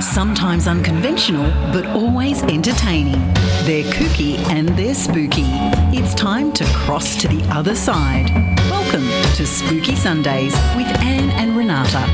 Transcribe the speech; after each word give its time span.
Sometimes 0.00 0.66
unconventional, 0.66 1.50
but 1.72 1.84
always 1.84 2.42
entertaining. 2.44 3.20
They're 3.64 3.84
kooky 3.84 4.38
and 4.48 4.70
they're 4.70 4.94
spooky. 4.94 5.44
It's 5.92 6.14
time 6.14 6.52
to 6.52 6.64
cross 6.72 7.20
to 7.20 7.28
the 7.28 7.42
other 7.50 7.74
side. 7.74 8.30
Welcome 8.70 9.06
to 9.36 9.46
Spooky 9.46 9.94
Sundays 9.94 10.54
with 10.74 10.86
Anne 11.00 11.28
and 11.30 11.54
Renata. 11.54 12.06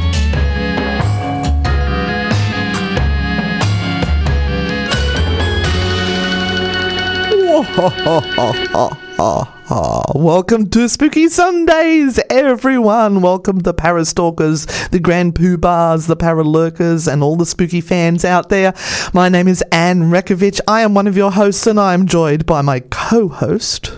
Welcome 9.68 10.70
to 10.70 10.88
Spooky 10.88 11.28
Sundays, 11.28 12.20
everyone. 12.30 13.20
Welcome 13.20 13.60
the 13.60 13.74
Parastalkers, 13.74 14.90
the 14.90 15.00
Grand 15.00 15.34
Poobahs, 15.34 16.06
the 16.06 16.16
Paralurkers, 16.16 17.12
and 17.12 17.20
all 17.20 17.34
the 17.34 17.46
spooky 17.46 17.80
fans 17.80 18.24
out 18.24 18.48
there. 18.48 18.74
My 19.12 19.28
name 19.28 19.48
is 19.48 19.64
Anne 19.72 20.02
Rekovich. 20.04 20.60
I 20.68 20.82
am 20.82 20.94
one 20.94 21.08
of 21.08 21.16
your 21.16 21.32
hosts, 21.32 21.66
and 21.66 21.80
I 21.80 21.94
am 21.94 22.06
joined 22.06 22.46
by 22.46 22.62
my 22.62 22.78
co-host. 22.78 23.90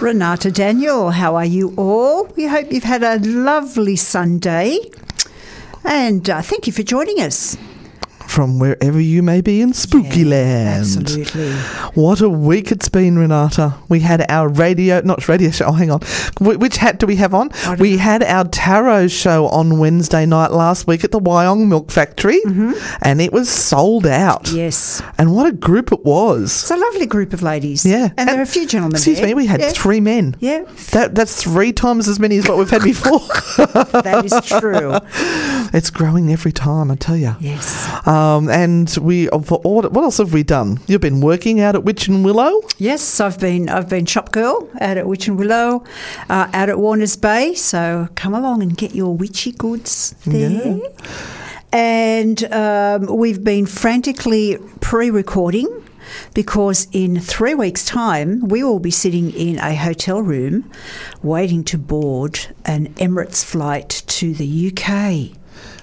Renata 0.00 0.52
Daniel, 0.52 1.10
how 1.10 1.34
are 1.34 1.44
you 1.44 1.74
all? 1.76 2.26
We 2.36 2.46
hope 2.46 2.70
you've 2.70 2.84
had 2.84 3.02
a 3.02 3.18
lovely 3.18 3.96
Sunday. 3.96 4.78
And 5.82 6.30
uh, 6.30 6.40
thank 6.40 6.68
you 6.68 6.72
for 6.72 6.84
joining 6.84 7.20
us. 7.20 7.56
From 8.28 8.58
wherever 8.58 9.00
you 9.00 9.22
may 9.22 9.40
be 9.40 9.62
in 9.62 9.72
Spooky 9.72 10.24
Land. 10.24 10.80
Absolutely. 10.80 11.52
What 11.94 12.20
a 12.20 12.28
week 12.28 12.70
it's 12.70 12.88
been, 12.88 13.18
Renata. 13.18 13.74
We 13.88 14.00
had 14.00 14.26
our 14.30 14.48
radio, 14.48 15.00
not 15.00 15.26
radio 15.28 15.50
show, 15.50 15.66
oh, 15.66 15.72
hang 15.80 15.90
on. 15.90 16.00
Wh- 16.38 16.60
which 16.60 16.76
hat 16.76 16.98
do 16.98 17.06
we 17.06 17.16
have 17.16 17.32
on? 17.32 17.50
We 17.78 17.96
had 17.96 18.22
our 18.22 18.44
tarot 18.44 19.08
show 19.08 19.46
on 19.48 19.78
Wednesday 19.78 20.26
night 20.26 20.50
last 20.50 20.86
week 20.86 21.02
at 21.02 21.12
the 21.12 21.20
Wyong 21.20 21.68
Milk 21.68 21.90
Factory, 21.90 22.40
and 23.00 23.20
it 23.22 23.32
was 23.32 23.48
sold 23.48 24.06
out. 24.06 24.44
Mm-hmm. 24.44 24.56
Yes. 24.56 25.02
And 25.16 25.34
what 25.34 25.46
a 25.46 25.52
group 25.52 25.90
it 25.92 26.04
was. 26.04 26.62
It's 26.62 26.70
a 26.70 26.76
lovely 26.76 27.06
group 27.06 27.32
of 27.32 27.42
ladies. 27.42 27.86
Yeah. 27.86 28.10
And, 28.18 28.28
there 28.28 28.38
are 28.38 28.42
a 28.42 28.46
few 28.46 28.66
gentlemen 28.66 28.96
Excuse 28.96 29.18
there. 29.18 29.28
me, 29.28 29.34
we 29.34 29.46
had 29.46 29.60
yeah, 29.60 29.70
three 29.70 30.00
men. 30.00 30.36
Yeah, 30.40 30.64
That, 30.90 31.14
that's 31.14 31.42
three 31.42 31.72
times 31.72 32.06
as 32.06 32.20
many 32.20 32.36
as 32.36 32.46
what 32.48 32.58
we've 32.58 32.68
had 32.68 32.82
before. 32.82 33.20
that 34.02 34.22
is 34.26 34.46
true. 34.46 34.98
it's 35.76 35.90
growing 35.90 36.32
every 36.32 36.52
time, 36.52 36.90
I 36.90 36.94
tell 36.94 37.16
you. 37.16 37.36
yes. 37.38 37.86
Um, 38.06 38.48
and 38.48 38.88
we, 39.00 39.26
for 39.26 39.58
all, 39.58 39.82
what 39.82 40.02
else 40.04 40.16
have 40.18 40.32
we 40.32 40.42
done? 40.42 40.80
You've 40.86 41.02
been 41.02 41.20
working 41.20 41.60
out 41.60 41.74
at 41.74 41.84
Witch 41.84 42.08
and 42.08 42.24
Willow. 42.24 42.62
Yes, 42.78 43.20
I've 43.20 43.38
been 43.38 43.68
I've 43.68 43.88
been 43.88 44.06
shop 44.06 44.32
girl 44.32 44.68
out 44.80 44.96
at 44.96 45.06
Witch 45.06 45.28
and 45.28 45.38
Willow, 45.38 45.84
uh, 46.30 46.48
out 46.52 46.70
at 46.70 46.78
Warner's 46.78 47.16
Bay. 47.16 47.54
So 47.54 48.08
come 48.14 48.34
along 48.34 48.62
and 48.62 48.76
get 48.76 48.94
your 48.94 49.14
witchy 49.14 49.52
goods 49.52 50.14
there. 50.24 50.80
And 51.72 52.42
um, 52.52 53.06
we've 53.14 53.44
been 53.44 53.66
frantically 53.66 54.56
pre-recording 54.80 55.68
because 56.32 56.88
in 56.92 57.20
three 57.20 57.54
weeks' 57.54 57.84
time 57.84 58.40
we 58.48 58.62
will 58.62 58.78
be 58.78 58.90
sitting 58.90 59.30
in 59.32 59.58
a 59.58 59.74
hotel 59.74 60.22
room 60.22 60.70
waiting 61.22 61.64
to 61.64 61.76
board 61.76 62.38
an 62.64 62.94
Emirates 62.94 63.44
flight 63.44 64.02
to 64.06 64.32
the 64.32 64.72
UK. 64.72 65.36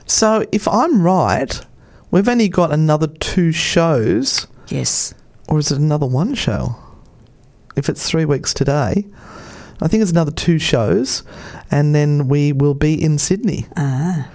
So, 0.05 0.45
if 0.51 0.67
I'm 0.67 1.01
right, 1.01 1.59
we've 2.11 2.27
only 2.27 2.49
got 2.49 2.71
another 2.71 3.07
two 3.07 3.51
shows, 3.51 4.47
Yes. 4.69 5.13
or 5.47 5.59
is 5.59 5.71
it 5.71 5.77
another 5.79 6.05
one 6.05 6.33
show? 6.35 6.75
If 7.75 7.89
it's 7.89 8.07
three 8.07 8.25
weeks 8.25 8.53
today, 8.53 9.05
I 9.81 9.87
think 9.87 10.01
it's 10.01 10.11
another 10.11 10.31
two 10.31 10.59
shows, 10.59 11.23
and 11.71 11.95
then 11.95 12.27
we 12.27 12.53
will 12.53 12.75
be 12.75 13.01
in 13.01 13.17
Sydney. 13.17 13.65
Ah. 13.75 14.29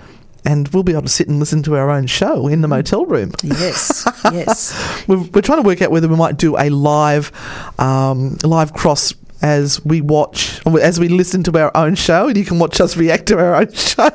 And 0.44 0.68
we'll 0.68 0.82
be 0.82 0.92
able 0.92 1.02
to 1.02 1.08
sit 1.08 1.28
and 1.28 1.38
listen 1.38 1.62
to 1.64 1.76
our 1.76 1.90
own 1.90 2.06
show 2.06 2.46
in 2.48 2.62
the 2.62 2.68
motel 2.68 3.04
room. 3.04 3.32
Yes. 3.42 4.06
yes. 4.32 5.04
We're, 5.06 5.18
we're 5.18 5.42
trying 5.42 5.62
to 5.62 5.66
work 5.66 5.82
out 5.82 5.90
whether 5.90 6.08
we 6.08 6.16
might 6.16 6.38
do 6.38 6.56
a 6.56 6.70
live, 6.70 7.30
um, 7.78 8.38
live 8.42 8.72
cross 8.72 9.12
as 9.42 9.84
we 9.84 10.00
watch, 10.00 10.60
as 10.66 10.98
we 10.98 11.08
listen 11.08 11.42
to 11.44 11.58
our 11.58 11.70
own 11.76 11.94
show, 11.96 12.28
and 12.28 12.36
you 12.36 12.44
can 12.44 12.58
watch 12.58 12.80
us 12.80 12.96
react 12.96 13.26
to 13.26 13.38
our 13.38 13.54
own 13.56 13.72
show. 13.74 14.08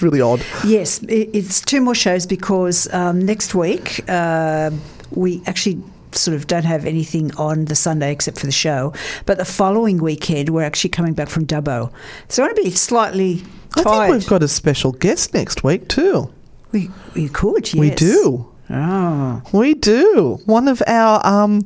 It's 0.00 0.02
really 0.02 0.20
odd. 0.20 0.42
Yes, 0.64 1.02
it's 1.08 1.60
two 1.60 1.80
more 1.80 1.94
shows 1.94 2.26
because 2.26 2.92
um, 2.92 3.20
next 3.20 3.54
week 3.54 4.02
uh, 4.08 4.70
we 5.10 5.42
actually 5.46 5.82
sort 6.12 6.34
of 6.36 6.46
don't 6.46 6.64
have 6.64 6.86
anything 6.86 7.32
on 7.36 7.66
the 7.66 7.74
Sunday 7.76 8.10
except 8.10 8.38
for 8.38 8.46
the 8.46 8.52
show. 8.52 8.92
But 9.26 9.38
the 9.38 9.44
following 9.44 9.98
weekend 9.98 10.48
we're 10.48 10.62
actually 10.64 10.90
coming 10.90 11.12
back 11.12 11.28
from 11.28 11.46
Dubbo, 11.46 11.92
so 12.28 12.42
I 12.42 12.46
want 12.46 12.56
to 12.56 12.62
be 12.62 12.70
slightly 12.70 13.42
I 13.76 13.82
think 13.82 14.12
we've 14.12 14.26
got 14.26 14.42
a 14.42 14.48
special 14.48 14.92
guest 14.92 15.34
next 15.34 15.62
week 15.62 15.88
too. 15.88 16.32
we 16.72 16.90
we 17.14 17.28
could 17.28 17.72
yes 17.72 17.80
We 17.80 17.90
do. 17.90 18.49
Oh, 18.72 19.42
We 19.52 19.74
do. 19.74 20.38
One 20.46 20.68
of 20.68 20.80
our 20.86 21.20
um, 21.26 21.62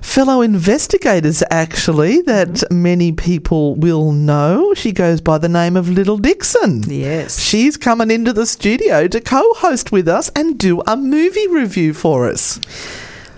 fellow 0.00 0.40
investigators, 0.42 1.42
actually, 1.50 2.20
that 2.22 2.48
Mm-hmm. 2.48 2.82
many 2.82 3.12
people 3.12 3.76
will 3.76 4.10
know. 4.12 4.74
She 4.74 4.92
goes 4.92 5.20
by 5.20 5.38
the 5.38 5.48
name 5.48 5.76
of 5.76 5.88
Little 5.88 6.18
Dixon. 6.18 6.82
yes. 6.88 7.40
She's 7.40 7.76
coming 7.76 8.10
into 8.10 8.32
the 8.32 8.46
studio 8.46 9.06
to 9.08 9.20
co 9.20 9.42
host 9.54 9.92
with 9.92 10.08
us 10.08 10.30
and 10.34 10.58
do 10.58 10.82
a 10.86 10.96
movie 10.96 11.46
review 11.48 11.94
for 11.94 12.28
us. 12.28 12.58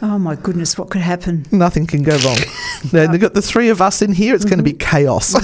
Oh 0.05 0.19
my 0.19 0.35
goodness, 0.37 0.77
what 0.79 0.91
could 0.91 1.01
happen? 1.01 1.47
Nothing 1.51 1.87
can 1.87 2.03
go 2.03 2.17
wrong. 2.19 2.37
then 2.93 3.11
they've 3.11 3.21
got 3.21 3.35
the 3.35 3.43
three 3.43 3.69
of 3.71 3.81
us 3.81 4.03
in 4.03 4.13
here. 4.13 4.35
It's 4.35 4.45
going 4.45 4.59
to 4.59 4.63
be 4.65 4.73
chaos. 4.75 5.35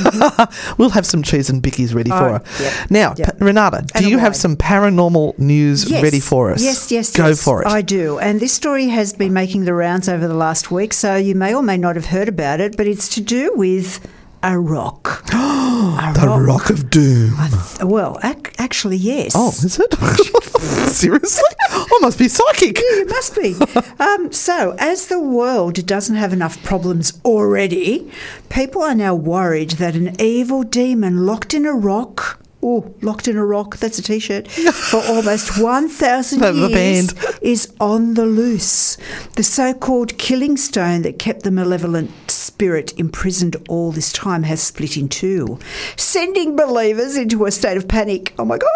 we'll 0.78 0.90
have 0.90 1.06
some 1.06 1.22
cheese 1.22 1.48
and 1.50 1.62
bickies 1.62 1.94
ready 1.94 2.10
for 2.10 2.16
Mm-hmm. 2.20 2.34
Oh, 2.34 2.54
her. 2.58 2.62
yep, 2.80 2.90
Now, 2.90 3.14
yep. 3.16 3.38
Pa- 3.38 3.44
Renata, 3.44 3.82
do 3.82 3.86
And 3.94 4.06
you 4.08 4.18
have 4.18 4.36
some 4.36 4.56
paranormal 4.56 5.38
news 5.38 5.90
Yes. 5.90 6.02
ready 6.02 6.20
for 6.20 6.52
us? 6.52 6.62
Yes, 6.62 6.90
yes, 6.92 7.16
Go 7.16 7.28
yes. 7.28 7.42
for 7.42 7.62
it. 7.62 7.66
I 7.68 7.80
do. 7.82 8.18
And 8.18 8.38
this 8.40 8.52
story 8.52 8.88
has 8.88 9.12
been 9.12 9.32
making 9.32 9.64
the 9.64 9.74
rounds 9.74 10.08
over 10.08 10.28
the 10.28 10.34
last 10.34 10.70
week, 10.70 10.92
so 10.92 11.16
you 11.16 11.34
may 11.34 11.54
or 11.54 11.62
may 11.62 11.76
not 11.78 11.96
have 11.96 12.06
heard 12.06 12.28
about 12.28 12.60
it, 12.60 12.76
but 12.76 12.86
it's 12.86 13.08
to 13.14 13.20
do 13.20 13.52
with 13.54 14.00
a 14.42 14.58
rock. 14.58 15.24
a 15.32 16.12
the 16.14 16.26
Rock 16.28 16.70
of 16.70 16.90
Doom. 16.90 17.34
Well, 17.82 18.18
ac- 18.22 18.52
actually, 18.58 18.96
yes. 18.96 19.32
Oh, 19.34 19.48
is 19.48 19.78
it? 19.80 19.94
Seriously? 20.90 21.44
I 21.70 21.98
must 22.00 22.18
be 22.18 22.28
psychic. 22.28 22.78
It 23.00 23.08
must 23.08 23.34
be. 23.36 23.56
um, 24.02 24.32
so, 24.32 24.74
as 24.78 25.06
the 25.06 25.20
world 25.20 25.86
doesn't 25.86 26.16
have 26.16 26.32
enough 26.32 26.62
problems 26.62 27.18
already, 27.24 28.10
people 28.48 28.82
are 28.82 28.94
now 28.94 29.14
worried 29.14 29.72
that 29.72 29.94
an 29.94 30.20
evil 30.20 30.62
demon 30.62 31.24
locked 31.26 31.54
in 31.54 31.64
a 31.64 31.72
rock. 31.72 32.40
Oh, 32.62 32.94
locked 33.00 33.26
in 33.26 33.38
a 33.38 33.44
rock, 33.44 33.78
that's 33.78 33.98
a 33.98 34.02
t 34.02 34.18
shirt, 34.18 34.48
for 34.90 35.00
almost 35.08 35.62
1,000 35.62 36.40
That 36.40 36.54
years 36.54 37.14
is 37.40 37.72
on 37.80 38.14
the 38.14 38.26
loose. 38.26 38.98
The 39.36 39.42
so 39.42 39.72
called 39.72 40.18
killing 40.18 40.58
stone 40.58 41.00
that 41.02 41.18
kept 41.18 41.42
the 41.42 41.50
malevolent 41.50 42.29
spirit 42.60 42.92
imprisoned 43.00 43.56
all 43.70 43.90
this 43.90 44.12
time 44.12 44.42
has 44.42 44.62
split 44.62 44.94
in 44.94 45.08
two, 45.08 45.58
sending 45.96 46.56
believers 46.56 47.16
into 47.16 47.46
a 47.46 47.50
state 47.50 47.78
of 47.78 47.88
panic. 47.88 48.34
Oh 48.38 48.44
my 48.44 48.58
God! 48.58 48.70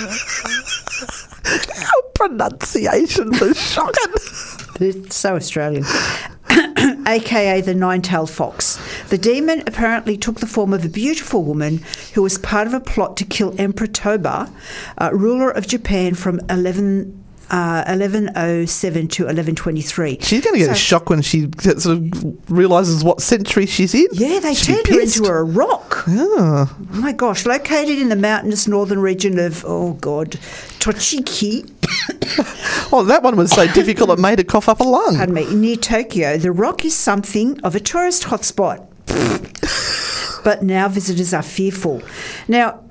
pronunciation 2.15 3.29
was 3.39 3.59
shocking. 3.59 4.13
It's 4.79 5.15
so 5.15 5.35
Australian. 5.35 5.85
AKA 7.07 7.61
the 7.61 7.75
nine 7.75 8.01
tailed 8.01 8.29
fox. 8.29 8.79
The 9.09 9.17
demon 9.17 9.63
apparently 9.67 10.17
took 10.17 10.39
the 10.39 10.47
form 10.47 10.73
of 10.73 10.83
a 10.83 10.89
beautiful 10.89 11.43
woman 11.43 11.83
who 12.13 12.21
was 12.23 12.37
part 12.37 12.67
of 12.67 12.73
a 12.73 12.79
plot 12.79 13.17
to 13.17 13.25
kill 13.25 13.53
Emperor 13.59 13.87
Toba, 13.87 14.51
uh, 14.97 15.09
ruler 15.13 15.51
of 15.51 15.67
Japan 15.67 16.15
from 16.15 16.39
11. 16.49 17.24
Uh, 17.51 17.83
1107 17.87 19.07
to 19.07 19.23
1123. 19.23 20.19
She's 20.21 20.43
going 20.43 20.53
to 20.53 20.59
get 20.59 20.71
a 20.71 20.75
shock 20.75 21.09
when 21.09 21.21
she 21.21 21.49
sort 21.59 21.85
of 21.85 22.51
realizes 22.51 23.03
what 23.03 23.21
century 23.21 23.65
she's 23.65 23.93
in. 23.93 24.07
Yeah, 24.13 24.39
they 24.39 24.51
be 24.51 24.55
turned 24.55 24.87
her 24.87 25.01
into 25.01 25.25
a 25.25 25.43
rock. 25.43 26.03
Yeah. 26.07 26.67
Oh 26.67 26.77
my 26.91 27.11
gosh, 27.11 27.45
located 27.45 27.99
in 27.99 28.09
the 28.09 28.15
mountainous 28.15 28.67
northern 28.67 28.99
region 28.99 29.39
of, 29.39 29.63
oh 29.67 29.93
God, 29.93 30.31
Tochigi, 30.79 31.69
Oh, 32.91 33.03
that 33.03 33.23
one 33.23 33.35
was 33.35 33.51
so 33.51 33.67
difficult 33.67 34.09
it 34.09 34.19
made 34.19 34.39
it 34.39 34.47
cough 34.47 34.69
up 34.69 34.79
a 34.79 34.83
lung. 34.83 35.15
pardon 35.15 35.35
me, 35.35 35.53
near 35.53 35.75
Tokyo, 35.75 36.37
the 36.37 36.51
rock 36.51 36.85
is 36.85 36.95
something 36.95 37.59
of 37.61 37.75
a 37.75 37.79
tourist 37.79 38.23
hotspot. 38.23 38.87
but 40.43 40.63
now 40.63 40.87
visitors 40.87 41.33
are 41.33 41.41
fearful. 41.43 42.01
Now, 42.47 42.83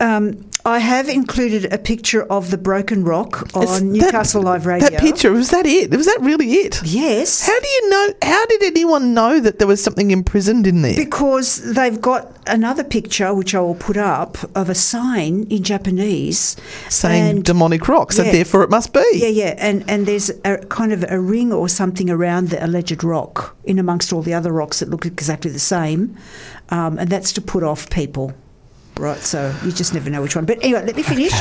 um, 0.00 0.48
I 0.66 0.80
have 0.80 1.08
included 1.08 1.72
a 1.72 1.78
picture 1.78 2.24
of 2.24 2.50
the 2.50 2.58
broken 2.58 3.04
rock 3.04 3.48
on 3.54 3.66
that- 3.66 3.82
Newcastle 3.84 4.42
Live 4.42 4.66
Radio. 4.66 4.88
That 4.90 5.00
picture, 5.00 5.30
was 5.30 5.50
that 5.50 5.64
it? 5.64 5.92
Was 5.96 6.06
that 6.06 6.18
really 6.20 6.54
it? 6.54 6.80
Yes. 6.84 7.46
How 7.46 7.58
do 7.58 7.68
you 7.68 7.88
know? 7.90 8.12
How 8.22 8.44
did 8.46 8.64
anyone 8.64 9.14
know 9.14 9.38
that 9.38 9.60
there 9.60 9.68
was 9.68 9.80
something 9.80 10.10
imprisoned 10.10 10.66
in 10.66 10.82
there? 10.82 10.96
Because 10.96 11.58
they've 11.74 12.00
got 12.00 12.36
another 12.48 12.82
picture, 12.82 13.32
which 13.32 13.54
I 13.54 13.60
will 13.60 13.76
put 13.76 13.96
up, 13.96 14.38
of 14.56 14.68
a 14.68 14.74
sign 14.74 15.46
in 15.50 15.62
Japanese 15.62 16.56
Saying 16.88 17.28
and- 17.30 17.44
demonic 17.44 17.86
rocks, 17.86 18.18
and 18.18 18.26
Yeah. 18.26 18.32
therefore 18.32 18.64
it 18.64 18.70
must 18.70 18.92
be. 18.92 19.04
Yeah, 19.14 19.28
yeah, 19.28 19.54
and 19.58 19.84
and 19.86 20.04
there's 20.06 20.32
a 20.44 20.56
kind 20.68 20.92
of 20.92 21.04
a 21.08 21.20
ring 21.20 21.52
or 21.52 21.68
something 21.68 22.10
around 22.10 22.50
the 22.50 22.64
alleged 22.64 23.04
rock, 23.04 23.54
in 23.64 23.78
amongst 23.78 24.12
all 24.12 24.20
the 24.22 24.34
other 24.34 24.50
rocks 24.50 24.80
that 24.80 24.90
look 24.90 25.06
exactly 25.06 25.50
the 25.52 25.60
same, 25.60 26.16
um, 26.70 26.98
and 26.98 27.08
that's 27.08 27.30
to 27.34 27.40
put 27.40 27.62
off 27.62 27.88
people. 27.88 28.32
Right, 28.98 29.18
so 29.18 29.54
you 29.62 29.72
just 29.72 29.92
never 29.92 30.08
know 30.08 30.22
which 30.22 30.34
one. 30.36 30.46
But 30.46 30.58
anyway, 30.62 30.84
let 30.86 30.96
me 30.96 31.02
finish. 31.02 31.32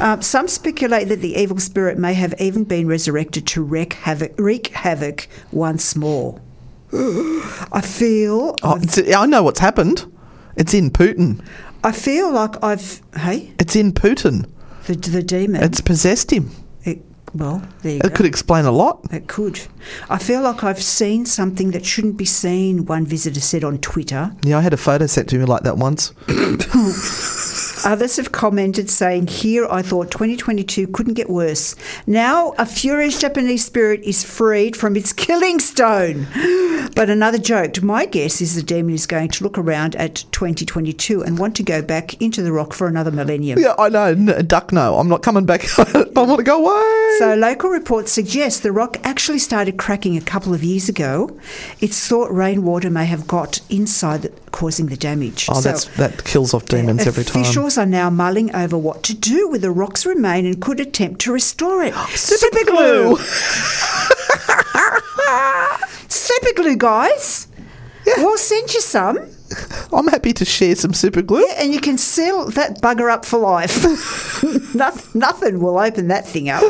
Um, 0.00 0.22
some 0.22 0.48
speculate 0.48 1.08
that 1.08 1.20
the 1.20 1.36
evil 1.36 1.58
spirit 1.58 1.98
may 1.98 2.14
have 2.14 2.34
even 2.40 2.64
been 2.64 2.88
resurrected 2.88 3.46
to 3.48 3.62
wreak 3.62 3.92
havoc, 3.94 4.34
wreak 4.38 4.68
havoc 4.68 5.28
once 5.52 5.94
more. 5.94 6.40
I 6.92 7.80
feel, 7.84 8.56
Oh, 8.62 8.80
I 9.16 9.26
know 9.26 9.42
what's 9.44 9.60
happened. 9.60 10.10
It's 10.56 10.74
in 10.74 10.90
Putin. 10.90 11.44
I 11.84 11.92
feel 11.92 12.32
like 12.32 12.62
I've, 12.64 13.00
hey, 13.16 13.52
It's 13.58 13.76
in 13.76 13.92
Putin. 13.92 14.48
the 14.86 14.94
the 14.94 15.22
demon. 15.22 15.62
It's 15.62 15.80
possessed 15.80 16.32
him. 16.32 16.50
Well, 17.38 17.62
there 17.82 17.92
you 17.92 17.98
It 17.98 18.10
go. 18.10 18.10
could 18.10 18.26
explain 18.26 18.64
a 18.64 18.70
lot. 18.72 19.00
It 19.12 19.26
could. 19.28 19.60
I 20.08 20.18
feel 20.18 20.42
like 20.42 20.64
I've 20.64 20.82
seen 20.82 21.26
something 21.26 21.70
that 21.72 21.84
shouldn't 21.84 22.16
be 22.16 22.24
seen, 22.24 22.84
one 22.86 23.06
visitor 23.06 23.40
said 23.40 23.64
on 23.64 23.78
Twitter. 23.78 24.34
Yeah, 24.42 24.58
I 24.58 24.60
had 24.60 24.72
a 24.72 24.76
photo 24.76 25.06
sent 25.06 25.28
to 25.30 25.38
me 25.38 25.44
like 25.44 25.62
that 25.62 25.76
once. 25.76 26.12
Others 27.86 28.16
have 28.16 28.32
commented 28.32 28.90
saying, 28.90 29.28
Here 29.28 29.64
I 29.70 29.80
thought 29.80 30.10
2022 30.10 30.88
couldn't 30.88 31.14
get 31.14 31.30
worse. 31.30 31.76
Now 32.04 32.52
a 32.58 32.66
furious 32.66 33.20
Japanese 33.20 33.64
spirit 33.64 34.02
is 34.02 34.24
freed 34.24 34.74
from 34.74 34.96
its 34.96 35.12
killing 35.12 35.60
stone. 35.60 36.26
But 36.94 37.10
another 37.10 37.36
joked, 37.36 37.82
My 37.82 38.06
guess 38.06 38.40
is 38.40 38.54
the 38.54 38.62
demon 38.62 38.94
is 38.94 39.06
going 39.06 39.28
to 39.30 39.44
look 39.44 39.58
around 39.58 39.96
at 39.96 40.24
2022 40.32 41.22
and 41.22 41.38
want 41.38 41.54
to 41.56 41.62
go 41.62 41.82
back 41.82 42.20
into 42.22 42.42
the 42.42 42.52
rock 42.52 42.72
for 42.72 42.86
another 42.86 43.10
millennium. 43.10 43.58
Yeah, 43.58 43.74
I 43.78 43.88
know. 43.90 44.06
N- 44.06 44.46
duck, 44.46 44.72
no. 44.72 44.96
I'm 44.96 45.08
not 45.08 45.22
coming 45.22 45.44
back. 45.44 45.66
I 45.78 46.04
want 46.14 46.38
to 46.38 46.42
go 46.42 46.64
away. 46.64 47.18
So, 47.18 47.34
local 47.34 47.70
reports 47.70 48.12
suggest 48.12 48.62
the 48.62 48.72
rock 48.72 48.96
actually 49.04 49.40
started 49.40 49.76
cracking 49.76 50.16
a 50.16 50.20
couple 50.22 50.54
of 50.54 50.64
years 50.64 50.88
ago. 50.88 51.38
It's 51.80 52.08
thought 52.08 52.32
rainwater 52.32 52.88
may 52.88 53.04
have 53.04 53.26
got 53.26 53.60
inside, 53.68 54.22
the, 54.22 54.32
causing 54.56 54.86
the 54.86 54.96
damage. 54.96 55.46
oh, 55.50 55.60
So, 55.60 55.68
that's 55.68 55.84
that 55.96 56.24
kills 56.24 56.54
off 56.54 56.64
demons 56.64 57.06
every 57.06 57.24
time. 57.24 57.42
Officials 57.42 57.76
are 57.76 57.84
now 57.84 58.08
mulling 58.08 58.54
over 58.54 58.78
what 58.78 59.02
to 59.04 59.14
do 59.14 59.48
with 59.48 59.60
the 59.60 59.70
rock's 59.70 60.06
remain 60.06 60.46
and 60.46 60.62
could 60.62 60.80
attempt 60.80 61.20
to 61.22 61.32
restore 61.32 61.82
it. 61.84 61.94
Super 62.14 62.64
glue. 62.64 63.18
Super 66.08 66.52
glue, 66.54 66.76
guys. 66.90 67.48
Yeah. 68.06 68.14
We'll 68.18 68.38
send 68.38 68.72
you 68.72 68.80
some, 68.80 69.18
I'm 69.92 70.06
happy 70.08 70.32
to 70.32 70.44
share 70.44 70.74
some 70.76 70.94
super 70.94 71.22
glue. 71.22 71.44
Yeah, 71.46 71.62
and 71.62 71.74
you 71.74 71.80
can 71.80 71.98
seal 71.98 72.48
that 72.50 72.80
bugger 72.80 73.10
up 73.12 73.24
for 73.24 73.38
life. 73.38 73.84
nothing, 74.74 75.20
nothing 75.20 75.60
will 75.60 75.78
open 75.78 76.08
that 76.08 76.26
thing 76.26 76.48
up. 76.48 76.62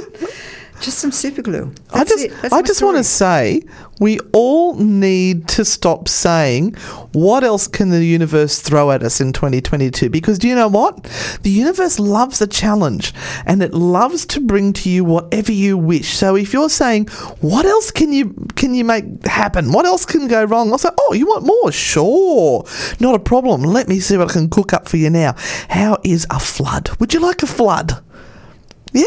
Just 0.81 0.99
some 0.99 1.11
super 1.11 1.43
glue. 1.43 1.73
I 1.93 2.05
just. 2.05 2.29
That's 2.43 2.53
I 2.53 2.61
just 2.63 2.83
want 2.83 2.99
to 2.99 3.05
say, 3.05 3.63
we 3.99 4.19
all 4.33 4.75
need 4.75 5.49
to 5.49 5.65
stop 5.65 6.07
saying, 6.07 6.75
what 7.13 7.45
else 7.45 7.67
can 7.67 7.89
the 7.89 8.05
universe 8.05 8.61
throw 8.61 8.91
at 8.91 9.03
us 9.03 9.21
in 9.21 9.33
2022? 9.33 10.11
Because 10.11 10.39
do 10.39 10.49
you 10.49 10.55
know 10.55 10.69
what? 10.69 11.03
The 11.43 11.51
universe 11.51 11.99
loves 11.99 12.43
a 12.43 12.47
challenge 12.47 13.15
and 13.47 13.63
it 13.63 13.73
loves 13.73 14.27
to 14.27 14.41
bring 14.41 14.75
to 14.75 14.91
you 14.91 15.03
whatever 15.03 15.51
you 15.51 15.79
wish. 15.79 16.15
So 16.15 16.37
if 16.37 16.53
you're 16.53 16.69
saying, 16.69 17.07
what 17.41 17.65
else 17.65 17.91
can 17.91 18.13
you 18.13 18.35
can 18.55 18.75
you 18.75 18.85
make 18.85 19.27
happen? 19.27 19.73
What 19.73 19.87
else 19.87 20.05
can 20.05 20.29
go 20.29 20.45
wrong? 20.45 20.71
I'll 20.73 20.79
say, 20.79 20.91
oh, 20.99 21.15
you 21.15 21.27
want 21.27 21.47
more? 21.47 21.73
Sure, 21.73 22.65
not 23.01 23.15
a 23.15 23.19
problem. 23.19 23.63
Let 23.63 23.89
me 23.89 24.01
see 24.01 24.19
what 24.19 24.31
I 24.31 24.33
can 24.33 24.51
cook 24.51 24.75
up 24.75 24.89
for 24.89 24.99
you 24.99 25.09
now. 25.09 25.37
How 25.71 25.97
is 26.05 26.27
a 26.29 26.39
flood? 26.39 26.91
Would 27.01 27.15
you 27.15 27.21
like 27.21 27.43
a 27.43 27.47
flood? 27.47 28.05
Yeah. 28.93 29.05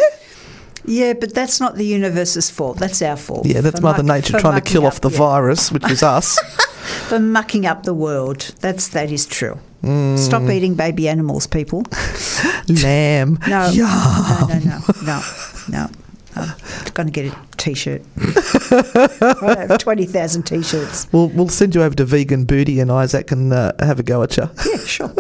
Yeah, 0.90 1.14
but 1.14 1.34
that's 1.36 1.60
not 1.60 1.76
the 1.76 1.86
universe's 1.86 2.50
fault. 2.50 2.78
That's 2.78 3.02
our 3.02 3.16
fault. 3.16 3.46
Yeah, 3.46 3.62
that's 3.62 3.80
Mother 3.80 4.04
muck- 4.04 4.18
Nature 4.18 4.40
trying 4.40 4.60
to 4.60 4.70
kill 4.70 4.86
up- 4.86 4.94
off 4.94 5.02
the 5.02 5.10
yeah. 5.12 5.18
virus, 5.18 5.72
which 5.72 5.90
is 5.90 6.02
us. 6.02 6.40
for 7.08 7.20
mucking 7.20 7.66
up 7.66 7.84
the 7.84 7.94
world. 7.94 8.52
That's 8.62 8.88
that 8.90 9.12
is 9.12 9.26
true. 9.26 9.60
Mm. 9.84 10.18
Stop 10.18 10.50
eating 10.50 10.74
baby 10.76 11.08
animals, 11.08 11.48
people. 11.48 11.84
Lamb. 12.68 13.38
No, 13.48 13.72
no, 13.72 14.48
no, 14.50 14.80
no, 15.06 15.22
no, 15.70 15.90
no. 16.36 16.46
I'm 16.86 16.94
going 16.94 17.08
to 17.08 17.12
get 17.12 17.34
a 17.34 17.38
T-shirt. 17.58 18.02
I 18.72 19.66
have 19.68 19.78
twenty 19.78 20.06
thousand 20.06 20.44
T-shirts. 20.44 21.08
We'll, 21.12 21.28
we'll 21.30 21.50
send 21.50 21.76
you 21.76 21.84
over 21.84 21.96
to 21.96 22.06
Vegan 22.06 22.46
Booty 22.46 22.80
and 22.80 22.92
Isaac 22.92 23.28
can 23.28 23.52
uh, 23.54 23.74
have 23.86 24.00
a 24.00 24.04
go 24.04 24.24
at 24.24 24.38
you. 24.38 24.50
Yeah, 24.70 24.78
sure. 24.86 25.14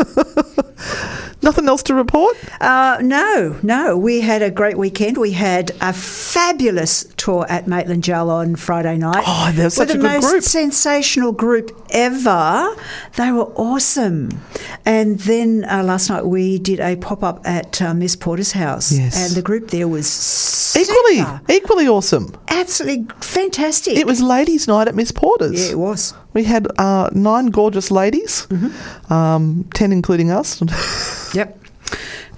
Nothing 1.41 1.67
else 1.69 1.83
to 1.83 1.93
report? 1.95 2.35
Uh, 2.61 2.97
no, 3.01 3.57
no. 3.63 3.97
We 3.97 4.19
had 4.21 4.41
a 4.41 4.51
great 4.51 4.77
weekend. 4.77 5.17
We 5.17 5.31
had 5.31 5.71
a 5.79 5.93
fabulous 5.93 7.05
tour 7.15 7.45
at 7.49 7.65
Maitland 7.65 8.03
Jail 8.03 8.29
on 8.29 8.55
Friday 8.57 8.97
night. 8.97 9.23
Oh, 9.25 9.51
they 9.55 9.63
were 9.63 9.69
such 9.69 9.89
a 9.89 9.93
the 9.93 9.99
good 9.99 10.11
most 10.11 10.29
group. 10.29 10.43
sensational 10.43 11.31
group 11.31 11.71
ever. 11.91 12.75
They 13.15 13.31
were 13.31 13.45
awesome. 13.55 14.41
And 14.85 15.17
then 15.19 15.65
uh, 15.69 15.83
last 15.83 16.09
night 16.09 16.25
we 16.25 16.59
did 16.59 16.81
a 16.81 16.97
pop 16.97 17.23
up 17.23 17.39
at 17.47 17.81
uh, 17.81 17.93
Miss 17.93 18.15
Porter's 18.17 18.51
house, 18.51 18.91
Yes. 18.91 19.15
and 19.17 19.35
the 19.35 19.41
group 19.41 19.69
there 19.69 19.87
was 19.87 20.75
Equally, 20.77 21.17
super. 21.17 21.41
equally 21.49 21.87
awesome. 21.87 22.35
absolutely 22.49 23.07
fantastic. 23.21 23.95
It 23.97 24.05
was 24.05 24.21
ladies' 24.21 24.67
night 24.67 24.87
at 24.89 24.95
Miss 24.95 25.11
Porter's. 25.13 25.65
yeah, 25.67 25.71
it 25.71 25.79
was. 25.79 26.13
We 26.33 26.43
had 26.43 26.67
uh, 26.77 27.09
nine 27.13 27.47
gorgeous 27.47 27.89
ladies, 27.91 28.45
Mm-hmm. 28.49 29.13
um, 29.13 29.65
ten 29.73 29.91
including 29.91 30.31
us. 30.31 30.61
Yep. 31.33 31.59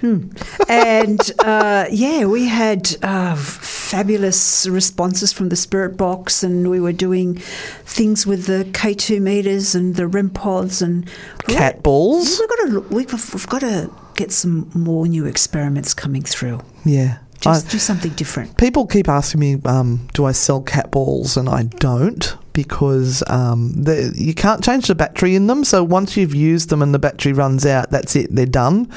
Hmm. 0.02 0.30
And 0.68 1.20
uh, 1.40 1.86
yeah, 1.92 2.26
we 2.26 2.48
had 2.48 2.96
uh, 3.04 3.36
fabulous 3.36 4.68
responses 4.68 5.32
from 5.32 5.50
the 5.50 5.56
Spirit 5.56 5.96
Box, 5.96 6.44
and 6.44 6.70
we 6.70 6.80
were 6.80 6.92
doing 6.94 7.36
things 7.36 8.26
with 8.26 8.48
the 8.48 8.66
K2 8.72 9.22
meters 9.22 9.76
and 9.76 9.96
the 9.96 10.08
REM 10.08 10.32
pods 10.32 10.82
and 10.82 11.08
Cat 11.48 11.84
balls. 11.84 12.40
We've 12.40 12.50
got 12.50 12.56
to 12.56 12.96
we've, 12.96 13.34
we've 13.34 13.48
got 13.48 13.62
to 13.62 13.92
get 14.16 14.32
some 14.32 14.72
more 14.74 15.08
new 15.08 15.26
experiments 15.26 15.94
coming 15.94 16.24
through. 16.24 16.62
Yeah. 16.84 17.20
Just 17.42 17.68
I- 17.68 17.72
do 17.72 17.80
something 17.80 18.12
different. 18.14 18.58
People 18.58 18.88
keep 18.88 19.10
asking 19.10 19.40
me, 19.40 19.58
um, 19.66 20.08
do 20.14 20.26
I 20.26 20.32
sell 20.32 20.62
cat 20.62 20.92
balls? 20.92 21.38
And 21.38 21.50
I 21.50 21.64
don't 21.64 22.36
because 22.54 23.24
um, 23.28 23.72
the, 23.74 24.14
you 24.16 24.34
can't 24.34 24.64
change 24.64 24.88
the 24.88 24.96
battery 24.96 25.36
in 25.36 25.48
them. 25.48 25.64
So 25.64 25.84
once 25.84 26.18
you've 26.18 26.36
used 26.36 26.70
them 26.70 26.82
and 26.82 26.94
the 26.94 27.00
battery 27.00 27.34
runs 27.34 27.66
out, 27.66 27.92
that's 27.92 28.16
it, 28.16 28.34
they're 28.34 28.46
done. 28.46 28.92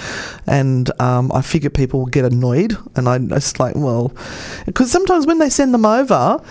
And 0.47 0.91
um, 1.01 1.31
I 1.33 1.43
figure 1.43 1.71
people 1.71 2.01
will 2.01 2.07
get 2.07 2.25
annoyed. 2.25 2.77
And 2.97 3.09
I 3.09 3.19
just 3.19 3.61
like, 3.61 3.77
well, 3.77 4.13
because 4.67 4.91
sometimes 4.91 5.27
when 5.27 5.39
they 5.39 5.51
send 5.51 5.73
them 5.73 5.87
over, 5.87 6.43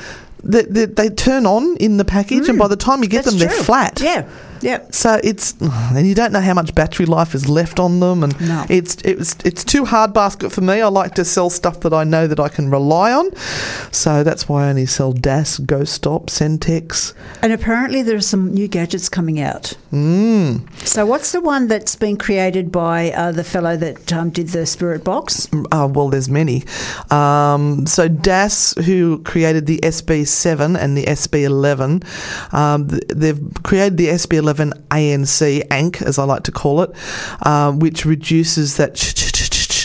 they, 0.44 0.64
they, 0.64 0.86
they 0.86 1.10
turn 1.10 1.46
on 1.46 1.78
in 1.78 1.98
the 1.98 2.06
package, 2.06 2.50
and 2.50 2.60
by 2.60 2.68
the 2.68 2.76
time 2.76 3.02
you 3.02 3.10
get 3.10 3.24
them, 3.26 3.38
they're 3.38 3.50
flat. 3.50 4.02
Yeah, 4.02 4.28
yeah. 4.64 4.80
So 4.92 5.20
it's 5.24 5.54
and 5.62 6.08
you 6.08 6.16
don't 6.16 6.32
know 6.32 6.42
how 6.42 6.54
much 6.54 6.74
battery 6.74 7.06
life 7.06 7.36
is 7.36 7.48
left 7.50 7.80
on 7.80 8.00
them, 8.00 8.24
and 8.24 8.34
No. 8.42 8.66
it's 8.70 8.96
it 9.04 9.18
was 9.18 9.36
it's 9.46 9.64
too 9.64 9.86
hard 9.86 10.14
basket 10.14 10.52
for 10.52 10.62
me. 10.62 10.82
I 10.82 10.88
like 10.88 11.14
to 11.16 11.26
sell 11.26 11.50
stuff 11.50 11.82
that 11.82 11.94
I 11.94 12.04
know 12.04 12.26
that 12.28 12.40
I 12.40 12.50
can 12.50 12.72
rely 12.72 13.12
on, 13.12 13.36
so 13.92 14.24
that's 14.24 14.48
why 14.50 14.66
I 14.66 14.70
only 14.70 14.86
sell 14.86 15.12
DAS, 15.14 15.60
Ghost 15.60 15.94
Stop, 15.94 16.28
Centex. 16.28 17.14
And 17.42 17.52
apparently 17.54 18.02
there 18.02 18.16
are 18.16 18.22
some 18.22 18.54
new 18.54 18.68
gadgets 18.68 19.10
coming 19.10 19.40
out. 19.40 19.74
Mm. 19.92 20.62
So 20.88 21.06
what's 21.06 21.32
the 21.34 21.42
one 21.42 21.68
that's 21.68 21.96
been 21.96 22.18
created 22.18 22.72
by 22.72 23.12
uh, 23.12 23.32
the 23.34 23.44
fellow 23.44 23.76
that 23.78 24.12
um, 24.14 24.30
did 24.30 24.48
the 24.50 24.66
Spirit 24.66 25.04
Box? 25.04 25.48
Uh, 25.72 25.88
well, 25.92 26.10
there's 26.10 26.30
many. 26.30 26.64
Um, 27.12 27.86
so 27.86 28.08
DAS, 28.08 28.74
who 28.86 29.20
created 29.24 29.66
the 29.66 29.80
SB7 29.84 30.78
and 30.80 30.98
the 30.98 31.04
SB11, 31.06 32.04
um, 32.54 32.88
they've 33.14 33.40
created 33.64 33.98
the 33.98 34.08
SB11 34.08 34.53
ANC, 34.60 35.68
ANC 35.68 36.02
as 36.02 36.18
I 36.20 36.24
like 36.24 36.44
to 36.44 36.52
call 36.52 36.82
it, 36.82 36.92
um, 37.46 37.80
which 37.80 38.06
reduces 38.06 38.78
that 38.78 38.96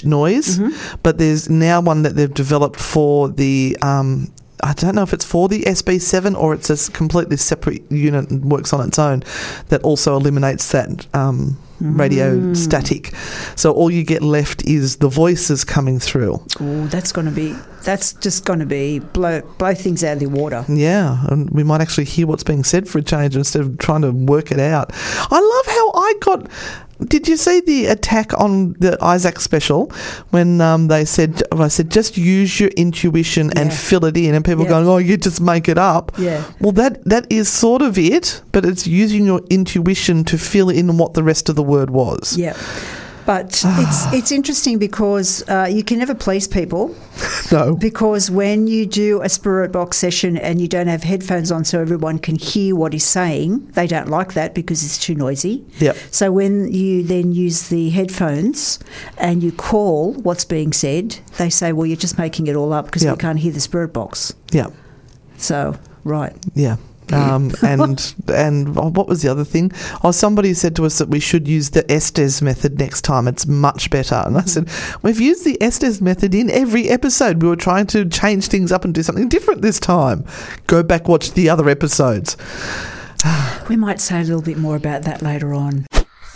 noise, 0.04 0.58
but 1.02 1.18
there's 1.18 1.48
now 1.48 1.80
one 1.80 2.02
that 2.02 2.14
they've 2.16 2.32
developed 2.32 2.80
for 2.80 3.28
the. 3.28 3.76
Um, 3.82 4.32
I 4.60 4.72
don't 4.72 4.96
know 4.96 5.02
if 5.02 5.12
it's 5.12 5.25
for 5.25 5.48
the 5.48 5.60
SB7 5.62 6.37
or 6.37 6.52
it's 6.52 6.68
a 6.68 6.90
completely 6.90 7.37
separate 7.37 7.88
unit 7.92 8.28
and 8.28 8.50
works 8.50 8.72
on 8.72 8.87
its 8.87 8.98
own 8.98 9.22
that 9.68 9.82
also 9.82 10.16
eliminates 10.16 10.72
that 10.72 11.06
um, 11.14 11.56
radio 11.80 12.54
static. 12.54 13.14
So 13.54 13.72
all 13.72 13.88
you 13.88 14.02
get 14.02 14.20
left 14.20 14.64
is 14.64 14.96
the 14.96 15.08
voices 15.08 15.62
coming 15.62 16.00
through. 16.00 16.44
Oh, 16.60 16.87
that's 16.88 17.12
going 17.12 17.26
to 17.26 17.32
be. 17.32 17.54
That's 17.88 18.12
just 18.12 18.45
going 18.45 18.59
to 18.59 18.66
be 18.66 18.99
blow 18.99 19.40
blow 19.57 19.73
things 19.75 20.04
out 20.04 20.12
of 20.14 20.21
the 20.21 20.26
water. 20.26 20.62
Yeah, 20.68 21.25
and 21.30 21.49
we 21.49 21.62
might 21.64 21.80
actually 21.80 22.04
hear 22.04 22.26
what's 22.26 22.45
being 22.45 22.62
said 22.62 22.87
for 22.87 22.99
a 22.99 23.02
change 23.02 23.35
instead 23.35 23.62
of 23.62 23.78
trying 23.78 24.02
to 24.02 24.11
work 24.11 24.52
it 24.52 24.61
out. 24.61 24.90
I 24.92 25.40
love 25.40 25.66
how 25.75 25.92
I 25.95 26.14
got. 26.21 26.50
Did 27.07 27.28
you 27.28 27.37
see 27.38 27.61
the 27.61 27.87
attack 27.87 28.38
on 28.38 28.75
the 28.75 28.99
Isaac 29.00 29.40
special 29.40 29.90
when 30.30 30.61
um, 30.61 30.88
they 30.88 31.07
said, 31.07 31.42
I 31.52 31.68
said, 31.68 31.90
just 31.90 32.18
use 32.18 32.61
your 32.61 32.71
intuition 32.71 33.57
and 33.57 33.73
fill 33.73 34.04
it 34.04 34.16
in, 34.18 34.35
and 34.35 34.45
people 34.45 34.64
Yeah. 34.64 34.71
going, 34.71 34.88
oh, 34.88 34.99
you 34.99 35.16
just 35.16 35.40
make 35.40 35.66
it 35.68 35.78
up. 35.78 36.12
Yeah. 36.18 36.45
Well, 36.61 36.73
that 36.73 37.02
that 37.07 37.26
is 37.30 37.49
sort 37.49 37.80
of 37.80 37.97
it, 37.97 38.42
but 38.52 38.66
it's 38.66 38.87
using 38.87 39.25
your 39.25 39.40
intuition 39.49 40.25
to 40.25 40.37
fill 40.37 40.68
in 40.68 40.99
what 40.99 41.14
the 41.14 41.23
rest 41.23 41.49
of 41.49 41.57
the 41.57 41.62
word 41.62 41.88
was. 41.88 42.37
Yeah. 42.37 42.54
But 43.28 43.62
it's 43.85 44.06
it's 44.18 44.32
interesting 44.32 44.78
because 44.78 45.47
uh, 45.50 45.68
you 45.70 45.85
can 45.85 45.99
never 45.99 46.14
please 46.14 46.49
people 46.49 46.97
No. 47.52 47.76
because 47.76 48.30
when 48.30 48.66
you 48.66 48.87
do 48.87 49.20
a 49.20 49.28
spirit 49.28 49.70
box 49.70 49.99
session 49.99 50.38
and 50.38 50.62
you 50.62 50.66
don't 50.66 50.87
have 50.87 51.02
headphones 51.02 51.52
on 51.52 51.64
so 51.66 51.78
everyone 51.78 52.18
can 52.20 52.37
hear 52.37 52.75
what 52.75 52.94
he's 52.94 53.04
saying, 53.04 53.66
they 53.75 53.87
don't 53.87 54.08
like 54.08 54.32
that 54.32 54.54
because 54.54 54.82
it's 54.82 54.99
too 54.99 55.14
noisy. 55.14 55.62
Yep. 55.78 55.97
So 56.11 56.32
when 56.32 56.73
you 56.73 57.02
then 57.02 57.32
use 57.32 57.68
the 57.68 57.90
headphones 57.90 58.78
and 59.18 59.42
you 59.42 59.52
call 59.52 60.14
what's 60.14 60.47
being 60.47 60.73
said, 60.73 61.18
they 61.37 61.50
say, 61.50 61.73
"Well, 61.75 61.85
you're 61.87 61.97
just 62.06 62.16
making 62.16 62.47
it 62.47 62.56
all 62.56 62.73
up 62.73 62.87
because 62.87 63.04
Yep. 63.04 63.16
we 63.16 63.20
can't 63.20 63.38
hear 63.38 63.52
the 63.52 63.61
spirit 63.61 63.92
box." 63.92 64.32
Yeah. 64.52 64.68
So 65.37 65.76
right, 66.04 66.35
Yeah. 66.54 66.76
Um, 67.12 67.52
and 67.62 68.14
and 68.28 68.76
oh, 68.78 68.90
what 68.90 69.08
was 69.08 69.22
the 69.22 69.28
other 69.28 69.44
thing? 69.44 69.72
Oh, 70.02 70.10
somebody 70.10 70.54
said 70.54 70.76
to 70.76 70.86
us 70.86 70.98
that 70.98 71.08
we 71.08 71.20
should 71.20 71.48
use 71.48 71.70
the 71.70 71.90
Estes 71.90 72.42
method 72.42 72.78
next 72.78 73.02
time. 73.02 73.28
It's 73.28 73.46
much 73.46 73.90
better. 73.90 74.22
And 74.26 74.36
I 74.36 74.42
said 74.42 74.68
we've 75.02 75.20
used 75.20 75.44
the 75.44 75.60
Estes 75.62 76.00
method 76.00 76.34
in 76.34 76.50
every 76.50 76.88
episode. 76.88 77.42
We 77.42 77.48
were 77.48 77.56
trying 77.56 77.86
to 77.88 78.08
change 78.08 78.48
things 78.48 78.72
up 78.72 78.84
and 78.84 78.94
do 78.94 79.02
something 79.02 79.28
different 79.28 79.62
this 79.62 79.80
time. 79.80 80.24
Go 80.66 80.82
back 80.82 81.08
watch 81.08 81.32
the 81.32 81.48
other 81.48 81.68
episodes. 81.68 82.36
we 83.68 83.76
might 83.76 84.00
say 84.00 84.20
a 84.20 84.24
little 84.24 84.42
bit 84.42 84.58
more 84.58 84.76
about 84.76 85.02
that 85.02 85.22
later 85.22 85.54
on. 85.54 85.86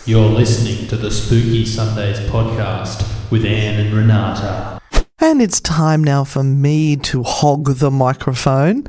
You're 0.05 0.29
listening 0.29 0.87
to 0.89 0.97
the 0.97 1.09
Spooky 1.09 1.65
Sundays 1.65 2.19
podcast 2.29 3.31
with 3.31 3.45
Anne 3.45 3.79
and 3.79 3.93
Renata. 3.93 4.81
And 5.19 5.41
it's 5.41 5.61
time 5.61 6.03
now 6.03 6.25
for 6.25 6.43
me 6.43 6.97
to 6.97 7.23
hog 7.23 7.75
the 7.75 7.89
microphone. 7.89 8.85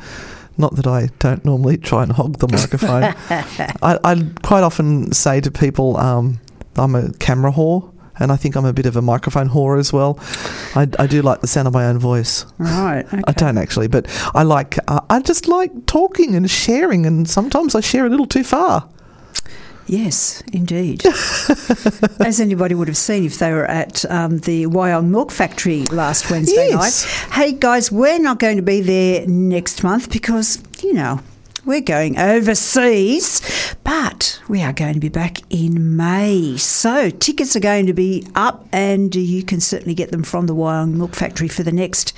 Not 0.57 0.77
that 0.77 0.87
I 0.87 1.09
don't 1.19 1.45
normally 1.45 1.77
try 1.77 2.03
and 2.05 2.13
hog 2.13 2.39
the 2.39 2.49
microphone. 2.49 3.03
I, 3.83 3.99
I 4.05 4.27
quite 4.43 4.63
often 4.63 5.13
say 5.13 5.41
to 5.41 5.51
people, 5.51 5.97
um, 5.97 6.41
I'm 6.77 6.95
a 6.95 7.13
camera 7.15 7.51
whore, 7.53 7.93
and 8.19 8.31
I 8.31 8.37
think 8.37 8.57
I'm 8.57 8.65
a 8.65 8.73
bit 8.73 8.87
of 8.87 8.97
a 8.97 9.03
microphone 9.03 9.49
whore 9.49 9.79
as 9.79 9.93
well. 9.93 10.19
I, 10.77 10.89
I 10.99 11.07
do 11.07 11.23
like 11.23 11.41
the 11.41 11.47
sound 11.47 11.67
of 11.67 11.75
my 11.75 11.87
own 11.87 11.99
voice. 11.99 12.47
Right. 12.59 13.05
Okay. 13.05 13.23
I 13.27 13.33
don't 13.33 13.59
actually, 13.59 13.89
but 13.89 14.07
I 14.35 14.45
like. 14.45 14.79
Uh, 14.87 15.01
I 15.11 15.21
just 15.21 15.49
like 15.49 15.87
talking 15.87 16.35
and 16.35 16.49
sharing, 16.49 17.07
and 17.07 17.29
sometimes 17.29 17.75
I 17.75 17.81
share 17.81 18.07
a 18.07 18.11
little 18.11 18.27
too 18.27 18.45
far. 18.45 18.89
Yes, 19.87 20.43
indeed. 20.53 21.05
As 22.21 22.41
anybody 22.41 22.75
would 22.75 22.89
have 22.89 22.97
seen 22.97 23.25
if 23.25 23.39
they 23.39 23.53
were 23.53 23.67
at 23.67 24.05
um, 24.11 24.39
the 24.39 24.67
Wyong 24.67 25.09
Milk 25.09 25.31
Factory 25.31 25.83
last 25.87 26.31
Wednesday 26.31 26.69
Yes. 26.71 27.05
night. 27.05 27.33
Hey 27.35 27.53
guys, 27.53 27.93
we're 27.93 28.19
not 28.19 28.39
going 28.39 28.57
to 28.57 28.63
be 28.63 28.81
there 28.81 29.27
next 29.27 29.83
month 29.85 30.11
because, 30.11 30.63
you 30.83 30.95
know, 30.95 31.21
we're 31.67 31.81
going 31.83 32.19
overseas, 32.19 33.75
but 33.85 34.41
we 34.49 34.63
are 34.63 34.73
going 34.73 34.95
to 34.95 35.01
be 35.01 35.09
back 35.09 35.39
in 35.51 35.97
May. 35.97 36.57
So 36.57 37.11
tickets 37.11 37.55
are 37.57 37.61
going 37.61 37.87
to 37.87 37.95
be 37.95 38.27
up, 38.35 38.67
and 38.73 39.15
you 39.15 39.43
can 39.43 39.61
certainly 39.61 39.95
get 39.95 40.11
them 40.11 40.23
from 40.23 40.47
the 40.47 40.55
Wyong 40.55 40.95
Milk 40.95 41.15
Factory 41.15 41.49
for 41.49 41.63
the 41.63 41.73
next 41.73 42.13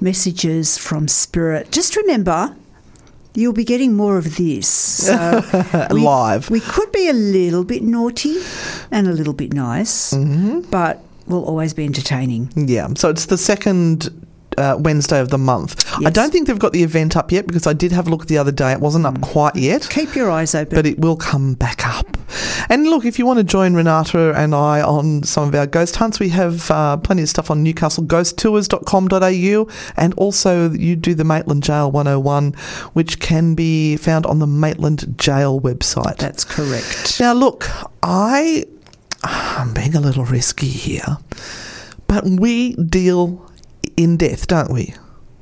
messages 0.00 0.78
from 0.78 1.08
Spirit. 1.08 1.72
Just 1.72 1.96
remember, 1.96 2.54
you'll 3.34 3.52
be 3.52 3.64
getting 3.64 3.94
more 3.94 4.16
of 4.18 4.36
this. 4.36 4.68
So 5.12 5.86
we- 5.90 6.00
Live. 6.02 6.50
We 6.50 6.60
could 6.60 6.90
be 6.92 7.08
a 7.08 7.12
little 7.12 7.64
bit 7.64 7.82
naughty 7.82 8.36
and 8.90 9.06
a 9.08 9.12
little 9.12 9.34
bit 9.34 9.52
nice, 9.52 10.12
Mm-hmm. 10.12 10.60
but 10.70 11.00
we'll 11.26 11.44
always 11.44 11.72
be 11.74 11.84
entertaining. 11.84 12.50
Yeah, 12.56 12.88
so 12.96 13.08
it's 13.10 13.26
the 13.26 13.38
second 13.38 14.10
uh, 14.58 14.76
Wednesday 14.78 15.20
of 15.20 15.30
the 15.30 15.38
month. 15.38 15.84
I 16.04 16.10
don't 16.10 16.30
think 16.30 16.46
they've 16.46 16.58
got 16.58 16.72
the 16.72 16.82
event 16.82 17.16
up 17.16 17.32
yet 17.32 17.46
because 17.46 17.66
I 17.66 17.72
did 17.72 17.92
have 17.92 18.06
a 18.06 18.10
look 18.10 18.26
the 18.26 18.38
other 18.38 18.52
day. 18.52 18.72
It 18.72 18.80
wasn't 18.80 19.06
up 19.06 19.20
quite 19.20 19.56
yet. 19.56 19.88
Keep 19.90 20.14
your 20.14 20.30
eyes 20.30 20.54
open. 20.54 20.74
but 20.74 20.86
it 20.86 20.98
will 20.98 21.16
come 21.16 21.54
back 21.54 21.86
up. 21.86 22.16
And 22.68 22.86
look, 22.86 23.04
if 23.04 23.18
you 23.18 23.26
want 23.26 23.38
to 23.38 23.44
join 23.44 23.74
Renata 23.74 24.32
and 24.34 24.54
I 24.54 24.80
on 24.80 25.22
some 25.22 25.48
of 25.48 25.54
our 25.54 25.66
ghost 25.66 25.96
hunts, 25.96 26.18
we 26.18 26.30
have 26.30 26.70
uh, 26.70 26.96
plenty 26.96 27.22
of 27.22 27.28
stuff 27.28 27.50
on 27.50 27.64
newcastleghosttours.com.au 27.64 29.68
and 29.96 30.14
also 30.14 30.70
you 30.70 30.96
do 30.96 31.14
the 31.14 31.24
Maitland 31.24 31.62
Jail 31.62 31.90
101, 31.90 32.52
which 32.92 33.20
can 33.20 33.54
be 33.54 33.96
found 33.96 34.26
on 34.26 34.38
the 34.38 34.46
Maitland 34.46 35.18
Jail 35.18 35.60
website. 35.60 36.16
That's 36.16 36.44
correct. 36.44 37.20
Now, 37.20 37.34
look, 37.34 37.68
I, 38.02 38.64
I'm 39.22 39.74
being 39.74 39.94
a 39.94 40.00
little 40.00 40.24
risky 40.24 40.68
here, 40.68 41.18
but 42.06 42.24
we 42.24 42.74
deal 42.76 43.46
in 43.96 44.16
death, 44.16 44.46
don't 44.46 44.72
we? 44.72 44.94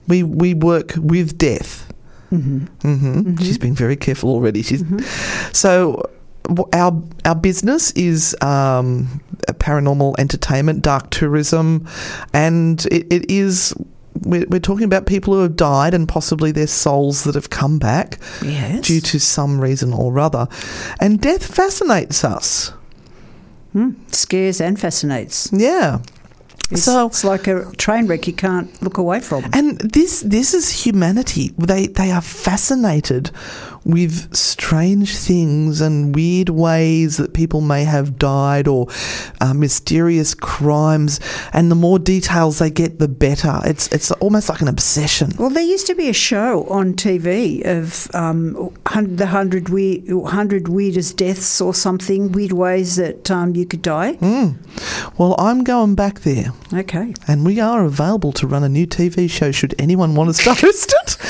We 0.09 0.23
we 0.23 0.54
work 0.54 0.92
with 0.97 1.37
death. 1.38 1.92
Mm-hmm. 2.33 3.37
She's 3.38 3.59
being 3.59 3.75
very 3.75 3.97
careful 3.97 4.30
already. 4.30 4.62
She's 4.62 4.85
so 5.52 6.09
our 6.73 7.02
our 7.25 7.35
business 7.35 7.90
is 7.92 8.37
um, 8.40 9.21
paranormal 9.47 10.14
entertainment, 10.19 10.83
dark 10.83 11.11
tourism, 11.11 11.87
and 12.33 12.85
it, 12.87 13.12
it 13.12 13.30
is. 13.30 13.75
We're, 14.23 14.45
we're 14.49 14.61
talking 14.61 14.85
about 14.85 15.07
people 15.07 15.35
who 15.35 15.40
have 15.40 15.57
died 15.57 15.95
and 15.95 16.07
possibly 16.09 16.50
their 16.52 16.66
souls 16.66 17.25
that 17.25 17.37
have 17.37 17.49
come 17.49 17.78
back 17.78 18.19
Yes. 18.42 18.87
due 18.87 19.00
to 19.00 19.21
some 19.21 19.61
reason 19.61 19.92
or 19.95 20.19
other. 20.19 20.47
And 21.00 21.21
death 21.21 21.47
fascinates 21.47 22.23
us. 22.25 22.73
Scares 24.09 24.61
and 24.61 24.78
fascinates. 24.78 25.49
Yeah. 25.52 26.00
It's, 26.71 26.83
So- 26.85 27.07
it's 27.07 27.25
like 27.25 27.47
a 27.49 27.65
train 27.77 28.07
wreck 28.07 28.27
you 28.27 28.33
can't 28.35 28.71
look 28.83 28.99
away 28.99 29.21
from. 29.21 29.45
And 29.53 29.79
this 29.81 30.21
this 30.21 30.55
is 30.55 30.85
humanity. 30.87 31.53
They 31.59 31.87
they 31.89 32.11
are 32.12 32.23
fascinated 32.23 33.31
with 33.84 34.34
strange 34.34 35.16
things 35.16 35.80
and 35.80 36.14
weird 36.14 36.50
ways 36.50 37.16
that 37.16 37.32
people 37.32 37.60
may 37.60 37.84
have 37.84 38.18
died 38.18 38.68
or 38.68 38.88
uh, 39.40 39.54
mysterious 39.54 40.34
crimes. 40.34 41.20
And 41.52 41.70
the 41.70 41.75
more 41.75 41.99
details 41.99 42.58
they 42.58 42.70
get, 42.70 42.99
the 42.99 43.08
better. 43.08 43.60
It's 43.64 43.88
it's 43.88 44.10
almost 44.12 44.49
like 44.49 44.60
an 44.60 44.68
obsession. 44.68 45.32
Well, 45.38 45.50
there 45.50 45.62
used 45.62 45.87
to 45.87 45.94
be 45.94 46.08
a 46.08 46.12
show 46.14 46.64
on 46.64 46.94
TV 46.94 47.64
of 47.64 48.12
um, 48.14 48.72
the 48.94 49.26
hundred 49.26 49.68
weird, 49.68 50.04
hundred 50.26 50.68
weirdest 50.68 51.16
deaths 51.16 51.60
or 51.60 51.75
something, 51.75 52.32
weird 52.32 52.52
ways 52.52 52.96
that 52.96 53.30
um, 53.30 53.54
you 53.54 53.66
could 53.66 53.82
die. 53.82 54.14
Hmm. 54.14 54.50
Well, 55.18 55.34
I'm 55.38 55.64
going 55.64 55.94
back 55.94 56.20
there. 56.20 56.52
Okay. 56.72 57.14
And 57.26 57.44
we 57.44 57.60
are 57.60 57.84
available 57.84 58.32
to 58.32 58.46
run 58.46 58.64
a 58.64 58.68
new 58.68 58.87
TV 58.87 59.28
show 59.30 59.52
should 59.52 59.75
anyone 59.78 60.14
want 60.14 60.30
us 60.30 60.42
to 60.44 60.54
host 60.54 60.94
it. 61.02 61.16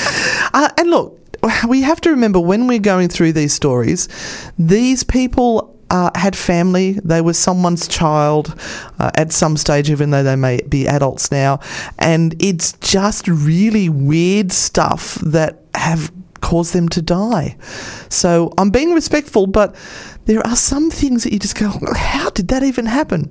Uh, 0.53 0.67
and 0.77 0.89
look, 0.89 1.20
we 1.67 1.81
have 1.81 2.01
to 2.01 2.09
remember 2.09 2.39
when 2.39 2.67
we're 2.67 2.79
going 2.79 3.09
through 3.09 3.33
these 3.33 3.53
stories, 3.53 4.07
these 4.57 5.03
people 5.03 5.77
uh, 5.89 6.09
had 6.15 6.35
family. 6.35 6.93
They 7.03 7.21
were 7.21 7.33
someone's 7.33 7.87
child 7.87 8.55
uh, 8.99 9.11
at 9.15 9.31
some 9.31 9.57
stage, 9.57 9.89
even 9.89 10.11
though 10.11 10.23
they 10.23 10.35
may 10.35 10.61
be 10.61 10.87
adults 10.87 11.31
now. 11.31 11.59
And 11.99 12.35
it's 12.41 12.73
just 12.73 13.27
really 13.27 13.89
weird 13.89 14.51
stuff 14.51 15.15
that 15.15 15.59
have 15.75 16.11
caused 16.39 16.73
them 16.73 16.89
to 16.89 17.01
die. 17.01 17.57
So 18.09 18.53
I'm 18.57 18.71
being 18.71 18.93
respectful, 18.93 19.47
but 19.47 19.75
there 20.25 20.45
are 20.47 20.55
some 20.55 20.89
things 20.89 21.23
that 21.23 21.33
you 21.33 21.39
just 21.39 21.57
go, 21.57 21.71
how 21.95 22.29
did 22.31 22.47
that 22.49 22.63
even 22.63 22.85
happen? 22.85 23.29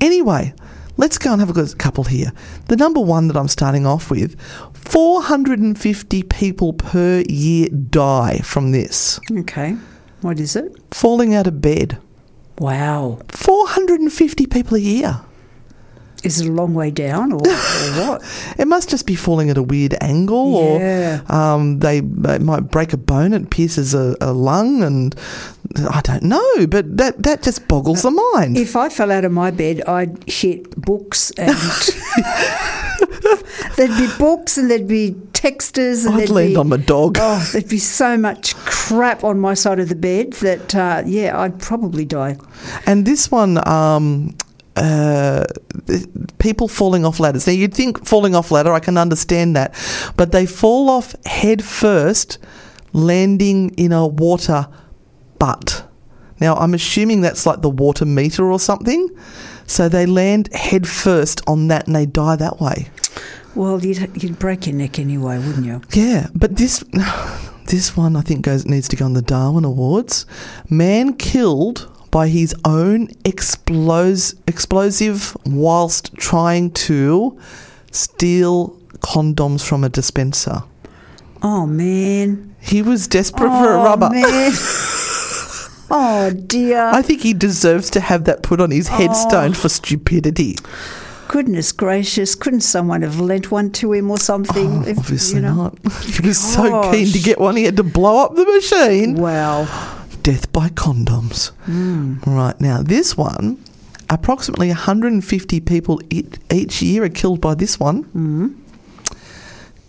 Anyway, 0.00 0.54
let's 0.96 1.18
go 1.18 1.32
and 1.32 1.40
have 1.40 1.56
a 1.56 1.74
couple 1.76 2.04
here. 2.04 2.32
The 2.68 2.76
number 2.76 3.00
one 3.00 3.28
that 3.28 3.36
I'm 3.36 3.48
starting 3.48 3.86
off 3.86 4.10
with 4.10 4.40
450 4.74 6.22
people 6.24 6.72
per 6.72 7.22
year 7.28 7.68
die 7.68 8.38
from 8.38 8.72
this. 8.72 9.20
Okay. 9.30 9.76
What 10.20 10.38
is 10.38 10.56
it? 10.56 10.72
Falling 10.92 11.34
out 11.34 11.46
of 11.46 11.60
bed. 11.60 11.98
Wow. 12.58 13.20
450 13.28 14.46
people 14.46 14.76
a 14.76 14.80
year. 14.80 15.20
Is 16.24 16.40
it 16.40 16.48
a 16.48 16.52
long 16.52 16.74
way 16.74 16.90
down 16.90 17.32
or, 17.32 17.38
or 17.38 17.46
what? 18.06 18.54
It 18.58 18.68
must 18.68 18.88
just 18.88 19.06
be 19.06 19.16
falling 19.16 19.50
at 19.50 19.58
a 19.58 19.62
weird 19.62 19.96
angle, 20.00 20.78
Yeah. 20.78 21.20
or 21.28 21.34
um, 21.34 21.78
they, 21.80 22.00
they 22.00 22.38
might 22.38 22.70
break 22.70 22.92
a 22.92 22.96
bone, 22.96 23.32
it 23.32 23.50
pierces 23.50 23.94
a, 23.94 24.16
a 24.20 24.32
lung, 24.32 24.82
and 24.82 25.14
I 25.90 26.00
don't 26.02 26.22
know, 26.22 26.66
but 26.68 26.96
that, 26.98 27.22
that 27.24 27.42
just 27.42 27.66
boggles 27.66 28.02
the 28.02 28.10
mind. 28.34 28.56
If 28.56 28.76
I 28.76 28.88
fell 28.88 29.10
out 29.10 29.24
of 29.24 29.32
my 29.32 29.50
bed, 29.50 29.82
I'd 29.82 30.22
hit 30.28 30.76
books 30.76 31.30
and 31.32 31.56
there'd 33.76 33.96
be 33.98 34.08
books 34.18 34.58
and 34.58 34.70
there'd 34.70 34.88
be 34.88 35.12
texters 35.32 36.06
and 36.06 36.14
I'd 36.16 36.28
land 36.28 36.50
be, 36.50 36.56
on 36.56 36.68
my 36.68 36.76
dog. 36.76 37.18
Oh, 37.20 37.48
there'd 37.52 37.68
be 37.68 37.78
so 37.78 38.16
much 38.16 38.54
crap 38.56 39.24
on 39.24 39.40
my 39.40 39.54
side 39.54 39.80
of 39.80 39.88
the 39.88 39.94
bed 39.96 40.34
that 40.34 40.74
uh, 40.74 41.02
yeah, 41.06 41.38
I'd 41.40 41.58
probably 41.58 42.04
die. 42.04 42.36
And 42.86 43.06
this 43.06 43.30
one, 43.30 43.66
um, 43.66 44.36
uh, 44.76 45.44
people 46.38 46.68
falling 46.68 47.04
off 47.04 47.20
ladders. 47.20 47.46
Now, 47.46 47.52
you'd 47.52 47.74
think 47.74 48.06
falling 48.06 48.34
off 48.34 48.50
ladder, 48.50 48.72
I 48.72 48.80
can 48.80 48.96
understand 48.96 49.56
that, 49.56 49.74
but 50.16 50.32
they 50.32 50.46
fall 50.46 50.88
off 50.90 51.14
head 51.26 51.62
first, 51.62 52.38
landing 52.92 53.70
in 53.70 53.92
a 53.92 54.06
water 54.06 54.68
butt. 55.38 55.86
Now, 56.40 56.56
I'm 56.56 56.74
assuming 56.74 57.20
that's 57.20 57.46
like 57.46 57.62
the 57.62 57.70
water 57.70 58.04
meter 58.04 58.50
or 58.50 58.58
something. 58.58 59.08
So 59.66 59.88
they 59.88 60.06
land 60.06 60.52
head 60.52 60.88
first 60.88 61.40
on 61.46 61.68
that 61.68 61.86
and 61.86 61.94
they 61.94 62.06
die 62.06 62.36
that 62.36 62.60
way. 62.60 62.88
Well, 63.54 63.84
you'd, 63.84 64.22
you'd 64.22 64.38
break 64.38 64.66
your 64.66 64.74
neck 64.74 64.98
anyway, 64.98 65.38
wouldn't 65.38 65.66
you? 65.66 65.82
Yeah, 65.92 66.28
but 66.34 66.56
this 66.56 66.82
this 67.66 67.96
one 67.96 68.16
I 68.16 68.22
think 68.22 68.44
goes 68.44 68.66
needs 68.66 68.88
to 68.88 68.96
go 68.96 69.04
on 69.04 69.12
the 69.12 69.22
Darwin 69.22 69.64
Awards. 69.64 70.26
Man 70.68 71.14
killed 71.14 71.91
by 72.12 72.28
his 72.28 72.54
own 72.64 73.08
explos- 73.24 74.36
explosive 74.46 75.36
whilst 75.44 76.14
trying 76.14 76.70
to 76.70 77.36
steal 77.90 78.78
condoms 79.00 79.66
from 79.66 79.82
a 79.82 79.88
dispenser. 79.88 80.62
Oh 81.42 81.66
man. 81.66 82.54
He 82.60 82.80
was 82.82 83.08
desperate 83.08 83.48
for 83.48 83.72
a 83.72 83.80
Oh, 83.80 83.84
rubber. 83.84 84.10
man. 84.10 84.52
oh 85.90 86.30
dear. 86.46 86.84
I 86.84 87.02
think 87.02 87.22
he 87.22 87.34
deserves 87.34 87.90
to 87.90 88.00
have 88.00 88.24
that 88.26 88.42
put 88.44 88.60
on 88.60 88.70
his 88.70 88.86
headstone 88.88 89.50
oh. 89.50 89.54
for 89.54 89.68
stupidity. 89.68 90.56
Goodness 91.28 91.72
gracious! 91.72 92.34
Couldn't 92.34 92.60
someone 92.60 93.00
have 93.00 93.18
lent 93.18 93.50
one 93.50 93.70
to 93.72 93.94
him 93.94 94.10
or 94.10 94.18
something? 94.18 94.84
Oh, 94.84 94.88
if- 94.88 94.98
Oh, 94.98 95.00
Obviously 95.00 95.36
you 95.36 95.42
know? 95.46 95.54
not. 95.54 95.78
He 96.04 96.26
was 96.28 96.38
so 96.38 96.90
keen 96.92 97.06
to 97.10 97.18
get 97.18 97.40
one, 97.40 97.56
he 97.56 97.64
had 97.64 97.76
to 97.78 97.82
blow 97.82 98.22
up 98.24 98.34
the 98.36 98.44
machine. 98.44 99.14
Wow. 99.16 99.66
Death 100.22 100.52
by 100.52 100.68
condoms. 100.70 101.50
Hmm. 101.64 102.16
Right 102.26 102.60
now, 102.60 102.82
this 102.82 103.16
one, 103.16 103.58
approximately 104.10 104.68
150 104.68 105.60
people 105.60 106.00
each 106.50 106.82
year 106.82 107.04
are 107.04 107.08
killed 107.08 107.40
by 107.40 107.54
this 107.54 107.78
one. 107.80 108.02
Hmm. 108.04 108.48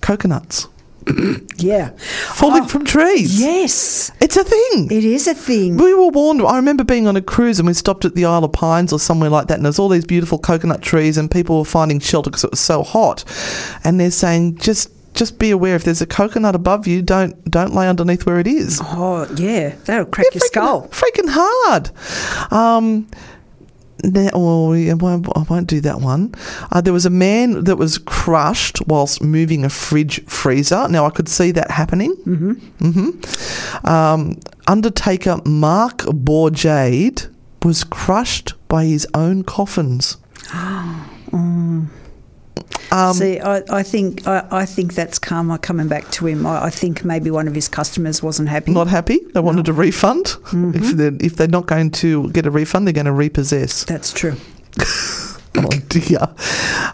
Coconuts 0.01 0.67
Yeah. 1.57 1.91
falling 1.97 2.63
Oh, 2.63 2.67
from 2.67 2.85
trees. 2.85 3.39
Yes, 3.39 4.11
It's 4.19 4.35
a 4.37 4.43
thing. 4.43 4.87
it 4.91 5.03
is 5.05 5.27
a 5.27 5.33
thing. 5.33 5.77
we 5.77 5.93
were 5.93 6.07
warned. 6.09 6.41
I 6.41 6.55
remember 6.57 6.83
being 6.83 7.07
on 7.07 7.15
a 7.15 7.21
cruise 7.21 7.59
and 7.59 7.67
we 7.67 7.73
stopped 7.73 8.05
at 8.05 8.15
the 8.15 8.25
Isle 8.25 8.43
of 8.45 8.51
Pines 8.53 8.91
or 8.93 8.99
somewhere 8.99 9.29
like 9.29 9.47
that, 9.47 9.55
and 9.57 9.65
there's 9.65 9.79
all 9.79 9.89
these 9.89 10.05
beautiful 10.05 10.37
coconut 10.39 10.81
trees, 10.81 11.17
and 11.17 11.29
people 11.31 11.59
were 11.59 11.65
finding 11.65 11.99
shelter 11.99 12.29
because 12.29 12.43
it 12.43 12.51
was 12.51 12.59
so 12.59 12.83
hot. 12.83 13.23
And 13.83 13.99
they're 13.99 14.11
saying 14.11 14.57
just 14.57 14.89
just 15.13 15.39
be 15.39 15.51
aware 15.51 15.75
if 15.75 15.84
there's 15.84 16.01
a 16.01 16.05
coconut 16.08 16.55
above 16.55 16.88
you, 16.88 17.01
don't 17.01 17.43
don't 17.50 17.74
lay 17.74 17.88
underneath 17.88 18.25
where 18.25 18.39
it 18.39 18.48
is. 18.48 18.79
Oh 18.84 19.27
yeah, 19.38 19.75
that'll 19.86 20.05
crack 20.05 20.27
Yeah, 20.32 20.39
your 20.39 20.48
skull. 20.48 20.88
Freaking 20.89 21.29
hard. 21.29 21.91
Um, 22.51 23.08
now, 24.03 24.74
yeah, 24.74 24.91
I 24.91 24.96
won't, 24.96 25.27
I 25.34 25.43
won't 25.43 25.67
do 25.67 25.79
that 25.82 26.01
one. 26.01 26.36
Uh, 26.72 26.82
there 26.82 26.91
was 26.91 27.05
a 27.05 27.10
man 27.10 27.63
that 27.63 27.77
was 27.77 27.98
crushed 28.00 28.86
whilst 28.86 29.24
moving 29.24 29.63
a 29.63 29.70
fridge 29.70 30.22
freezer. 30.25 30.89
Now, 30.89 31.05
I 31.05 31.10
could 31.10 31.29
see 31.29 31.51
that 31.51 31.72
happening. 31.72 32.13
Mm-hmm. 32.25 32.51
Mm-hmm. 32.86 33.88
Um, 33.88 34.39
Undertaker 34.67 35.39
Mark 35.46 36.00
Bourjade 36.00 37.34
was 37.63 37.86
crushed 37.86 38.53
by 38.67 38.84
his 38.86 39.08
own 39.13 39.43
coffins. 39.43 40.17
Um, 42.91 43.13
See, 43.13 43.39
I, 43.39 43.63
I 43.71 43.81
think 43.83 44.27
I, 44.27 44.47
I 44.51 44.65
think 44.65 44.93
that's 44.93 45.17
karma 45.17 45.57
coming 45.57 45.87
back 45.87 46.09
to 46.11 46.27
him. 46.27 46.45
I, 46.45 46.65
I 46.65 46.69
think 46.69 47.03
maybe 47.03 47.31
one 47.31 47.47
of 47.47 47.55
his 47.55 47.67
customers 47.67 48.21
wasn't 48.21 48.49
happy. 48.49 48.71
not 48.71 48.87
happy. 48.87 49.19
They 49.33 49.39
wanted 49.39 49.67
a 49.67 49.73
refund. 49.73 50.25
Mm-hmm. 50.25 50.71
If, 50.75 50.91
they're, 50.91 51.17
if 51.19 51.35
they're 51.35 51.47
not 51.47 51.65
going 51.65 51.89
to 51.91 52.29
get 52.31 52.45
a 52.45 52.51
refund, 52.51 52.85
they're 52.85 52.93
going 52.93 53.05
to 53.07 53.11
repossess. 53.11 53.85
that's 53.85 54.13
true. 54.13 54.35
Oh 55.55 55.69
dear. 55.87 56.33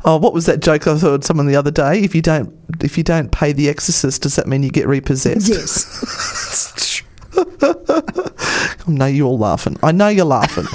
Oh, 0.03 0.17
what 0.17 0.33
was 0.33 0.45
that 0.47 0.59
joke 0.59 0.85
I 0.85 0.97
heard 0.97 1.23
someone 1.23 1.47
the 1.47 1.55
other 1.55 1.71
day? 1.71 2.01
If 2.01 2.13
you 2.13 2.21
don't 2.21 2.53
if 2.83 2.97
you 2.97 3.05
don't 3.05 3.31
pay 3.31 3.53
the 3.53 3.69
exorcist, 3.69 4.23
does 4.23 4.35
that 4.35 4.47
mean 4.47 4.63
you 4.63 4.69
get 4.69 4.85
repossessed? 4.85 5.47
Yes. 5.47 7.01
I 7.61 8.73
know 8.87 9.05
you're 9.05 9.27
all 9.27 9.37
laughing. 9.37 9.77
I 9.81 9.93
know 9.93 10.09
you're 10.09 10.25
laughing. 10.25 10.65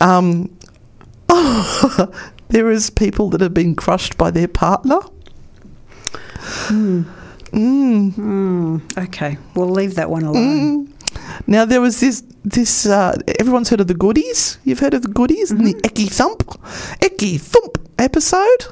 um, 0.00 0.50
there 2.48 2.70
is 2.70 2.90
people 2.90 3.30
that 3.30 3.40
have 3.40 3.54
been 3.54 3.74
crushed 3.74 4.16
by 4.16 4.30
their 4.30 4.48
partner. 4.48 5.00
Hmm. 6.40 7.02
Mm. 7.52 8.14
Hmm. 8.14 8.76
okay, 8.96 9.38
we'll 9.54 9.70
leave 9.70 9.94
that 9.94 10.10
one 10.10 10.24
alone. 10.24 10.88
Mm. 10.88 10.92
Now 11.46 11.64
there 11.64 11.80
was 11.80 12.00
this 12.00 12.22
this 12.44 12.86
uh, 12.86 13.16
everyone's 13.38 13.70
heard 13.70 13.80
of 13.80 13.86
the 13.86 13.94
goodies. 13.94 14.58
You've 14.64 14.80
heard 14.80 14.94
of 14.94 15.02
the 15.02 15.08
goodies 15.08 15.50
and 15.50 15.66
the 15.66 15.74
Ecky 15.74 16.08
Thump, 16.08 16.44
Ecky 17.00 17.40
Thump 17.40 17.78
episode. 17.98 18.66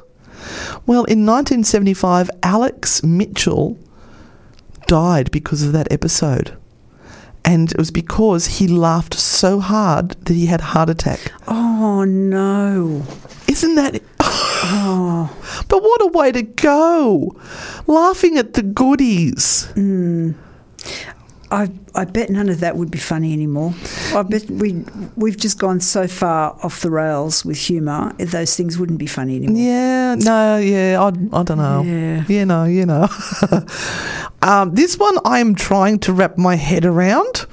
Well, 0.85 1.03
in 1.05 1.25
1975, 1.25 2.29
Alex 2.43 3.03
Mitchell 3.03 3.77
died 4.87 5.31
because 5.31 5.63
of 5.63 5.73
that 5.73 5.91
episode. 5.91 6.55
And 7.43 7.71
it 7.71 7.77
was 7.77 7.91
because 7.91 8.59
he 8.59 8.67
laughed 8.67 9.13
so 9.13 9.59
hard 9.59 10.11
that 10.25 10.33
he 10.33 10.47
had 10.47 10.61
a 10.61 10.65
heart 10.65 10.89
attack. 10.89 11.31
Oh 11.47 12.03
no. 12.03 13.03
Isn't 13.47 13.75
that? 13.75 14.01
oh. 14.19 15.33
But 15.67 15.83
what 15.83 16.01
a 16.01 16.07
way 16.07 16.31
to 16.31 16.43
go! 16.43 17.35
Laughing 17.87 18.37
at 18.37 18.53
the 18.53 18.61
goodies. 18.61 19.67
I 21.49 21.69
I 21.95 22.05
bet 22.05 22.29
none 22.29 22.49
of 22.49 22.59
that 22.59 22.75
would 22.75 22.91
be 22.91 22.97
funny 22.97 23.33
anymore. 23.33 23.73
I 24.13 24.21
bet 24.23 24.49
we 24.49 24.83
we've 25.15 25.37
just 25.37 25.59
gone 25.59 25.79
so 25.79 26.07
far 26.07 26.57
off 26.61 26.81
the 26.81 26.91
rails 26.91 27.45
with 27.45 27.57
humour. 27.57 28.13
Those 28.17 28.55
things 28.55 28.77
wouldn't 28.77 28.99
be 28.99 29.07
funny 29.07 29.37
anymore. 29.37 29.57
Yeah, 29.57 30.15
no, 30.15 30.57
yeah, 30.57 31.01
I, 31.01 31.07
I 31.07 31.43
don't 31.43 31.57
know. 31.57 31.83
Yeah. 31.83 32.23
Yeah, 32.27 32.43
no, 32.43 32.65
you 32.65 32.85
know. 32.85 33.07
um, 34.41 34.75
this 34.75 34.97
one 34.97 35.17
I 35.25 35.39
am 35.39 35.55
trying 35.55 35.99
to 35.99 36.13
wrap 36.13 36.37
my 36.37 36.55
head 36.55 36.85
around. 36.85 37.45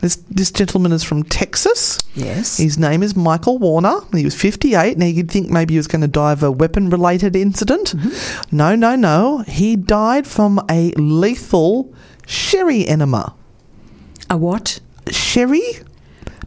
This 0.00 0.16
this 0.30 0.50
gentleman 0.52 0.92
is 0.92 1.02
from 1.02 1.24
Texas. 1.24 1.98
Yes. 2.14 2.58
His 2.58 2.78
name 2.78 3.02
is 3.02 3.16
Michael 3.16 3.58
Warner. 3.58 4.00
He 4.12 4.24
was 4.24 4.34
58. 4.34 4.96
Now 4.96 5.06
you'd 5.06 5.30
think 5.30 5.50
maybe 5.50 5.74
he 5.74 5.78
was 5.78 5.88
going 5.88 6.02
to 6.02 6.08
die 6.08 6.32
of 6.32 6.42
a 6.42 6.52
weapon 6.52 6.88
related 6.88 7.34
incident. 7.34 7.94
Mm-hmm. 7.96 8.56
No, 8.56 8.74
no, 8.76 8.94
no. 8.94 9.38
He 9.48 9.74
died 9.76 10.26
from 10.26 10.60
a 10.70 10.92
lethal 10.92 11.92
sherry 12.26 12.86
enema. 12.86 13.34
A 14.30 14.36
what? 14.36 14.78
Sherry? 15.10 15.62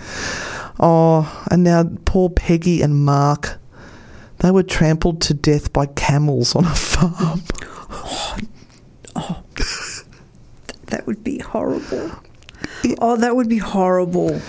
Oh, 0.79 1.45
and 1.49 1.63
now 1.63 1.86
poor 2.05 2.29
Peggy 2.29 2.81
and 2.81 3.05
Mark. 3.05 3.57
They 4.39 4.51
were 4.51 4.63
trampled 4.63 5.21
to 5.21 5.33
death 5.33 5.73
by 5.73 5.88
camels 5.88 6.55
on 6.55 6.65
a 6.65 6.75
farm. 6.75 7.41
Oh, 7.89 8.38
oh. 9.15 9.43
that 10.88 11.07
would 11.07 11.23
be 11.23 11.39
horrible. 11.39 12.12
Oh, 12.99 13.17
that 13.17 13.36
would 13.36 13.49
be 13.49 13.57
horrible. 13.57 14.39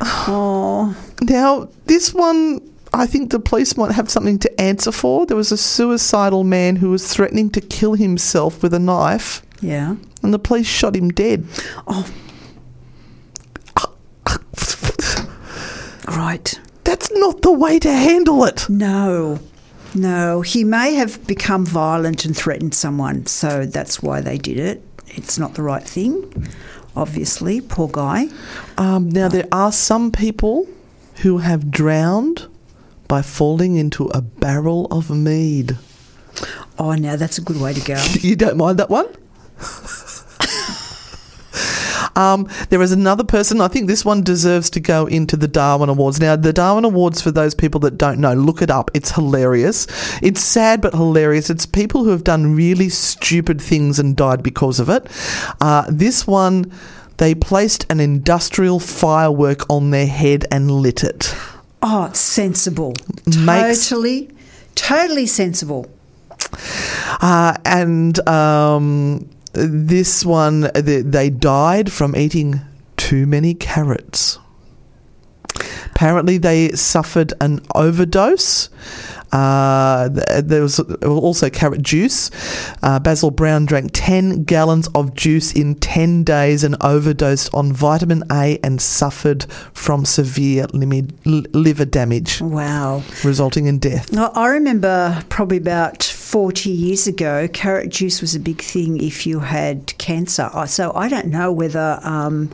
Oh, 0.00 0.96
Now, 1.22 1.68
this 1.86 2.12
one, 2.14 2.60
I 2.92 3.06
think 3.06 3.30
the 3.30 3.40
police 3.40 3.76
might 3.76 3.92
have 3.92 4.10
something 4.10 4.38
to 4.40 4.60
answer 4.60 4.92
for. 4.92 5.26
There 5.26 5.36
was 5.36 5.52
a 5.52 5.56
suicidal 5.56 6.44
man 6.44 6.76
who 6.76 6.90
was 6.90 7.12
threatening 7.12 7.50
to 7.50 7.60
kill 7.60 7.94
himself 7.94 8.62
with 8.62 8.74
a 8.74 8.78
knife, 8.78 9.42
yeah. 9.60 9.96
and 10.22 10.34
the 10.34 10.38
police 10.38 10.66
shot 10.66 10.96
him 10.96 11.10
dead. 11.10 11.46
Oh. 11.86 12.08
right. 16.08 16.60
That's 16.84 17.10
not 17.12 17.42
the 17.42 17.52
way 17.52 17.78
to 17.80 17.92
handle 17.92 18.44
it. 18.44 18.68
No. 18.68 19.40
No. 19.94 20.40
He 20.42 20.64
may 20.64 20.94
have 20.94 21.26
become 21.26 21.66
violent 21.66 22.24
and 22.24 22.36
threatened 22.36 22.74
someone, 22.74 23.26
so 23.26 23.66
that's 23.66 24.02
why 24.02 24.20
they 24.20 24.38
did 24.38 24.58
it. 24.58 24.82
It's 25.08 25.38
not 25.38 25.54
the 25.54 25.62
right 25.62 25.82
thing, 25.82 26.48
obviously. 26.96 27.60
Poor 27.60 27.88
guy. 27.88 28.26
Um, 28.76 29.08
now, 29.08 29.28
there 29.28 29.48
are 29.52 29.72
some 29.72 30.12
people 30.12 30.66
who 31.22 31.38
have 31.38 31.70
drowned 31.70 32.46
by 33.08 33.22
falling 33.22 33.76
into 33.76 34.06
a 34.08 34.20
barrel 34.20 34.86
of 34.90 35.10
mead. 35.10 35.76
Oh, 36.78 36.94
now 36.94 37.16
that's 37.16 37.38
a 37.38 37.40
good 37.40 37.60
way 37.60 37.72
to 37.72 37.80
go. 37.80 38.02
You 38.20 38.36
don't 38.36 38.56
mind 38.56 38.78
that 38.78 38.90
one? 38.90 39.08
Um, 42.16 42.48
there 42.70 42.82
is 42.82 42.90
another 42.90 43.22
person. 43.22 43.60
I 43.60 43.68
think 43.68 43.86
this 43.86 44.04
one 44.04 44.22
deserves 44.22 44.70
to 44.70 44.80
go 44.80 45.06
into 45.06 45.36
the 45.36 45.46
Darwin 45.46 45.88
Awards. 45.88 46.20
Now, 46.20 46.34
the 46.34 46.52
Darwin 46.52 46.84
Awards, 46.84 47.20
for 47.22 47.30
those 47.30 47.54
people 47.54 47.78
that 47.80 47.96
don't 47.96 48.18
know, 48.18 48.34
look 48.34 48.60
it 48.60 48.70
up. 48.70 48.90
It's 48.92 49.12
hilarious. 49.12 49.86
It's 50.20 50.40
sad 50.40 50.80
but 50.80 50.94
hilarious. 50.94 51.48
It's 51.48 51.64
people 51.64 52.02
who 52.02 52.10
have 52.10 52.24
done 52.24 52.56
really 52.56 52.88
stupid 52.88 53.60
things 53.60 54.00
and 54.00 54.16
died 54.16 54.42
because 54.42 54.80
of 54.80 54.88
it. 54.88 55.06
Uh, 55.60 55.84
this 55.88 56.26
one, 56.26 56.72
they 57.18 57.36
placed 57.36 57.86
an 57.90 58.00
industrial 58.00 58.80
firework 58.80 59.68
on 59.70 59.90
their 59.90 60.06
head 60.08 60.44
and 60.50 60.70
lit 60.72 61.04
it. 61.04 61.34
Oh, 61.82 62.10
sensible. 62.14 62.94
Makes- 63.26 63.88
Totally, 63.88 64.30
totally 64.74 65.26
sensible. 65.26 65.86
Uh, 67.20 67.54
and 67.64 68.26
um, 68.28 69.28
this 69.58 70.24
one, 70.24 70.70
they, 70.74 71.02
they 71.02 71.30
died 71.30 71.90
from 71.92 72.14
eating 72.16 72.60
too 72.96 73.26
many 73.26 73.54
carrots. 73.54 74.38
Apparently, 75.98 76.38
they 76.38 76.68
suffered 76.76 77.32
an 77.40 77.58
overdose. 77.74 78.68
Uh, 79.32 80.08
there 80.08 80.62
was 80.62 80.78
also 80.78 81.50
carrot 81.50 81.82
juice. 81.82 82.30
Uh, 82.84 83.00
Basil 83.00 83.32
Brown 83.32 83.66
drank 83.66 83.90
10 83.94 84.44
gallons 84.44 84.86
of 84.94 85.14
juice 85.14 85.52
in 85.52 85.74
10 85.74 86.22
days 86.22 86.62
and 86.62 86.76
overdosed 86.82 87.52
on 87.52 87.72
vitamin 87.72 88.22
A 88.30 88.60
and 88.62 88.80
suffered 88.80 89.44
from 89.72 90.04
severe 90.04 90.66
liver 90.74 91.84
damage, 91.84 92.40
Wow. 92.40 93.02
resulting 93.24 93.66
in 93.66 93.80
death. 93.80 94.16
I 94.16 94.46
remember 94.46 95.24
probably 95.28 95.56
about 95.56 96.04
40 96.04 96.70
years 96.70 97.08
ago, 97.08 97.48
carrot 97.52 97.90
juice 97.90 98.20
was 98.20 98.36
a 98.36 98.40
big 98.40 98.62
thing 98.62 99.02
if 99.02 99.26
you 99.26 99.40
had 99.40 99.98
cancer. 99.98 100.48
So 100.68 100.92
I 100.94 101.08
don't 101.08 101.26
know 101.26 101.50
whether 101.50 101.98
um, 102.04 102.50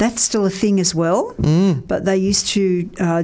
that's 0.00 0.22
still 0.22 0.44
a 0.46 0.50
thing 0.50 0.80
as 0.80 0.94
well, 0.94 1.34
Mm. 1.40 1.86
but 1.86 2.04
they 2.04 2.16
used 2.16 2.48
to 2.48 2.88
uh, 2.98 3.22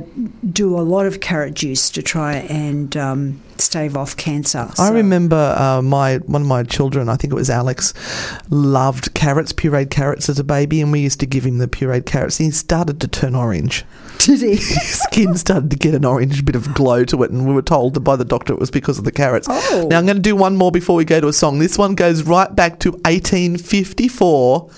do 0.53 0.79
a 0.79 0.85
lot 0.95 1.07
of 1.07 1.21
carrot 1.21 1.55
juice 1.55 1.91
to 1.91 2.03
try 2.03 2.35
and 2.49 2.97
um, 2.97 3.41
stave 3.59 3.97
off 3.97 4.17
cancer. 4.17 4.69
I 4.79 4.91
remember 4.91 5.55
uh, 5.59 5.81
my 5.83 6.19
one 6.19 6.43
of 6.43 6.49
my 6.49 6.63
children, 6.63 7.09
I 7.09 7.17
think 7.17 7.33
it 7.33 7.37
was 7.37 7.49
Alex, 7.51 7.95
loved 8.51 9.15
carrots, 9.15 9.53
pureed 9.53 9.91
carrots 9.91 10.29
as 10.29 10.39
a 10.39 10.45
baby, 10.45 10.81
and 10.83 10.93
we 10.93 11.01
used 11.01 11.19
to 11.21 11.27
give 11.27 11.45
him 11.45 11.59
the 11.59 11.67
pureed 11.67 12.05
carrots. 12.07 12.39
And 12.39 12.47
he 12.47 12.51
started 12.53 13.01
to 13.01 13.09
turn 13.09 13.35
orange. 13.35 13.85
Did 14.19 14.41
he? 14.41 14.51
His 14.57 15.01
skin 15.03 15.35
started 15.37 15.71
to 15.71 15.77
get 15.77 15.95
an 15.95 16.05
orange 16.05 16.45
bit 16.45 16.57
of 16.57 16.73
glow 16.75 17.05
to 17.05 17.23
it, 17.23 17.31
and 17.31 17.47
we 17.49 17.53
were 17.55 17.63
told 17.63 18.03
by 18.05 18.17
the 18.17 18.25
doctor 18.25 18.53
it 18.53 18.59
was 18.61 18.71
because 18.71 18.99
of 18.99 19.05
the 19.05 19.13
carrots. 19.13 19.47
Oh. 19.51 19.87
Now 19.91 19.99
I'm 19.99 20.07
going 20.07 20.17
to 20.17 20.23
do 20.23 20.37
one 20.37 20.57
more 20.57 20.71
before 20.71 20.97
we 20.97 21.05
go 21.05 21.21
to 21.21 21.29
a 21.29 21.33
song. 21.33 21.59
This 21.59 21.79
one 21.79 21.95
goes 21.95 22.23
right 22.25 22.55
back 22.55 22.79
to 22.81 22.91
1854. 22.93 24.71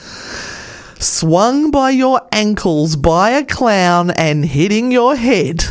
Swung 0.98 1.70
by 1.70 1.90
your 1.90 2.20
ankles 2.32 2.96
by 2.96 3.30
a 3.30 3.44
clown 3.44 4.10
and 4.10 4.44
hitting 4.44 4.90
your 4.90 5.14
head. 5.16 5.64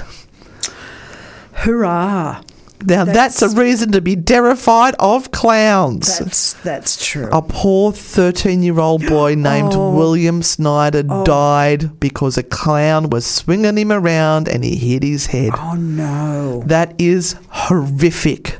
Hurrah! 1.52 2.44
Now 2.86 3.06
that's, 3.06 3.40
That's- 3.40 3.54
a 3.54 3.60
reason 3.60 3.92
to 3.94 4.02
be 4.02 4.16
terrified 4.16 4.94
of 5.00 5.32
clowns. 5.32 6.20
That's 6.20 6.54
that's 6.54 7.04
true. 7.04 7.28
A 7.32 7.42
poor 7.42 7.92
13 7.92 8.62
year 8.62 8.80
old 8.80 9.06
boy 9.08 9.34
named 9.34 9.74
Oh. 9.74 9.96
William 9.96 10.44
Snyder 10.44 11.04
oh. 11.10 11.26
died 11.26 12.00
because 12.00 12.38
a 12.38 12.44
clown 12.44 13.10
was 13.10 13.26
swinging 13.26 13.78
him 13.78 13.92
around 13.92 14.48
and 14.48 14.63
he 14.63 14.76
hit 14.76 15.02
his 15.02 15.26
head. 15.28 15.54
Oh 15.58 15.74
no! 15.74 16.62
That 16.68 16.94
is 17.00 17.36
horrific. 17.50 18.60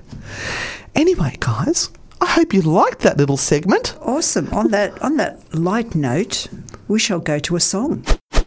Anyway, 0.96 1.38
guys, 1.40 1.92
I 2.20 2.26
hope 2.26 2.54
you 2.54 2.62
liked 2.62 3.00
that 3.00 3.18
little 3.18 3.38
segment. 3.38 3.96
Awesome. 4.02 4.50
On 4.54 4.70
that 4.72 5.02
on 5.02 5.18
that 5.18 5.54
light 5.54 5.96
note, 5.96 6.48
we 6.88 7.00
shall 7.00 7.20
go 7.20 7.40
to 7.40 7.56
a 7.56 7.60
song. 7.60 8.04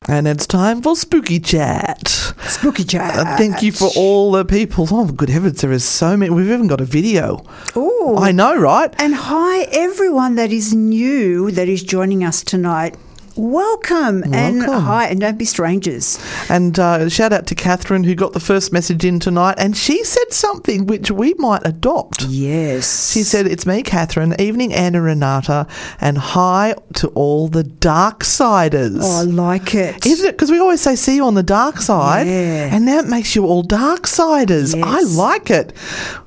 And 0.09 0.27
it's 0.27 0.47
time 0.47 0.83
for 0.83 0.97
Spooky 0.97 1.39
Chat. 1.39 2.09
Spooky 2.49 2.83
chat. 2.83 3.17
Uh, 3.17 3.37
thank 3.37 3.63
you 3.63 3.71
for 3.71 3.91
all 3.97 4.33
the 4.33 4.45
people. 4.45 4.89
Oh, 4.91 5.07
good 5.07 5.29
heavens, 5.29 5.61
there 5.61 5.71
is 5.71 5.85
so 5.85 6.17
many. 6.17 6.33
We've 6.33 6.51
even 6.51 6.67
got 6.67 6.81
a 6.81 6.85
video. 6.85 7.47
Ooh. 7.77 8.17
I 8.19 8.33
know, 8.33 8.57
right? 8.59 8.93
And 8.99 9.15
hi, 9.15 9.63
everyone 9.71 10.35
that 10.35 10.51
is 10.51 10.75
new 10.75 11.53
that 11.53 11.69
is 11.69 11.85
joining 11.85 12.25
us 12.25 12.43
tonight. 12.43 12.97
Welcome, 13.41 14.35
and 14.35 14.63
hi, 14.63 15.07
and 15.07 15.19
don't 15.19 15.39
be 15.39 15.47
strangers. 15.47 16.19
And 16.51 16.79
uh, 16.79 17.09
shout 17.09 17.33
out 17.33 17.47
to 17.47 17.55
Catherine 17.55 18.05
who 18.05 18.15
got 18.15 18.35
the 18.35 18.41
first 18.41 18.71
message 18.71 19.03
in 19.03 19.19
tonight, 19.19 19.55
and 19.57 19.75
she 19.75 20.05
said 20.05 20.31
something 20.31 20.87
which 20.87 21.11
we 21.11 21.33
might 21.39 21.63
adopt. 21.65 22.25
Yes. 22.25 23.11
She 23.13 23.23
said, 23.23 23.47
It's 23.47 23.65
me, 23.65 23.83
Catherine. 23.83 24.39
Evening, 24.39 24.75
Anna 24.75 25.01
Renata, 25.01 25.67
and 26.03 26.19
hi 26.19 26.75
to 26.97 27.09
all 27.09 27.49
the 27.49 27.65
dark 27.65 28.25
siders. 28.25 28.99
Oh, 29.01 29.21
I 29.21 29.23
like 29.23 29.75
it. 29.75 30.05
Isn't 30.05 30.29
it? 30.29 30.33
Because 30.33 30.51
we 30.51 30.59
always 30.59 30.83
say, 30.83 30.95
see 30.95 31.17
you 31.17 31.25
on 31.25 31.33
the 31.33 31.43
dark 31.43 31.79
side. 31.79 32.27
Yeah. 32.27 32.75
And 32.75 32.85
now 32.85 32.99
it 32.99 33.07
makes 33.07 33.35
you 33.35 33.47
all 33.47 33.63
dark 33.63 34.07
siders. 34.07 34.75
Yes. 34.75 34.85
I 34.87 35.01
like 35.01 35.51
it. 35.51 35.73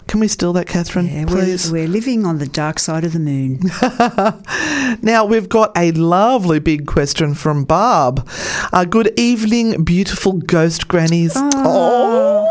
Can 0.07 0.19
we 0.19 0.27
steal 0.27 0.53
that, 0.53 0.67
Catherine, 0.67 1.07
Yeah, 1.07 1.21
we're, 1.25 1.27
please? 1.27 1.71
we're 1.71 1.87
living 1.87 2.25
on 2.25 2.37
the 2.37 2.45
dark 2.45 2.77
side 2.79 3.03
of 3.03 3.13
the 3.13 3.19
moon. 3.19 3.61
Now 5.01 5.25
we've 5.25 5.49
got 5.49 5.75
a 5.75 5.91
lovely 5.91 6.59
big 6.59 6.85
question 6.85 7.33
from 7.33 7.63
Barb. 7.63 8.27
Uh, 8.71 8.85
good 8.85 9.11
evening, 9.17 9.83
beautiful 9.83 10.33
ghost 10.33 10.87
grannies. 10.87 11.33
Oh. 11.35 12.47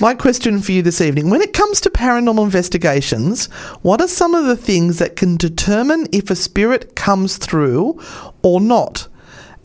My 0.00 0.14
question 0.14 0.60
for 0.62 0.72
you 0.72 0.80
this 0.82 1.00
evening: 1.00 1.28
When 1.28 1.42
it 1.42 1.52
comes 1.52 1.80
to 1.82 1.90
paranormal 1.90 2.44
investigations, 2.44 3.46
what 3.82 4.00
are 4.00 4.08
some 4.08 4.34
of 4.34 4.46
the 4.46 4.56
things 4.56 4.98
that 4.98 5.16
can 5.16 5.36
determine 5.36 6.06
if 6.12 6.30
a 6.30 6.36
spirit 6.36 6.96
comes 6.96 7.36
through 7.36 8.00
or 8.42 8.60
not? 8.60 9.08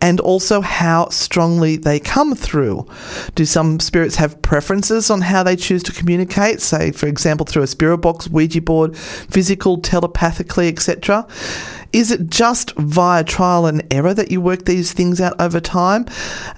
And 0.02 0.20
also 0.20 0.62
how 0.62 1.08
strongly 1.10 1.78
they 1.78 2.00
come 2.00 2.36
through. 2.36 2.88
Do 3.36 3.46
some 3.46 3.80
spirits 3.80 4.16
have 4.16 4.42
preferences 4.42 5.10
on 5.10 5.22
how 5.22 5.44
they 5.44 5.56
choose 5.56 5.84
to 5.84 5.92
communicate, 5.92 6.60
say, 6.60 6.92
for 6.92 7.08
example, 7.08 7.46
through 7.46 7.64
a 7.64 7.68
spirit 7.68 8.00
box, 8.00 8.28
Ouija 8.28 8.62
board, 8.62 8.98
physical, 8.98 9.78
telepathically, 9.78 10.68
etc.? 10.68 11.28
Is 11.93 12.12
it 12.12 12.30
just 12.30 12.73
via 12.75 13.23
trial 13.23 13.65
and 13.65 13.82
error 13.93 14.13
that 14.13 14.32
you 14.32 14.41
work 14.41 14.65
these 14.65 14.93
things 14.93 15.19
out 15.19 15.39
over 15.39 15.60
time? 15.60 16.06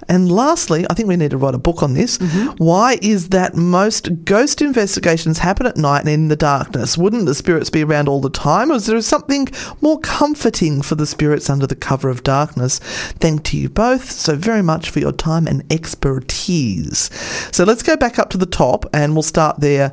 And 0.08 0.30
lastly, 0.30 0.86
I 0.88 0.94
think 0.94 1.08
we 1.08 1.16
need 1.16 1.32
to 1.32 1.36
write 1.36 1.54
a 1.54 1.58
book 1.58 1.82
on 1.82 1.94
this. 1.94 2.18
Why 2.58 2.98
is 3.02 3.30
that 3.30 3.54
most 3.56 4.24
ghost 4.24 4.62
investigations 4.62 5.38
happen 5.38 5.66
at 5.66 5.76
night 5.76 6.00
and 6.00 6.08
in 6.08 6.28
the 6.28 6.36
darkness? 6.36 6.96
Wouldn't 6.96 7.26
the 7.26 7.34
spirits 7.34 7.70
be 7.70 7.82
around 7.82 8.08
all 8.08 8.20
the 8.20 8.30
time? 8.30 8.70
Or 8.70 8.74
is 8.74 8.86
there 8.86 9.00
something 9.00 9.48
more 9.80 9.98
comforting 10.00 10.82
for 10.82 10.94
the 10.94 11.06
spirits 11.06 11.50
under 11.50 11.66
the 11.66 11.74
cover 11.74 12.08
of 12.08 12.22
darkness? 12.22 12.78
Thank 12.78 13.44
to 13.44 13.58
you 13.58 13.68
both 13.68 14.10
so 14.10 14.36
very 14.36 14.62
much 14.62 14.90
for 14.90 15.00
your 15.00 15.12
time 15.12 15.46
and 15.46 15.64
expertise. 15.72 17.10
So 17.52 17.64
let's 17.64 17.82
go 17.82 17.96
back 17.96 18.18
up 18.18 18.30
to 18.30 18.38
the 18.38 18.46
top 18.46 18.86
and 18.92 19.14
we'll 19.14 19.22
start 19.22 19.60
there. 19.60 19.92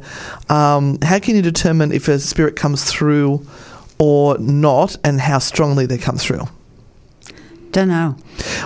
Um, 0.50 1.00
how 1.02 1.20
can 1.20 1.36
you 1.36 1.42
determine 1.42 1.92
if 1.92 2.08
a 2.08 2.20
spirit 2.20 2.56
comes 2.56 2.84
through 2.86 3.46
or 4.02 4.36
not 4.40 4.96
and 5.04 5.22
how 5.22 5.38
strongly 5.38 5.86
they 5.86 6.00
come 6.00 6.18
through? 6.18 6.42
Don't 7.72 7.88
know. 7.88 8.18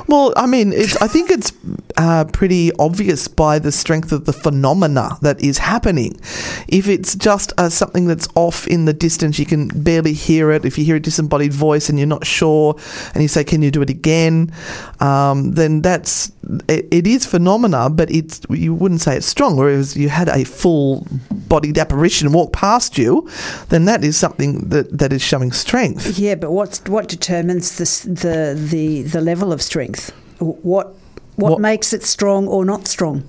Well, 0.07 0.33
I 0.35 0.45
mean, 0.45 0.73
it's, 0.73 0.95
I 0.97 1.07
think 1.07 1.29
it's 1.29 1.51
uh, 1.97 2.25
pretty 2.25 2.71
obvious 2.79 3.27
by 3.27 3.59
the 3.59 3.71
strength 3.71 4.11
of 4.11 4.25
the 4.25 4.33
phenomena 4.33 5.17
that 5.21 5.39
is 5.41 5.59
happening. 5.59 6.19
If 6.67 6.87
it's 6.87 7.15
just 7.15 7.53
uh, 7.57 7.69
something 7.69 8.07
that's 8.07 8.27
off 8.35 8.67
in 8.67 8.85
the 8.85 8.93
distance, 8.93 9.37
you 9.37 9.45
can 9.45 9.67
barely 9.67 10.13
hear 10.13 10.51
it. 10.51 10.65
If 10.65 10.77
you 10.77 10.85
hear 10.85 10.95
a 10.95 10.99
disembodied 10.99 11.53
voice 11.53 11.89
and 11.89 11.99
you're 11.99 12.07
not 12.07 12.25
sure, 12.25 12.75
and 13.13 13.21
you 13.21 13.27
say, 13.27 13.43
"Can 13.43 13.61
you 13.61 13.71
do 13.71 13.81
it 13.81 13.89
again?" 13.89 14.51
Um, 14.99 15.51
then 15.53 15.81
that's 15.81 16.31
it, 16.67 16.87
it 16.91 17.07
is 17.07 17.25
phenomena, 17.25 17.89
but 17.89 18.09
it's 18.11 18.41
you 18.49 18.73
wouldn't 18.73 19.01
say 19.01 19.17
it's 19.17 19.27
strong. 19.27 19.55
Whereas 19.55 19.95
you 19.95 20.09
had 20.09 20.29
a 20.29 20.43
full 20.43 21.07
bodied 21.47 21.77
apparition 21.77 22.31
walk 22.31 22.53
past 22.53 22.97
you, 22.97 23.29
then 23.69 23.85
that 23.85 24.03
is 24.03 24.17
something 24.17 24.69
that, 24.69 24.97
that 24.97 25.13
is 25.13 25.21
showing 25.21 25.51
strength. 25.51 26.17
Yeah, 26.17 26.35
but 26.35 26.51
what's 26.51 26.83
what 26.85 27.07
determines 27.07 27.77
this, 27.77 28.01
the 28.01 28.55
the 28.57 28.94
the 29.03 29.21
level 29.21 29.51
of 29.53 29.62
strength? 29.62 30.12
What 30.39 30.63
what, 30.65 30.93
What- 31.36 31.62
makes 31.62 31.93
it 31.93 32.03
strong 32.03 32.47
or 32.47 32.63
not 32.65 32.88
strong? 32.88 33.23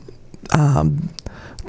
um, 0.53 1.09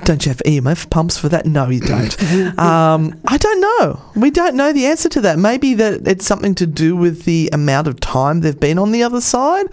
Don't 0.03 0.23
you 0.25 0.29
have 0.29 0.41
EMF 0.45 0.89
pumps 0.91 1.17
for 1.17 1.29
that? 1.29 1.47
No, 1.47 1.69
you 1.69 1.79
don't. 1.81 2.13
um, 2.59 3.19
I 3.27 3.37
don't 3.37 3.59
know. 3.61 3.99
We 4.15 4.29
don't 4.29 4.55
know 4.55 4.71
the 4.71 4.85
answer 4.85 5.09
to 5.09 5.21
that. 5.21 5.39
Maybe 5.39 5.73
that 5.73 6.07
it's 6.07 6.27
something 6.27 6.53
to 6.55 6.67
do 6.67 6.95
with 6.95 7.23
the 7.23 7.49
amount 7.51 7.87
of 7.87 7.99
time 7.99 8.41
they've 8.41 8.59
been 8.59 8.77
on 8.77 8.91
the 8.91 9.01
other 9.01 9.21
side 9.21 9.65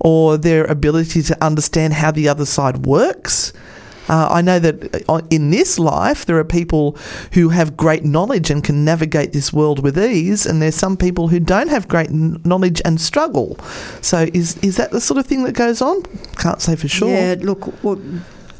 or 0.00 0.38
their 0.38 0.64
ability 0.64 1.22
to 1.24 1.44
understand 1.44 1.92
how 1.92 2.10
the 2.10 2.28
other 2.30 2.46
side 2.46 2.86
works. 2.86 3.52
Uh, 4.08 4.28
I 4.30 4.42
know 4.42 4.58
that 4.58 5.04
uh, 5.08 5.22
in 5.30 5.50
this 5.50 5.78
life, 5.78 6.26
there 6.26 6.38
are 6.38 6.44
people 6.44 6.96
who 7.32 7.50
have 7.50 7.76
great 7.76 8.04
knowledge 8.04 8.50
and 8.50 8.62
can 8.62 8.84
navigate 8.84 9.32
this 9.32 9.52
world 9.52 9.82
with 9.82 9.98
ease, 9.98 10.46
and 10.46 10.60
there's 10.62 10.74
some 10.74 10.96
people 10.96 11.28
who 11.28 11.40
don't 11.40 11.68
have 11.68 11.88
great 11.88 12.10
knowledge 12.10 12.80
and 12.84 13.00
struggle. 13.00 13.58
So, 14.00 14.28
is 14.32 14.56
is 14.58 14.76
that 14.76 14.90
the 14.90 15.00
sort 15.00 15.18
of 15.18 15.26
thing 15.26 15.44
that 15.44 15.54
goes 15.54 15.80
on? 15.80 16.02
Can't 16.36 16.60
say 16.60 16.76
for 16.76 16.88
sure. 16.88 17.08
Yeah, 17.08 17.36
look, 17.40 17.82
well, 17.82 18.00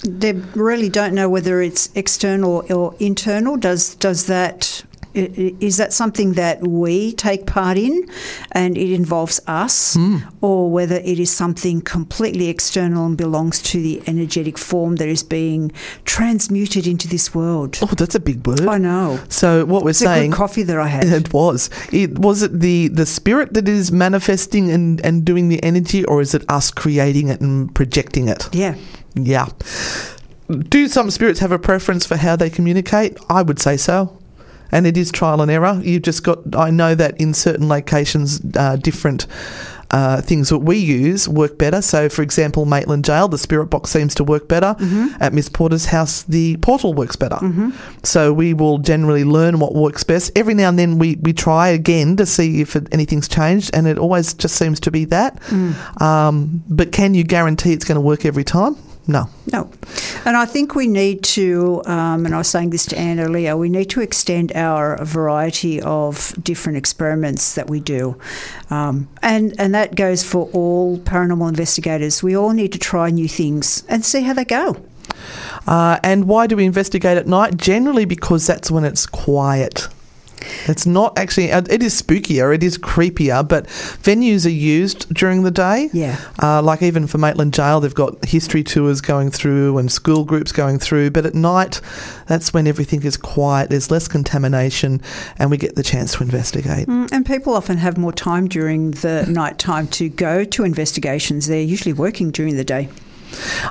they 0.03 0.33
really 0.55 0.89
don't 0.89 1.15
know 1.15 1.29
whether 1.29 1.61
it's 1.61 1.91
external 1.95 2.65
or 2.71 2.95
internal. 2.99 3.57
Does 3.57 3.95
does 3.97 4.27
that 4.27 4.85
is 5.17 5.77
that 5.79 5.93
something 5.93 6.35
that 6.35 6.67
we 6.67 7.13
take 7.13 7.47
part 7.47 7.79
in, 7.79 8.07
and 8.53 8.77
it 8.77 8.93
involves 8.93 9.41
us, 9.47 9.95
Hmm. 9.95 10.19
or 10.41 10.71
whether 10.71 10.97
it 10.97 11.19
is 11.19 11.31
something 11.31 11.81
completely 11.81 12.49
external 12.49 13.07
and 13.07 13.17
belongs 13.17 13.61
to 13.63 13.81
the 13.83 14.03
energetic 14.07 14.59
form 14.59 14.97
that 14.97 15.09
is 15.09 15.23
being 15.23 15.73
transmuted 16.05 16.87
into 16.87 17.09
this 17.09 17.35
world? 17.35 17.79
Oh, 17.83 17.87
that's 17.97 18.15
a 18.15 18.21
big 18.21 18.47
word. 18.47 18.61
I 18.67 18.79
know. 18.79 19.19
So 19.29 19.65
what 19.65 19.83
we're 19.85 19.91
It's 19.91 19.99
saying. 20.01 20.33
coffee 20.33 20.63
that 20.65 20.79
I 20.79 20.89
had. 20.89 21.05
It 21.07 21.33
was. 21.33 21.71
It 21.93 22.19
was 22.19 22.43
it 22.43 22.61
the 22.61 22.89
the 22.89 23.07
spirit 23.07 23.55
that 23.55 23.69
is 23.69 23.91
manifesting 23.91 24.71
and 24.71 25.01
and 25.05 25.25
doing 25.25 25.49
the 25.49 25.63
energy, 25.63 26.05
or 26.05 26.21
is 26.21 26.35
it 26.35 26.45
us 26.49 26.71
creating 26.71 27.29
it 27.29 27.41
and 27.41 27.75
projecting 27.75 28.29
it? 28.29 28.49
yeah. 28.53 28.75
Yeah. 29.15 29.47
Do 30.69 30.87
some 30.89 31.11
spirits 31.11 31.41
have 31.41 31.51
a 31.53 31.59
preference 31.59 32.07
for 32.07 32.17
how 32.17 32.37
they 32.37 32.51
communicate? 32.51 33.19
I 33.29 33.43
would 33.43 33.59
say 33.59 33.77
so. 33.77 34.17
And 34.73 34.87
it 34.87 34.97
is 34.97 35.11
trial 35.13 35.41
and 35.43 35.51
error. 35.51 35.81
You've 35.83 36.03
just 36.03 36.25
got, 36.25 36.39
I 36.57 36.71
know 36.71 36.95
that 36.95 37.21
in 37.21 37.35
certain 37.35 37.69
locations, 37.69 38.41
uh, 38.57 38.77
different 38.77 39.27
uh, 39.93 40.21
things 40.21 40.49
that 40.49 40.59
we 40.59 40.77
use 40.77 41.29
work 41.29 41.59
better. 41.59 41.81
So, 41.81 42.09
for 42.09 42.23
example, 42.23 42.65
Maitland 42.65 43.05
Jail, 43.05 43.29
the 43.29 43.39
spirit 43.39 43.67
box 43.67 43.91
seems 43.91 44.17
to 44.17 44.25
work 44.25 44.49
better. 44.49 44.75
At 45.21 45.33
Miss 45.33 45.49
Porter's 45.49 45.87
house, 45.87 46.25
the 46.25 46.57
portal 46.57 46.93
works 46.93 47.15
better. 47.15 47.39
So, 48.03 48.33
we 48.33 48.53
will 48.53 48.79
generally 48.79 49.23
learn 49.23 49.61
what 49.61 49.75
works 49.77 50.03
best. 50.03 50.33
Every 50.37 50.55
now 50.55 50.69
and 50.71 50.79
then, 50.79 50.99
we, 50.99 51.15
we 51.23 51.33
try 51.33 51.69
again 51.69 52.17
to 52.17 52.27
see 52.27 52.61
if 52.61 52.75
it, 52.75 52.89
anything's 52.91 53.29
changed, 53.29 53.71
and 53.75 53.87
it 53.87 53.97
always 53.99 54.35
just 54.35 54.57
seems 54.57 54.81
to 54.81 54.91
be 54.91 55.05
that. 55.07 55.41
Um, 56.03 56.65
but 56.69 56.91
can 56.91 57.15
you 57.15 57.23
guarantee 57.23 57.73
it's 57.73 57.85
going 57.85 57.95
to 57.95 58.01
work 58.01 58.25
every 58.25 58.45
time? 58.45 58.75
No. 59.09 59.29
No. 59.53 59.71
And 60.25 60.37
I 60.37 60.47
think 60.47 60.75
we 60.75 60.89
need 60.89 61.23
to, 61.23 61.83
um, 61.87 62.27
and 62.27 62.35
I 62.35 62.39
was 62.39 62.49
saying 62.49 62.71
this 62.71 62.87
to 62.87 62.99
Anne 62.99 63.21
earlier, 63.21 63.57
we 63.57 63.69
need 63.69 63.89
to 63.91 64.01
extend 64.01 64.53
our 64.53 65.03
variety 65.05 65.81
of 65.81 66.35
different 66.43 66.77
experiments 66.77 67.55
that 67.55 67.71
we 67.71 67.79
do. 67.79 68.19
Um, 68.69 69.09
and, 69.23 69.55
and 69.61 69.75
that 69.75 69.95
goes 69.95 70.25
for 70.25 70.51
all 70.53 70.99
paranormal 70.99 71.49
investigators. 71.49 72.23
We 72.23 72.37
all 72.37 72.51
need 72.51 72.73
to 72.73 72.79
try 72.79 73.11
new 73.11 73.29
things 73.29 73.85
and 73.89 74.05
see 74.05 74.23
how 74.23 74.33
they 74.33 74.45
go. 74.45 74.77
Uh, 75.67 75.99
and 76.03 76.27
why 76.27 76.47
do 76.47 76.57
we 76.57 76.65
investigate 76.65 77.17
at 77.17 77.27
night? 77.27 77.57
Generally, 77.57 78.07
because 78.07 78.47
that's 78.47 78.71
when 78.71 78.85
it's 78.85 79.07
quiet. 79.07 79.89
It's 80.67 80.87
not 80.87 81.19
actually, 81.19 81.53
uh, 81.53 81.63
it 81.71 81.83
is 81.83 82.01
spookier, 82.01 82.55
it 82.55 82.63
is 82.63 82.79
creepier, 82.79 83.47
but 83.47 83.67
venues 83.67 84.47
are 84.47 84.51
used 84.51 85.13
during 85.15 85.43
the 85.43 85.51
day. 85.51 85.91
Yeah. 85.93 86.19
Uh, 86.43 86.63
like 86.63 86.83
even 86.83 87.07
for 87.07 87.19
Maitland 87.19 87.55
Jail, 87.55 87.81
they've 87.81 87.95
got 87.95 88.25
history 88.25 88.63
tours 88.63 89.01
going 89.01 89.31
through 89.31 89.79
and 89.79 89.91
school 89.91 90.25
groups 90.25 90.53
going 90.53 90.79
through. 90.79 91.11
But 91.11 91.27
at 91.27 91.35
night, 91.35 91.81
that's 92.27 92.53
when 92.53 92.67
everything 92.67 93.03
is 93.03 93.17
quiet, 93.17 93.71
there's 93.71 93.91
less 93.91 94.09
contamination, 94.09 95.01
and 95.39 95.51
we 95.51 95.57
get 95.57 95.75
the 95.77 95.83
chance 95.83 96.15
to 96.15 96.23
investigate. 96.23 96.87
Mm, 96.89 97.11
And 97.13 97.27
people 97.27 97.55
often 97.55 97.79
have 97.79 97.97
more 97.99 98.13
time 98.13 98.49
during 98.49 98.93
the 98.93 99.25
night 99.29 99.59
time 99.59 99.87
to 99.89 100.09
go 100.09 100.45
to 100.45 100.65
investigations. 100.65 101.47
They're 101.47 101.61
usually 101.61 101.93
working 101.93 102.31
during 102.31 102.57
the 102.57 102.65
day. 102.65 102.89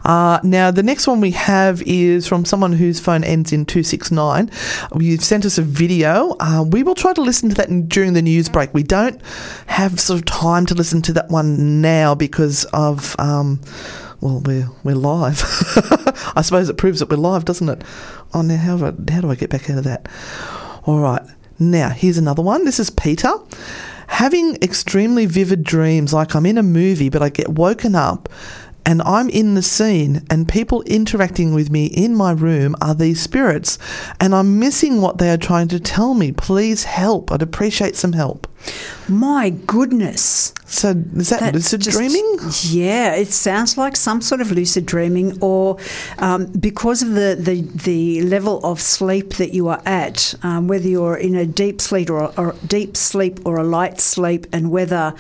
Uh, 0.04 0.40
now, 0.44 0.72
the 0.72 0.84
next 0.84 1.08
one 1.08 1.22
we 1.22 1.32
have 1.32 1.82
is 1.84 2.28
from 2.28 2.46
someone 2.46 2.74
whose 2.74 3.00
phone 3.00 3.24
ends 3.24 3.52
in 3.52 3.66
269. 3.66 4.52
You've 5.00 5.24
sent 5.24 5.46
us 5.46 5.58
a 5.58 5.62
video. 5.62 6.36
Uh, 6.40 6.64
we 6.68 6.84
will 6.84 6.96
try 6.96 7.14
to 7.14 7.22
listen 7.22 7.50
to 7.50 7.56
that 7.56 7.70
in, 7.70 7.88
during 7.88 8.14
the 8.14 8.22
news 8.22 8.50
break. 8.50 8.74
We 8.74 8.84
don't 8.84 9.22
have 9.68 10.00
sort 10.00 10.20
of 10.20 10.26
time 10.26 10.66
to 10.68 10.74
listen 10.74 11.02
to 11.04 11.14
that 11.14 11.30
one 11.30 11.82
now 11.82 12.16
because 12.16 12.66
of. 12.74 13.16
Um, 13.20 13.62
well, 14.22 14.42
we're 14.46 14.70
we're 14.84 14.96
live. 14.96 15.44
I 16.36 16.42
suppose 16.42 16.70
it 16.70 16.78
proves 16.78 17.00
that 17.00 17.10
we're 17.10 17.18
live, 17.18 17.46
doesn't 17.46 17.70
it? 17.70 17.84
Oh, 18.34 18.42
now 18.42 18.58
how 18.58 18.78
do 18.78 18.86
I, 18.86 19.12
how 19.12 19.22
do 19.22 19.30
I 19.30 19.36
get 19.36 19.50
back 19.50 19.70
out 19.70 19.78
of 19.78 19.84
that? 19.84 20.08
All 20.86 21.00
right. 21.00 21.22
Now 21.60 21.90
here's 21.90 22.18
another 22.18 22.42
one. 22.42 22.66
This 22.66 22.80
is 22.80 22.90
Peter. 22.90 23.32
Having 24.08 24.58
extremely 24.62 25.26
vivid 25.26 25.64
dreams, 25.64 26.14
like 26.14 26.36
I'm 26.36 26.46
in 26.46 26.58
a 26.58 26.64
movie, 26.64 27.10
but 27.10 27.22
I 27.22 27.30
get 27.30 27.50
woken 27.50 27.96
up 27.96 28.30
and 28.86 29.02
I'm 29.02 29.30
in 29.30 29.56
the 29.56 29.62
scene, 29.62 30.26
and 30.30 30.48
people 30.48 30.82
interacting 30.84 31.54
with 31.54 31.70
me 31.70 31.88
in 31.88 32.16
my 32.16 32.32
room 32.32 32.76
are 32.82 32.96
these 32.96 33.22
spirits, 33.22 33.78
and 34.20 34.36
I'm 34.36 34.60
missing 34.60 35.02
what 35.02 35.18
they 35.18 35.30
are 35.32 35.38
trying 35.38 35.68
to 35.70 35.80
tell 35.80 36.14
me. 36.14 36.32
Please 36.32 36.84
help. 36.84 37.32
I'd 37.32 37.42
appreciate 37.42 37.96
some 37.96 38.14
help. 38.14 38.48
My 39.08 39.52
goodness. 39.52 40.54
So, 40.66 40.90
is 41.16 41.30
that 41.30 41.40
That's 41.40 41.54
lucid 41.54 41.82
just- 41.82 41.98
dreaming? 41.98 42.40
Yeah, 42.64 43.14
it 43.14 43.32
sounds 43.32 43.78
like 43.78 43.96
some 43.96 44.20
sort 44.20 44.42
of 44.42 44.52
lucid 44.52 44.86
dreaming, 44.88 45.38
or 45.42 45.78
um, 46.18 46.48
because 46.60 47.04
of 47.04 47.12
the, 47.12 47.38
the, 47.40 47.62
the 47.62 48.24
level 48.24 48.60
of 48.66 48.82
sleep 48.82 49.36
that 49.36 49.54
you 49.54 49.68
are 49.68 49.82
at, 49.86 50.34
um, 50.42 50.68
whether 50.68 50.88
you're 50.88 51.18
in 51.18 51.36
a 51.36 51.46
deep 51.46 51.80
sleep 51.82 52.10
or, 52.10 52.34
or 52.40 52.56
deep 52.66 52.98
sleep 52.98 53.40
or 53.46 53.58
a 53.58 53.64
light 53.64 54.02
sleep, 54.02 54.48
and 54.52 54.72
whether 54.72 55.14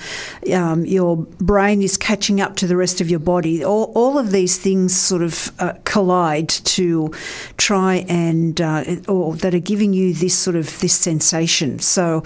um, 0.51 0.84
your 0.86 1.17
brain 1.17 1.84
is 1.84 1.95
catching 1.95 2.41
up 2.41 2.55
to 2.55 2.65
the 2.67 2.75
rest 2.75 2.99
of 2.99 3.10
your 3.10 3.19
body, 3.19 3.63
all, 3.63 3.91
all 3.93 4.17
of 4.17 4.31
these 4.31 4.58
things 4.58 4.99
sort 4.99 5.21
of 5.21 5.51
uh, 5.60 5.73
collide 5.84 6.49
to 6.49 7.13
try 7.58 8.03
and 8.10 8.60
uh, 8.60 8.84
or 9.08 9.36
that 9.36 9.53
are 9.53 9.60
giving 9.60 9.93
you 9.93 10.12
this 10.13 10.36
sort 10.36 10.55
of 10.55 10.79
this 10.79 10.95
sensation. 10.95 11.77
So. 11.77 12.23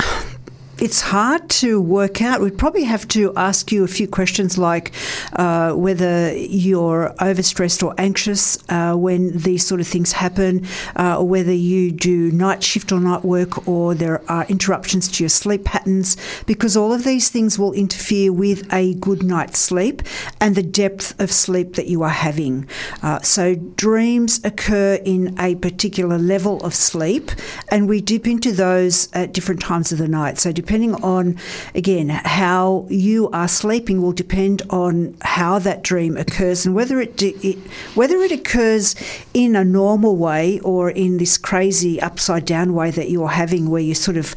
Um, 0.00 0.39
it's 0.80 1.02
hard 1.02 1.46
to 1.50 1.78
work 1.78 2.22
out. 2.22 2.40
We'd 2.40 2.56
probably 2.56 2.84
have 2.84 3.06
to 3.08 3.34
ask 3.36 3.70
you 3.70 3.84
a 3.84 3.88
few 3.88 4.08
questions 4.08 4.56
like 4.56 4.92
uh, 5.34 5.72
whether 5.72 6.34
you're 6.34 7.14
overstressed 7.20 7.82
or 7.82 7.94
anxious 7.98 8.58
uh, 8.70 8.94
when 8.94 9.36
these 9.36 9.66
sort 9.66 9.82
of 9.82 9.86
things 9.86 10.12
happen, 10.12 10.66
uh, 10.96 11.18
or 11.18 11.28
whether 11.28 11.52
you 11.52 11.92
do 11.92 12.32
night 12.32 12.62
shift 12.62 12.92
or 12.92 13.00
night 13.00 13.24
work, 13.24 13.68
or 13.68 13.94
there 13.94 14.22
are 14.30 14.46
interruptions 14.46 15.06
to 15.08 15.22
your 15.22 15.28
sleep 15.28 15.64
patterns, 15.64 16.16
because 16.46 16.78
all 16.78 16.94
of 16.94 17.04
these 17.04 17.28
things 17.28 17.58
will 17.58 17.74
interfere 17.74 18.32
with 18.32 18.66
a 18.72 18.94
good 18.94 19.22
night's 19.22 19.58
sleep 19.58 20.02
and 20.40 20.54
the 20.54 20.62
depth 20.62 21.18
of 21.20 21.30
sleep 21.30 21.74
that 21.74 21.88
you 21.88 22.02
are 22.02 22.08
having. 22.08 22.66
Uh, 23.02 23.20
so, 23.20 23.54
dreams 23.54 24.40
occur 24.44 24.94
in 25.04 25.38
a 25.38 25.56
particular 25.56 26.16
level 26.16 26.58
of 26.64 26.74
sleep, 26.74 27.30
and 27.68 27.86
we 27.86 28.00
dip 28.00 28.26
into 28.26 28.50
those 28.50 29.12
at 29.12 29.34
different 29.34 29.60
times 29.60 29.92
of 29.92 29.98
the 29.98 30.08
night. 30.08 30.38
So, 30.38 30.50
depending 30.52 30.69
on, 30.72 31.36
again, 31.74 32.08
how 32.08 32.86
you 32.88 33.28
are 33.30 33.48
sleeping 33.48 34.00
will 34.02 34.12
depend 34.12 34.62
on 34.70 35.16
how 35.22 35.58
that 35.58 35.82
dream 35.82 36.16
occurs 36.16 36.64
and 36.64 36.74
whether 36.74 37.00
it, 37.00 37.20
it 37.22 37.58
whether 37.94 38.18
it 38.18 38.32
occurs 38.32 38.94
in 39.34 39.56
a 39.56 39.64
normal 39.64 40.16
way 40.16 40.60
or 40.60 40.90
in 40.90 41.18
this 41.18 41.36
crazy 41.38 42.00
upside 42.00 42.44
down 42.44 42.74
way 42.74 42.90
that 42.90 43.10
you're 43.10 43.28
having, 43.28 43.70
where 43.70 43.82
you 43.82 43.94
sort 43.94 44.16
of 44.16 44.34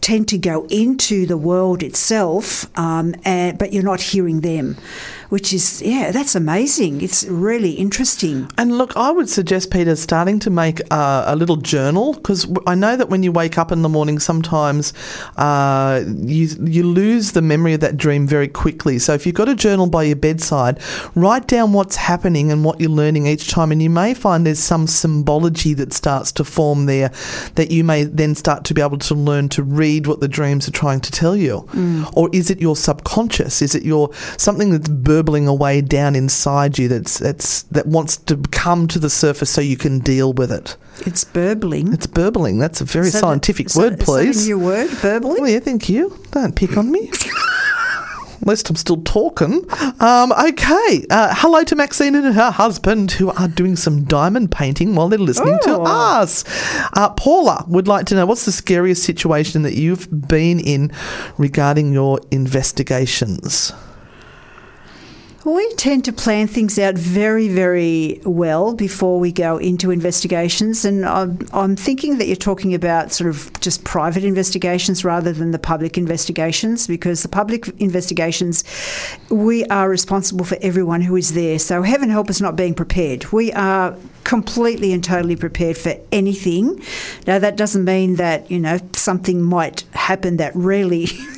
tend 0.00 0.28
to 0.28 0.38
go 0.38 0.66
into 0.70 1.26
the 1.26 1.36
world 1.36 1.82
itself, 1.82 2.66
um, 2.78 3.14
and, 3.24 3.58
but 3.58 3.72
you're 3.72 3.82
not 3.82 4.00
hearing 4.00 4.40
them. 4.40 4.76
Which 5.28 5.52
is, 5.52 5.82
yeah, 5.82 6.10
that's 6.10 6.34
amazing. 6.34 7.02
It's 7.02 7.24
really 7.24 7.72
interesting. 7.72 8.50
And 8.56 8.78
look, 8.78 8.96
I 8.96 9.10
would 9.10 9.28
suggest, 9.28 9.70
Peter, 9.70 9.94
starting 9.94 10.38
to 10.40 10.50
make 10.50 10.80
uh, 10.90 11.24
a 11.26 11.36
little 11.36 11.56
journal 11.56 12.14
because 12.14 12.46
I 12.66 12.74
know 12.74 12.96
that 12.96 13.10
when 13.10 13.22
you 13.22 13.30
wake 13.30 13.58
up 13.58 13.70
in 13.70 13.82
the 13.82 13.88
morning, 13.90 14.18
sometimes 14.18 14.94
uh, 15.36 16.02
you 16.06 16.48
you 16.64 16.82
lose 16.82 17.32
the 17.32 17.42
memory 17.42 17.74
of 17.74 17.80
that 17.80 17.96
dream 17.98 18.26
very 18.26 18.48
quickly. 18.48 18.98
So 18.98 19.12
if 19.12 19.26
you've 19.26 19.34
got 19.34 19.48
a 19.48 19.54
journal 19.54 19.86
by 19.86 20.04
your 20.04 20.16
bedside, 20.16 20.80
write 21.14 21.46
down 21.46 21.74
what's 21.74 21.96
happening 21.96 22.50
and 22.50 22.64
what 22.64 22.80
you're 22.80 22.88
learning 22.88 23.26
each 23.26 23.48
time, 23.48 23.70
and 23.70 23.82
you 23.82 23.90
may 23.90 24.14
find 24.14 24.46
there's 24.46 24.58
some 24.58 24.86
symbology 24.86 25.74
that 25.74 25.92
starts 25.92 26.32
to 26.32 26.44
form 26.44 26.86
there 26.86 27.12
that 27.54 27.70
you 27.70 27.84
may 27.84 28.04
then 28.04 28.34
start 28.34 28.64
to 28.64 28.74
be 28.74 28.80
able 28.80 28.98
to 28.98 29.14
learn 29.14 29.48
to 29.50 29.62
read 29.62 30.06
what 30.06 30.20
the 30.20 30.28
dreams 30.28 30.66
are 30.68 30.72
trying 30.72 31.00
to 31.00 31.10
tell 31.10 31.36
you. 31.36 31.68
Or 32.14 32.30
is 32.32 32.50
it 32.50 32.60
your 32.60 32.76
subconscious? 32.76 33.60
Is 33.60 33.74
it 33.74 33.82
your 33.82 34.10
something 34.38 34.70
that's 34.70 34.88
burbling 35.18 35.48
away 35.48 35.80
down 35.80 36.14
inside 36.14 36.78
you 36.78 36.86
that's 36.88 37.18
that's 37.18 37.62
that 37.64 37.86
wants 37.86 38.16
to 38.16 38.36
come 38.52 38.86
to 38.86 38.98
the 39.00 39.10
surface 39.10 39.50
so 39.50 39.60
you 39.60 39.76
can 39.76 39.98
deal 39.98 40.32
with 40.32 40.52
it? 40.52 40.76
It's 41.06 41.24
burbling. 41.24 41.92
It's 41.92 42.06
burbling. 42.06 42.58
That's 42.58 42.80
a 42.80 42.84
very 42.84 43.08
a- 43.08 43.10
scientific 43.10 43.68
that- 43.68 43.76
word, 43.78 43.92
that 43.94 44.02
a 44.02 44.04
please. 44.04 44.46
new 44.46 44.58
word, 44.60 44.90
burbling? 45.02 45.42
Oh, 45.42 45.46
yeah, 45.46 45.58
thank 45.58 45.88
you. 45.88 46.16
Don't 46.30 46.54
pick 46.54 46.76
on 46.76 46.90
me. 46.92 47.10
least 48.46 48.70
I'm 48.70 48.76
still 48.76 49.02
talking. 49.02 49.66
Um, 50.00 50.32
okay. 50.32 51.04
Uh, 51.10 51.34
hello 51.36 51.64
to 51.64 51.74
Maxine 51.76 52.14
and 52.14 52.34
her 52.34 52.50
husband 52.50 53.10
who 53.12 53.30
are 53.32 53.48
doing 53.48 53.76
some 53.76 54.04
diamond 54.04 54.50
painting 54.52 54.94
while 54.94 55.08
they're 55.08 55.18
listening 55.18 55.58
to 55.64 55.76
Oh. 55.76 55.84
us. 55.84 56.44
Uh, 56.94 57.10
Paula 57.10 57.64
would 57.68 57.86
like 57.88 58.06
to 58.06 58.14
know 58.14 58.24
what's 58.24 58.46
the 58.46 58.52
scariest 58.52 59.02
situation 59.02 59.62
that 59.64 59.74
you've 59.74 60.08
been 60.28 60.60
in 60.60 60.92
regarding 61.36 61.92
your 61.92 62.20
investigations? 62.30 63.72
We 65.48 65.74
tend 65.76 66.04
to 66.04 66.12
plan 66.12 66.46
things 66.46 66.78
out 66.78 66.96
very, 66.96 67.48
very 67.48 68.20
well 68.24 68.74
before 68.74 69.18
we 69.18 69.32
go 69.32 69.56
into 69.56 69.90
investigations. 69.90 70.84
And 70.84 71.06
I'm, 71.06 71.38
I'm 71.54 71.74
thinking 71.74 72.18
that 72.18 72.26
you're 72.26 72.36
talking 72.36 72.74
about 72.74 73.12
sort 73.12 73.30
of 73.30 73.50
just 73.60 73.82
private 73.82 74.24
investigations 74.24 75.06
rather 75.06 75.32
than 75.32 75.52
the 75.52 75.58
public 75.58 75.96
investigations, 75.96 76.86
because 76.86 77.22
the 77.22 77.30
public 77.30 77.68
investigations, 77.78 78.62
we 79.30 79.64
are 79.66 79.88
responsible 79.88 80.44
for 80.44 80.58
everyone 80.60 81.00
who 81.00 81.16
is 81.16 81.32
there. 81.32 81.58
So, 81.58 81.80
heaven 81.80 82.10
help 82.10 82.28
us 82.28 82.42
not 82.42 82.54
being 82.54 82.74
prepared. 82.74 83.32
We 83.32 83.50
are 83.54 83.96
completely 84.24 84.92
and 84.92 85.02
totally 85.02 85.36
prepared 85.36 85.78
for 85.78 85.94
anything. 86.12 86.78
Now, 87.26 87.38
that 87.38 87.56
doesn't 87.56 87.86
mean 87.86 88.16
that, 88.16 88.50
you 88.50 88.58
know, 88.58 88.80
something 88.92 89.42
might 89.42 89.84
happen 89.94 90.36
that 90.36 90.54
really. 90.54 91.08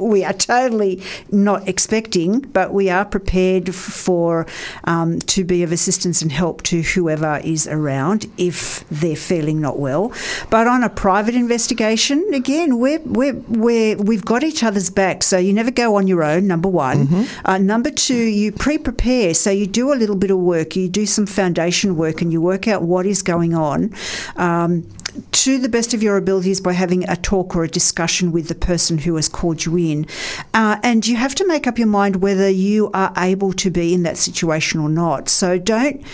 we 0.00 0.24
are 0.24 0.32
totally 0.32 1.02
not 1.30 1.68
expecting, 1.68 2.40
but 2.40 2.72
we 2.72 2.90
are 2.90 3.04
prepared 3.04 3.74
for 3.74 4.46
um, 4.84 5.18
to 5.20 5.44
be 5.44 5.62
of 5.62 5.72
assistance 5.72 6.22
and 6.22 6.32
help 6.32 6.62
to 6.64 6.82
whoever 6.82 7.40
is 7.44 7.66
around 7.66 8.26
if 8.36 8.88
they're 8.88 9.16
feeling 9.16 9.60
not 9.60 9.78
well. 9.78 10.12
But 10.50 10.66
on 10.66 10.82
a 10.82 10.88
private 10.88 11.34
investigation, 11.34 12.24
again, 12.32 12.78
we're, 12.78 13.00
we're, 13.00 13.34
we're, 13.48 13.96
we've 13.96 14.24
got 14.24 14.42
each 14.42 14.62
other's 14.62 14.90
back, 14.90 15.22
so 15.22 15.38
you 15.38 15.52
never 15.52 15.70
go 15.70 15.96
on 15.96 16.06
your 16.06 16.22
own. 16.22 16.46
Number 16.46 16.68
one, 16.68 17.26
uh, 17.44 17.58
number 17.58 17.90
two, 17.90 18.14
you 18.14 18.52
pre-prepare, 18.52 19.34
so 19.34 19.50
you 19.50 19.66
do 19.66 19.92
a 19.92 19.96
little 19.96 20.16
bit 20.16 20.30
of 20.30 20.38
work, 20.38 20.76
you 20.76 20.88
do 20.88 21.06
some 21.06 21.26
foundation 21.26 21.96
work, 21.96 22.22
and 22.22 22.32
you 22.32 22.40
work 22.40 22.68
out 22.68 22.82
what 22.82 23.06
is 23.06 23.22
going 23.22 23.54
on. 23.54 23.92
Um, 24.36 24.86
to 25.32 25.58
the 25.58 25.68
best 25.68 25.94
of 25.94 26.02
your 26.02 26.16
abilities 26.16 26.60
by 26.60 26.72
having 26.72 27.08
a 27.08 27.16
talk 27.16 27.56
or 27.56 27.64
a 27.64 27.68
discussion 27.68 28.32
with 28.32 28.48
the 28.48 28.54
person 28.54 28.98
who 28.98 29.16
has 29.16 29.28
called 29.28 29.64
you 29.64 29.76
in. 29.76 30.06
Uh, 30.54 30.78
and 30.82 31.06
you 31.06 31.16
have 31.16 31.34
to 31.36 31.46
make 31.46 31.66
up 31.66 31.78
your 31.78 31.88
mind 31.88 32.16
whether 32.16 32.48
you 32.48 32.90
are 32.92 33.12
able 33.16 33.52
to 33.54 33.70
be 33.70 33.94
in 33.94 34.02
that 34.02 34.16
situation 34.16 34.80
or 34.80 34.88
not. 34.88 35.28
So 35.28 35.58
don't. 35.58 36.04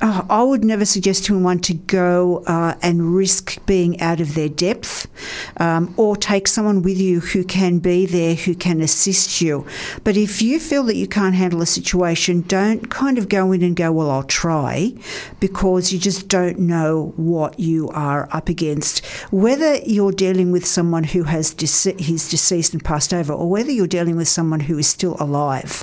Uh, 0.00 0.24
I 0.30 0.42
would 0.42 0.64
never 0.64 0.84
suggest 0.84 1.24
to 1.24 1.34
anyone 1.34 1.58
to 1.60 1.74
go 1.74 2.44
uh, 2.46 2.76
and 2.82 3.14
risk 3.14 3.64
being 3.66 4.00
out 4.00 4.20
of 4.20 4.34
their 4.34 4.48
depth 4.48 5.08
um, 5.56 5.92
or 5.96 6.16
take 6.16 6.46
someone 6.46 6.82
with 6.82 6.98
you 6.98 7.20
who 7.20 7.42
can 7.42 7.78
be 7.78 8.06
there, 8.06 8.34
who 8.34 8.54
can 8.54 8.80
assist 8.80 9.40
you. 9.40 9.66
But 10.04 10.16
if 10.16 10.40
you 10.40 10.60
feel 10.60 10.84
that 10.84 10.96
you 10.96 11.08
can't 11.08 11.34
handle 11.34 11.62
a 11.62 11.66
situation, 11.66 12.42
don't 12.42 12.90
kind 12.90 13.18
of 13.18 13.28
go 13.28 13.50
in 13.50 13.62
and 13.62 13.74
go, 13.74 13.90
Well, 13.90 14.10
I'll 14.10 14.22
try, 14.22 14.92
because 15.40 15.92
you 15.92 15.98
just 15.98 16.28
don't 16.28 16.60
know 16.60 17.12
what 17.16 17.58
you 17.58 17.88
are 17.88 18.28
up 18.32 18.48
against. 18.48 19.04
Whether 19.32 19.76
you're 19.78 20.12
dealing 20.12 20.52
with 20.52 20.64
someone 20.64 21.04
who 21.04 21.24
has 21.24 21.54
dece- 21.54 21.98
he's 21.98 22.28
deceased 22.28 22.72
and 22.72 22.84
passed 22.84 23.12
over, 23.12 23.32
or 23.32 23.50
whether 23.50 23.72
you're 23.72 23.86
dealing 23.86 24.16
with 24.16 24.28
someone 24.28 24.60
who 24.60 24.78
is 24.78 24.86
still 24.86 25.16
alive, 25.18 25.82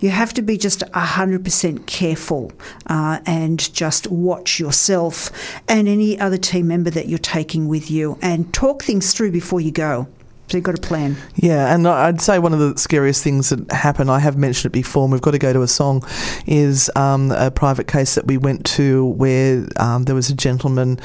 you 0.00 0.10
have 0.10 0.34
to 0.34 0.42
be 0.42 0.58
just 0.58 0.80
100% 0.92 1.86
careful 1.86 2.52
uh, 2.86 3.20
and 3.24 3.37
just 3.58 4.06
watch 4.08 4.58
yourself 4.58 5.30
and 5.68 5.88
any 5.88 6.18
other 6.18 6.38
team 6.38 6.68
member 6.68 6.90
that 6.90 7.08
you're 7.08 7.18
taking 7.18 7.68
with 7.68 7.90
you 7.90 8.18
and 8.20 8.52
talk 8.52 8.82
things 8.82 9.12
through 9.12 9.30
before 9.30 9.60
you 9.60 9.70
go. 9.70 10.08
So 10.48 10.56
you've 10.56 10.64
got 10.64 10.78
a 10.78 10.80
plan. 10.80 11.16
Yeah, 11.36 11.74
and 11.74 11.86
I'd 11.86 12.22
say 12.22 12.38
one 12.38 12.54
of 12.54 12.58
the 12.58 12.78
scariest 12.78 13.22
things 13.22 13.50
that 13.50 13.70
happened, 13.70 14.10
I 14.10 14.18
have 14.18 14.38
mentioned 14.38 14.70
it 14.70 14.72
before, 14.72 15.04
and 15.04 15.12
we've 15.12 15.20
got 15.20 15.32
to 15.32 15.38
go 15.38 15.52
to 15.52 15.60
a 15.60 15.68
song, 15.68 16.02
is 16.46 16.90
um, 16.96 17.32
a 17.32 17.50
private 17.50 17.86
case 17.86 18.14
that 18.14 18.26
we 18.26 18.38
went 18.38 18.64
to 18.66 19.04
where 19.04 19.68
um, 19.76 20.04
there 20.04 20.14
was 20.14 20.30
a 20.30 20.34
gentleman 20.34 20.98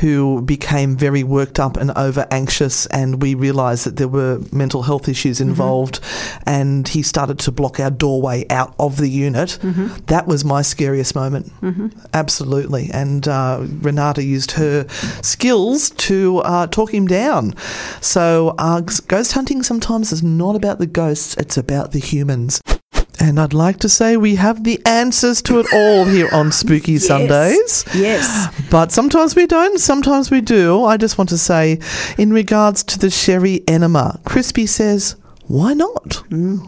who 0.00 0.42
became 0.42 0.96
very 0.96 1.22
worked 1.22 1.60
up 1.60 1.76
and 1.76 1.92
over 1.92 2.26
anxious, 2.32 2.86
and 2.86 3.22
we 3.22 3.36
realised 3.36 3.86
that 3.86 3.96
there 3.96 4.08
were 4.08 4.40
mental 4.50 4.82
health 4.82 5.08
issues 5.08 5.40
involved, 5.40 6.00
and 6.44 6.88
he 6.88 7.00
started 7.00 7.38
to 7.38 7.52
block 7.52 7.78
our 7.78 7.92
doorway 7.92 8.44
out 8.50 8.74
of 8.80 8.96
the 8.96 9.08
unit. 9.08 9.56
That 10.06 10.26
was 10.26 10.44
my 10.44 10.62
scariest 10.62 11.14
moment. 11.14 11.52
Absolutely. 12.12 12.90
And 12.92 13.28
uh, 13.28 13.64
Renata 13.82 14.24
used 14.24 14.50
her 14.52 14.88
skills 15.22 15.90
to 15.90 16.38
uh, 16.38 16.66
talk 16.66 16.92
him 16.92 17.06
down. 17.06 17.54
So, 18.00 18.56
uh, 18.58 18.79
ghost 18.80 19.32
hunting 19.32 19.62
sometimes 19.62 20.12
is 20.12 20.22
not 20.22 20.56
about 20.56 20.78
the 20.78 20.86
ghosts, 20.86 21.36
it's 21.36 21.56
about 21.56 21.92
the 21.92 21.98
humans. 21.98 22.60
And 23.22 23.38
I'd 23.38 23.52
like 23.52 23.78
to 23.80 23.88
say 23.88 24.16
we 24.16 24.36
have 24.36 24.64
the 24.64 24.80
answers 24.86 25.42
to 25.42 25.60
it 25.60 25.66
all 25.74 26.06
here 26.06 26.28
on 26.32 26.52
Spooky 26.52 26.96
Sundays. 26.96 27.84
Yes. 27.94 28.48
But 28.70 28.92
sometimes 28.92 29.36
we 29.36 29.46
don't, 29.46 29.78
sometimes 29.78 30.30
we 30.30 30.40
do. 30.40 30.84
I 30.84 30.96
just 30.96 31.18
want 31.18 31.28
to 31.28 31.38
say, 31.38 31.80
in 32.16 32.32
regards 32.32 32.82
to 32.84 32.98
the 32.98 33.10
sherry 33.10 33.62
enema, 33.68 34.18
Crispy 34.24 34.64
says, 34.66 35.16
why 35.50 35.74
not? 35.74 36.22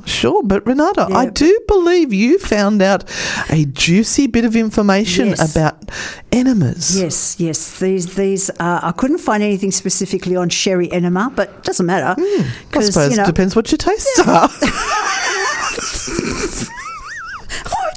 Sure, 0.06 0.42
but 0.42 0.66
Renata, 0.66 1.06
I 1.12 1.26
do 1.26 1.60
believe 1.68 2.12
you 2.12 2.38
found 2.38 2.82
out 2.82 3.04
a 3.48 3.64
juicy 3.64 4.26
bit 4.26 4.44
of 4.44 4.56
information 4.56 5.28
Yes. 5.28 5.56
about 5.56 5.88
enemas. 6.32 7.00
Yes, 7.00 7.36
yes. 7.38 7.78
These, 7.78 8.16
these. 8.16 8.50
Uh, 8.58 8.80
I 8.82 8.90
couldn't 8.90 9.18
find 9.18 9.40
anything 9.42 9.70
specifically 9.70 10.34
on 10.34 10.48
sherry 10.48 10.90
enema, 10.90 11.32
but 11.36 11.48
it 11.50 11.62
doesn't 11.62 11.86
matter. 11.86 12.20
I 12.20 12.44
'cause, 12.72 12.86
suppose 12.86 13.12
you 13.12 13.18
know, 13.18 13.22
it 13.22 13.26
depends 13.26 13.54
what 13.54 13.70
your 13.70 13.78
tastes 13.78 14.18
are. 14.26 14.50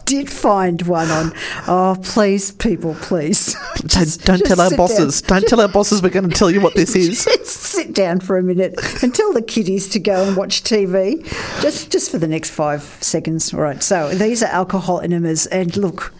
Did 0.05 0.29
find 0.29 0.81
one 0.83 1.09
on. 1.09 1.33
Oh, 1.67 1.97
please, 2.03 2.51
people, 2.51 2.95
please. 2.95 3.55
don't 3.77 3.91
don't 4.23 4.39
just 4.39 4.45
tell 4.45 4.61
our 4.61 4.75
bosses. 4.77 5.21
down. 5.21 5.41
Don't 5.41 5.49
tell 5.49 5.61
our 5.61 5.67
bosses 5.67 6.01
we're 6.01 6.09
going 6.09 6.29
to 6.29 6.35
tell 6.35 6.51
you 6.51 6.61
what 6.61 6.75
this 6.75 6.95
is. 6.95 7.25
Just 7.25 7.47
sit 7.47 7.93
down 7.93 8.19
for 8.19 8.37
a 8.37 8.43
minute 8.43 8.75
and 9.03 9.13
tell 9.15 9.33
the 9.33 9.41
kiddies 9.41 9.89
to 9.89 9.99
go 9.99 10.23
and 10.27 10.37
watch 10.37 10.63
TV, 10.63 11.23
just 11.61 11.91
just 11.91 12.11
for 12.11 12.19
the 12.19 12.27
next 12.27 12.51
five 12.51 12.83
seconds. 13.01 13.53
All 13.53 13.61
right. 13.61 13.81
So 13.81 14.09
these 14.13 14.43
are 14.43 14.47
alcohol 14.47 14.99
enemas, 15.01 15.47
and 15.47 15.75
look, 15.75 16.13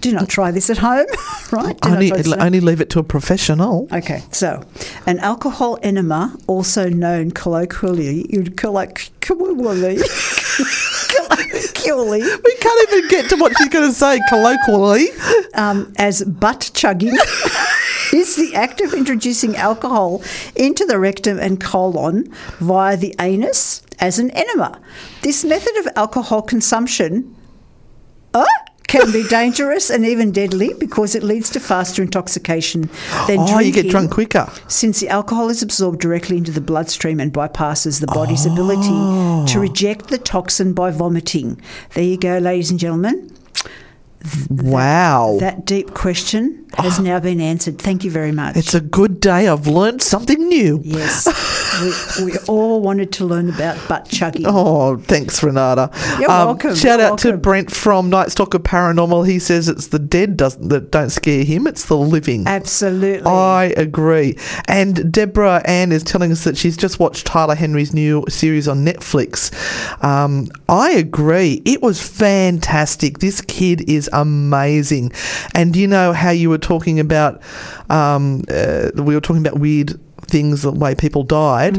do 0.00 0.12
not 0.12 0.28
try 0.28 0.50
this 0.50 0.70
at 0.70 0.78
home. 0.78 1.06
Right? 1.52 1.80
Do 1.80 1.90
Only, 1.90 2.08
try 2.08 2.16
this 2.18 2.32
at 2.32 2.38
home. 2.38 2.46
only 2.46 2.58
leave 2.60 2.80
it 2.80 2.90
to 2.90 2.98
a 2.98 3.04
professional. 3.04 3.86
Okay, 3.92 4.24
so 4.32 4.64
an 5.06 5.20
alcohol 5.20 5.78
enema, 5.80 6.36
also 6.48 6.88
known 6.88 7.30
colloquially, 7.30 8.24
colloq- 8.24 9.10
colloquially, 9.20 9.98
colloquially 11.04 12.22
We 12.22 12.54
can't 12.56 12.88
even 12.92 13.08
get 13.08 13.28
to 13.30 13.36
what 13.36 13.56
she's 13.56 13.68
going 13.68 13.88
to 13.88 13.94
say 13.94 14.18
colloquially. 14.28 15.06
um, 15.54 15.92
as 15.98 16.24
butt 16.24 16.70
chugging, 16.74 17.14
is 18.12 18.34
the 18.36 18.52
act 18.56 18.80
of 18.80 18.92
introducing 18.92 19.54
alcohol 19.56 20.22
into 20.56 20.84
the 20.84 20.98
rectum 20.98 21.38
and 21.38 21.60
colon 21.60 22.32
via 22.58 22.96
the 22.96 23.14
anus 23.20 23.82
as 24.00 24.18
an 24.18 24.30
enema. 24.30 24.80
This 25.22 25.44
method 25.44 25.76
of 25.76 25.88
alcohol 25.96 26.42
consumption. 26.42 27.34
Uh, 28.34 28.44
can 28.88 29.10
be 29.12 29.26
dangerous 29.28 29.90
and 29.90 30.04
even 30.04 30.30
deadly 30.30 30.72
because 30.74 31.14
it 31.14 31.22
leads 31.22 31.50
to 31.50 31.60
faster 31.60 32.02
intoxication 32.02 32.82
than 33.26 33.40
Oh, 33.40 33.46
drinking. 33.46 33.66
you 33.66 33.72
get 33.82 33.90
drunk 33.90 34.10
quicker. 34.10 34.48
Since 34.68 35.00
the 35.00 35.08
alcohol 35.08 35.48
is 35.50 35.62
absorbed 35.62 36.00
directly 36.00 36.36
into 36.36 36.52
the 36.52 36.60
bloodstream 36.60 37.20
and 37.20 37.32
bypasses 37.32 38.00
the 38.00 38.06
body's 38.06 38.46
ability 38.46 38.88
Oh. 38.92 39.44
to 39.48 39.60
reject 39.60 40.08
the 40.08 40.18
toxin 40.18 40.72
by 40.72 40.90
vomiting. 40.90 41.60
There 41.94 42.04
you 42.04 42.16
go, 42.18 42.38
ladies 42.38 42.70
and 42.70 42.78
gentlemen. 42.80 43.30
Wow. 44.50 45.36
That 45.40 45.64
deep 45.64 45.94
question 45.94 46.65
has 46.76 46.98
now 46.98 47.18
been 47.20 47.40
answered. 47.40 47.78
Thank 47.78 48.04
you 48.04 48.10
very 48.10 48.32
much. 48.32 48.56
It's 48.56 48.74
a 48.74 48.80
good 48.80 49.20
day. 49.20 49.48
I've 49.48 49.66
learnt 49.66 50.02
something 50.02 50.48
new. 50.48 50.80
yes, 50.84 51.26
we, 52.18 52.24
we 52.32 52.38
all 52.48 52.80
wanted 52.80 53.12
to 53.12 53.24
learn 53.24 53.48
about 53.50 53.76
butt 53.88 54.08
chugging. 54.08 54.44
Oh, 54.46 54.96
thanks, 54.98 55.42
Renata. 55.42 55.90
Um, 55.92 56.20
You're 56.20 56.28
welcome, 56.28 56.74
Shout 56.74 57.00
you're 57.00 57.08
out 57.08 57.18
to. 57.20 57.36
Brent 57.36 57.70
from 57.70 58.10
Night 58.10 58.30
Stalker 58.30 58.58
Paranormal. 58.58 59.26
He 59.26 59.38
says 59.38 59.68
it's 59.68 59.88
the 59.88 59.98
dead 59.98 60.36
doesn't 60.36 60.68
that 60.68 60.90
don't 60.90 61.10
scare 61.10 61.44
him. 61.44 61.66
It's 61.66 61.86
the 61.86 61.96
living. 61.96 62.46
Absolutely. 62.46 63.30
I 63.30 63.74
agree. 63.76 64.36
And 64.68 65.12
Deborah 65.12 65.62
Ann 65.66 65.92
is 65.92 66.02
telling 66.02 66.32
us 66.32 66.44
that 66.44 66.56
she's 66.56 66.76
just 66.76 66.98
watched 66.98 67.26
Tyler 67.26 67.54
Henry's 67.54 67.92
new 67.92 68.24
series 68.28 68.68
on 68.68 68.84
Netflix. 68.84 69.52
Um, 70.02 70.48
I 70.68 70.90
agree. 70.92 71.62
It 71.64 71.82
was 71.82 72.00
fantastic. 72.00 73.18
This 73.18 73.40
kid 73.40 73.88
is 73.88 74.08
amazing. 74.12 75.12
And 75.54 75.76
you 75.76 75.86
know 75.86 76.12
how 76.12 76.30
you 76.30 76.50
were 76.50 76.58
talking 76.66 76.98
about, 77.00 77.40
um, 77.88 78.42
uh, 78.50 78.90
we 78.96 79.14
were 79.14 79.20
talking 79.20 79.46
about 79.46 79.58
weird 79.60 80.00
things, 80.22 80.62
the 80.62 80.72
way 80.72 80.94
people 80.94 81.22
died. 81.22 81.78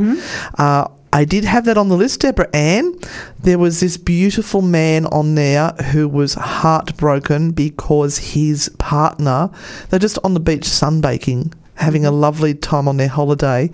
Uh, 0.57 0.87
I 1.13 1.25
did 1.25 1.45
have 1.45 1.65
that 1.65 1.77
on 1.77 1.89
the 1.89 1.97
list, 1.97 2.21
Deborah 2.21 2.49
Ann. 2.53 2.93
There 3.41 3.57
was 3.57 3.79
this 3.79 3.97
beautiful 3.97 4.61
man 4.61 5.05
on 5.07 5.35
there 5.35 5.69
who 5.91 6.07
was 6.07 6.33
heartbroken 6.35 7.51
because 7.51 8.17
his 8.33 8.69
partner, 8.77 9.49
they're 9.89 9.99
just 9.99 10.19
on 10.23 10.33
the 10.33 10.39
beach 10.39 10.63
sunbaking, 10.63 11.53
having 11.75 12.05
a 12.05 12.11
lovely 12.11 12.53
time 12.53 12.87
on 12.87 12.97
their 12.97 13.07
holiday. 13.07 13.71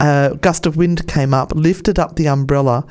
A 0.00 0.38
gust 0.40 0.66
of 0.66 0.76
wind 0.76 1.06
came 1.06 1.34
up, 1.34 1.52
lifted 1.54 1.98
up 1.98 2.16
the 2.16 2.28
umbrella, 2.28 2.86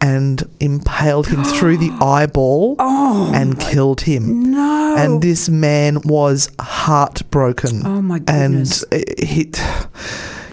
and 0.00 0.48
impaled 0.60 1.26
him 1.26 1.42
through 1.44 1.76
the 1.78 1.90
eyeball 2.00 2.76
and 2.80 3.58
killed 3.60 4.00
him. 4.02 4.52
No. 4.52 4.94
And 4.96 5.22
this 5.22 5.48
man 5.48 6.00
was 6.04 6.50
heartbroken. 6.60 7.86
Oh, 7.86 8.00
my 8.02 8.18
goodness. 8.20 8.84
And 8.92 9.04
he, 9.18 9.50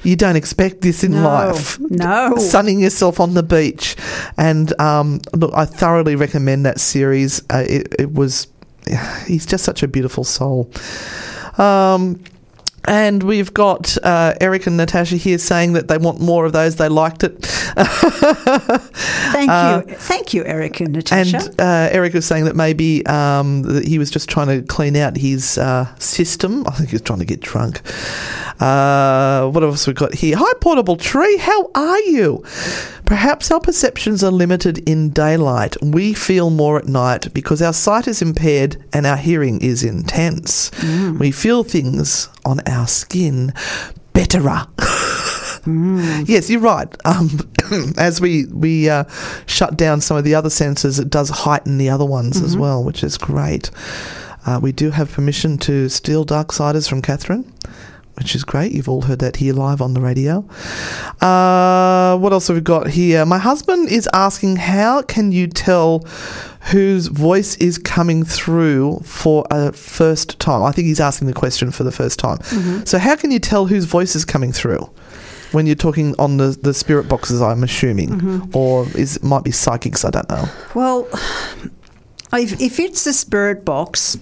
you 0.04 0.16
don't 0.16 0.36
expect 0.36 0.82
this 0.82 1.04
in 1.04 1.12
No, 1.14 1.24
life. 1.24 1.80
no. 1.80 2.36
Sunning 2.38 2.80
yourself 2.80 3.20
on 3.20 3.34
the 3.34 3.43
beach. 3.43 3.96
And 4.38 4.78
um, 4.80 5.22
look, 5.34 5.52
I 5.54 5.66
thoroughly 5.66 6.16
recommend 6.16 6.66
that 6.66 6.80
series. 6.80 7.41
Uh, 7.52 7.64
it, 7.68 7.96
it 8.00 8.14
was, 8.14 8.48
he's 9.28 9.46
just 9.46 9.64
such 9.64 9.82
a 9.84 9.88
beautiful 9.88 10.24
soul. 10.24 10.70
Um, 11.58 12.20
and 12.88 13.24
we've 13.24 13.54
got 13.54 13.98
uh, 14.04 14.34
Eric 14.40 14.68
and 14.68 14.78
Natasha 14.78 15.16
here 15.18 15.38
saying 15.38 15.74
that 15.74 15.88
they 15.88 15.98
want 15.98 16.20
more 16.20 16.46
of 16.46 16.54
those. 16.54 16.76
They 16.76 16.90
liked 16.90 17.24
it. 17.24 17.46
Thank 19.36 19.90
you. 19.90 19.96
Thank 19.96 20.34
you, 20.34 20.46
Eric 20.46 20.80
and 20.80 20.94
Natasha. 20.94 21.38
And 21.38 21.62
uh, 21.62 21.90
Eric 21.92 22.14
was 22.14 22.26
saying 22.26 22.46
that 22.46 22.56
maybe 22.56 23.06
um, 23.06 23.64
that 23.64 23.86
he 23.88 24.00
was 24.00 24.10
just 24.10 24.30
trying 24.30 24.48
to 24.48 24.62
clean 24.66 24.96
out 24.96 25.18
his 25.18 25.58
uh, 25.58 25.94
system. 25.98 26.66
I 26.68 26.72
think 26.72 26.90
he 26.90 26.96
was 26.96 27.02
trying 27.02 27.20
to 27.20 27.26
get 27.26 27.42
drunk. 27.42 27.82
Uh, 28.60 29.50
what 29.50 29.64
else 29.64 29.86
we 29.88 29.94
got 29.94 30.14
here? 30.14 30.38
Hi, 30.38 30.54
Portable 30.62 30.96
Tree. 30.96 31.38
How 31.38 31.70
are 31.76 32.00
you? 32.02 32.44
Perhaps 33.06 33.51
our 33.51 33.60
perceptions 33.60 34.24
are 34.24 34.32
limited 34.32 34.78
in 34.89 35.10
daylight. 35.12 35.76
We 35.82 36.14
feel 36.14 36.49
more 36.49 36.78
at 36.80 36.88
night 36.88 37.34
because 37.34 37.62
our 37.62 37.74
sight 37.74 38.08
is 38.08 38.22
impaired 38.22 38.84
and 38.93 39.06
our 39.06 39.18
hearing 39.18 39.62
is 39.62 39.84
intense. 39.84 40.72
We 41.20 41.32
feel 41.32 41.64
things 41.64 42.30
on 42.45 42.60
our 42.68 42.88
skin 42.88 43.53
betterer. 44.14 44.66
Yes, 46.28 46.47
you're 46.47 46.60
right. 46.62 46.88
Um, 47.06 47.39
as 47.97 48.22
we 48.22 48.45
we 48.45 48.88
uh, 48.88 49.06
shut 49.47 49.76
down 49.76 49.99
some 49.99 50.16
of 50.16 50.24
the 50.24 50.36
other 50.36 50.51
senses, 50.51 50.99
it 50.99 51.10
does 51.10 51.30
heighten 51.32 51.80
the 51.80 51.89
other 51.89 52.06
ones 52.06 52.39
as 52.39 52.56
well, 52.56 52.84
which 52.84 53.03
is 53.03 53.18
great. 53.18 53.72
Uh, 54.45 54.60
we 54.62 54.72
do 54.72 54.91
have 54.91 55.12
permission 55.12 55.58
to 55.58 55.89
steal 55.89 56.24
Darksiders 56.24 56.88
from 56.88 57.01
Catherine, 57.01 57.51
which 58.18 58.36
is 58.36 58.43
great. 58.43 58.72
You've 58.72 58.89
all 58.89 59.03
heard 59.03 59.20
that 59.20 59.38
here 59.38 59.53
live 59.53 59.82
on 59.82 59.93
the 59.93 60.01
radio. 60.01 60.45
Uh, 61.22 62.18
what 62.18 62.32
else 62.32 62.47
have 62.47 62.55
we 62.55 62.61
got 62.61 62.88
here? 62.88 63.26
My 63.26 63.38
husband 63.38 63.89
is 63.89 64.09
asking, 64.13 64.55
how 64.57 65.01
can 65.01 65.32
you 65.32 65.47
tell 65.47 65.99
whose 66.72 67.07
voice 67.07 67.55
is 67.57 67.78
coming 67.78 68.24
through 68.24 68.99
for 69.03 69.45
a 69.51 69.72
first 69.74 70.39
time? 70.39 70.63
I 70.63 70.72
think 70.72 70.88
he's 70.88 70.99
asking 70.99 71.28
the 71.28 71.34
question 71.34 71.72
for 71.72 71.84
the 71.84 71.91
first 71.91 72.18
time. 72.20 72.41
So, 72.86 72.97
how 72.97 73.16
can 73.16 73.32
you 73.32 73.39
tell 73.39 73.66
whose 73.68 73.86
voice 73.86 74.16
is 74.16 74.26
coming 74.26 74.51
through? 74.51 74.89
When 75.51 75.66
you're 75.68 75.76
talking 75.76 76.16
on 76.20 76.38
the, 76.38 76.57
the 76.61 76.74
spirit 76.74 77.07
boxes, 77.07 77.41
I'm 77.41 77.63
assuming, 77.63 78.49
or 78.53 78.88
is 78.97 79.18
it 79.18 79.24
might 79.24 79.43
be 79.43 79.51
psychics. 79.51 80.03
I 80.03 80.09
don't 80.09 80.28
know. 80.30 80.45
Well, 80.74 81.07
if, 82.34 82.59
if 82.61 82.80
it's 82.80 83.03
the 83.05 83.13
spirit 83.13 83.63
box, 83.63 84.18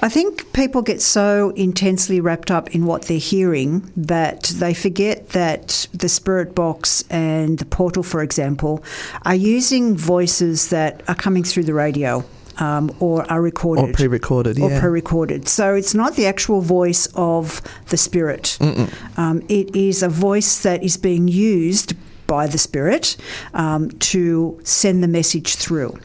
I 0.00 0.08
think 0.08 0.52
people 0.52 0.82
get 0.82 1.00
so 1.00 1.50
intensely 1.56 2.20
wrapped 2.20 2.50
up 2.50 2.74
in 2.74 2.84
what 2.84 3.02
they're 3.02 3.18
hearing 3.18 3.90
that 3.96 4.44
they 4.56 4.74
forget 4.74 5.30
that 5.30 5.88
the 5.94 6.08
spirit 6.08 6.54
box 6.54 7.02
and 7.08 7.58
the 7.58 7.64
portal, 7.64 8.02
for 8.02 8.22
example, 8.22 8.84
are 9.24 9.34
using 9.34 9.96
voices 9.96 10.68
that 10.68 11.02
are 11.08 11.14
coming 11.14 11.44
through 11.44 11.64
the 11.64 11.74
radio. 11.74 12.24
Um, 12.58 12.90
or 13.00 13.30
are 13.30 13.42
recorded. 13.42 13.90
Or 13.90 13.92
pre-recorded, 13.92 14.56
yeah. 14.56 14.64
Or 14.64 14.70
yeah. 14.70 14.80
pre-recorded. 14.80 15.46
So 15.46 15.74
it's 15.74 15.94
not 15.94 16.16
the 16.16 16.24
actual 16.24 16.62
voice 16.62 17.06
of 17.14 17.60
the 17.90 17.98
spirit. 17.98 18.56
Um, 19.18 19.42
it 19.50 19.76
is 19.76 20.02
a 20.02 20.08
voice 20.08 20.62
that 20.62 20.82
is 20.82 20.96
being 20.96 21.28
used 21.28 21.92
by 22.26 22.46
the 22.46 22.58
spirit 22.58 23.16
um, 23.54 23.90
to 23.98 24.58
send 24.64 25.02
the 25.02 25.08
message 25.08 25.56
through. 25.56 25.98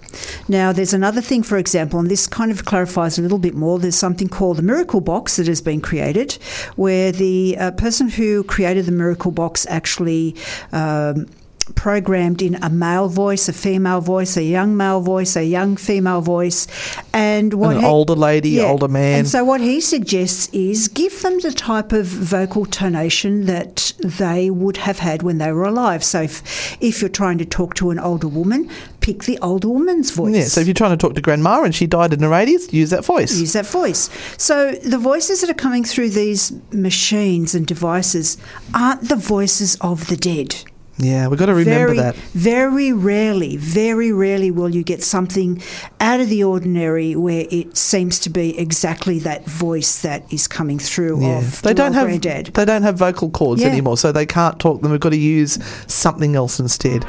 Now, 0.47 0.71
there's 0.71 0.93
another 0.93 1.21
thing, 1.21 1.43
for 1.43 1.57
example, 1.57 1.99
and 1.99 2.09
this 2.09 2.27
kind 2.27 2.51
of 2.51 2.65
clarifies 2.65 3.17
a 3.17 3.21
little 3.21 3.39
bit 3.39 3.55
more. 3.55 3.79
There's 3.79 3.95
something 3.95 4.29
called 4.29 4.57
the 4.57 4.63
miracle 4.63 5.01
box 5.01 5.37
that 5.37 5.47
has 5.47 5.61
been 5.61 5.81
created, 5.81 6.33
where 6.75 7.11
the 7.11 7.57
uh, 7.57 7.71
person 7.71 8.09
who 8.09 8.43
created 8.43 8.85
the 8.85 8.91
miracle 8.91 9.31
box 9.31 9.65
actually. 9.69 10.35
Um, 10.71 11.27
programmed 11.75 12.41
in 12.41 12.55
a 12.63 12.69
male 12.69 13.07
voice, 13.09 13.47
a 13.49 13.53
female 13.53 14.01
voice, 14.01 14.37
a 14.37 14.43
young 14.43 14.75
male 14.77 15.01
voice, 15.01 15.35
a 15.35 15.43
young 15.45 15.77
female 15.77 16.21
voice, 16.21 16.67
and 17.13 17.53
what 17.53 17.75
An 17.75 17.81
he- 17.81 17.87
older 17.87 18.15
lady, 18.15 18.59
older 18.61 18.87
man. 18.87 19.19
And 19.19 19.27
so 19.27 19.43
what 19.43 19.61
he 19.61 19.81
suggests 19.81 20.47
is 20.53 20.87
give 20.87 21.21
them 21.21 21.39
the 21.39 21.51
type 21.51 21.91
of 21.91 22.05
vocal 22.05 22.65
tonation 22.65 23.45
that 23.45 23.93
they 23.99 24.49
would 24.49 24.77
have 24.77 24.99
had 24.99 25.23
when 25.23 25.37
they 25.37 25.51
were 25.51 25.65
alive. 25.65 26.03
So 26.03 26.21
if, 26.23 26.77
if 26.81 27.01
you're 27.01 27.09
trying 27.09 27.37
to 27.39 27.45
talk 27.45 27.73
to 27.75 27.89
an 27.91 27.99
older 27.99 28.27
woman, 28.27 28.69
pick 29.01 29.23
the 29.23 29.37
older 29.39 29.67
woman's 29.69 30.11
voice. 30.11 30.35
Yeah, 30.35 30.43
so 30.43 30.61
if 30.61 30.67
you're 30.67 30.73
trying 30.73 30.91
to 30.91 30.97
talk 30.97 31.15
to 31.15 31.21
Grandma 31.21 31.63
and 31.63 31.73
she 31.73 31.87
died 31.87 32.13
in 32.13 32.19
her 32.21 32.29
80s, 32.29 32.71
use 32.71 32.89
that 32.91 33.03
voice. 33.05 33.39
Use 33.39 33.53
that 33.53 33.65
voice. 33.65 34.09
So 34.37 34.73
the 34.73 34.97
voices 34.99 35.41
that 35.41 35.49
are 35.49 35.53
coming 35.55 35.83
through 35.83 36.09
these 36.09 36.51
machines 36.71 37.55
and 37.55 37.65
devices 37.65 38.37
aren't 38.73 39.09
the 39.09 39.15
voices 39.15 39.75
of 39.81 40.07
the 40.07 40.17
dead. 40.17 40.63
Yeah, 41.03 41.29
we've 41.29 41.39
got 41.39 41.47
to 41.47 41.55
remember 41.55 41.87
very, 41.95 41.97
that. 41.97 42.15
Very 42.15 42.93
rarely, 42.93 43.57
very 43.57 44.11
rarely 44.11 44.51
will 44.51 44.69
you 44.69 44.83
get 44.83 45.01
something 45.03 45.59
out 45.99 46.19
of 46.19 46.29
the 46.29 46.43
ordinary 46.43 47.15
where 47.15 47.47
it 47.49 47.75
seems 47.75 48.19
to 48.19 48.29
be 48.29 48.55
exactly 48.59 49.17
that 49.19 49.45
voice 49.47 50.03
that 50.03 50.31
is 50.31 50.47
coming 50.47 50.77
through 50.77 51.21
Yeah. 51.21 51.39
of 51.39 51.61
They 51.63 51.73
don't 51.73 51.93
have 51.93 52.05
granddad. 52.05 52.51
they 52.53 52.65
don't 52.65 52.83
have 52.83 52.97
vocal 52.99 53.31
cords 53.31 53.61
Yeah. 53.63 53.69
anymore, 53.69 53.97
so 53.97 54.11
they 54.11 54.27
can't 54.27 54.59
talk 54.59 54.81
them. 54.83 54.91
We've 54.91 54.99
got 54.99 55.09
to 55.09 55.17
use 55.17 55.57
something 55.87 56.35
else 56.35 56.59
instead. 56.59 57.03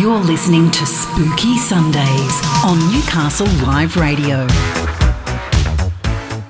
You're 0.00 0.18
listening 0.18 0.72
to 0.72 0.84
Spooky 0.84 1.58
Sundays 1.58 2.40
on 2.64 2.78
Newcastle 2.92 3.46
Live 3.64 3.94
Radio. 3.96 4.48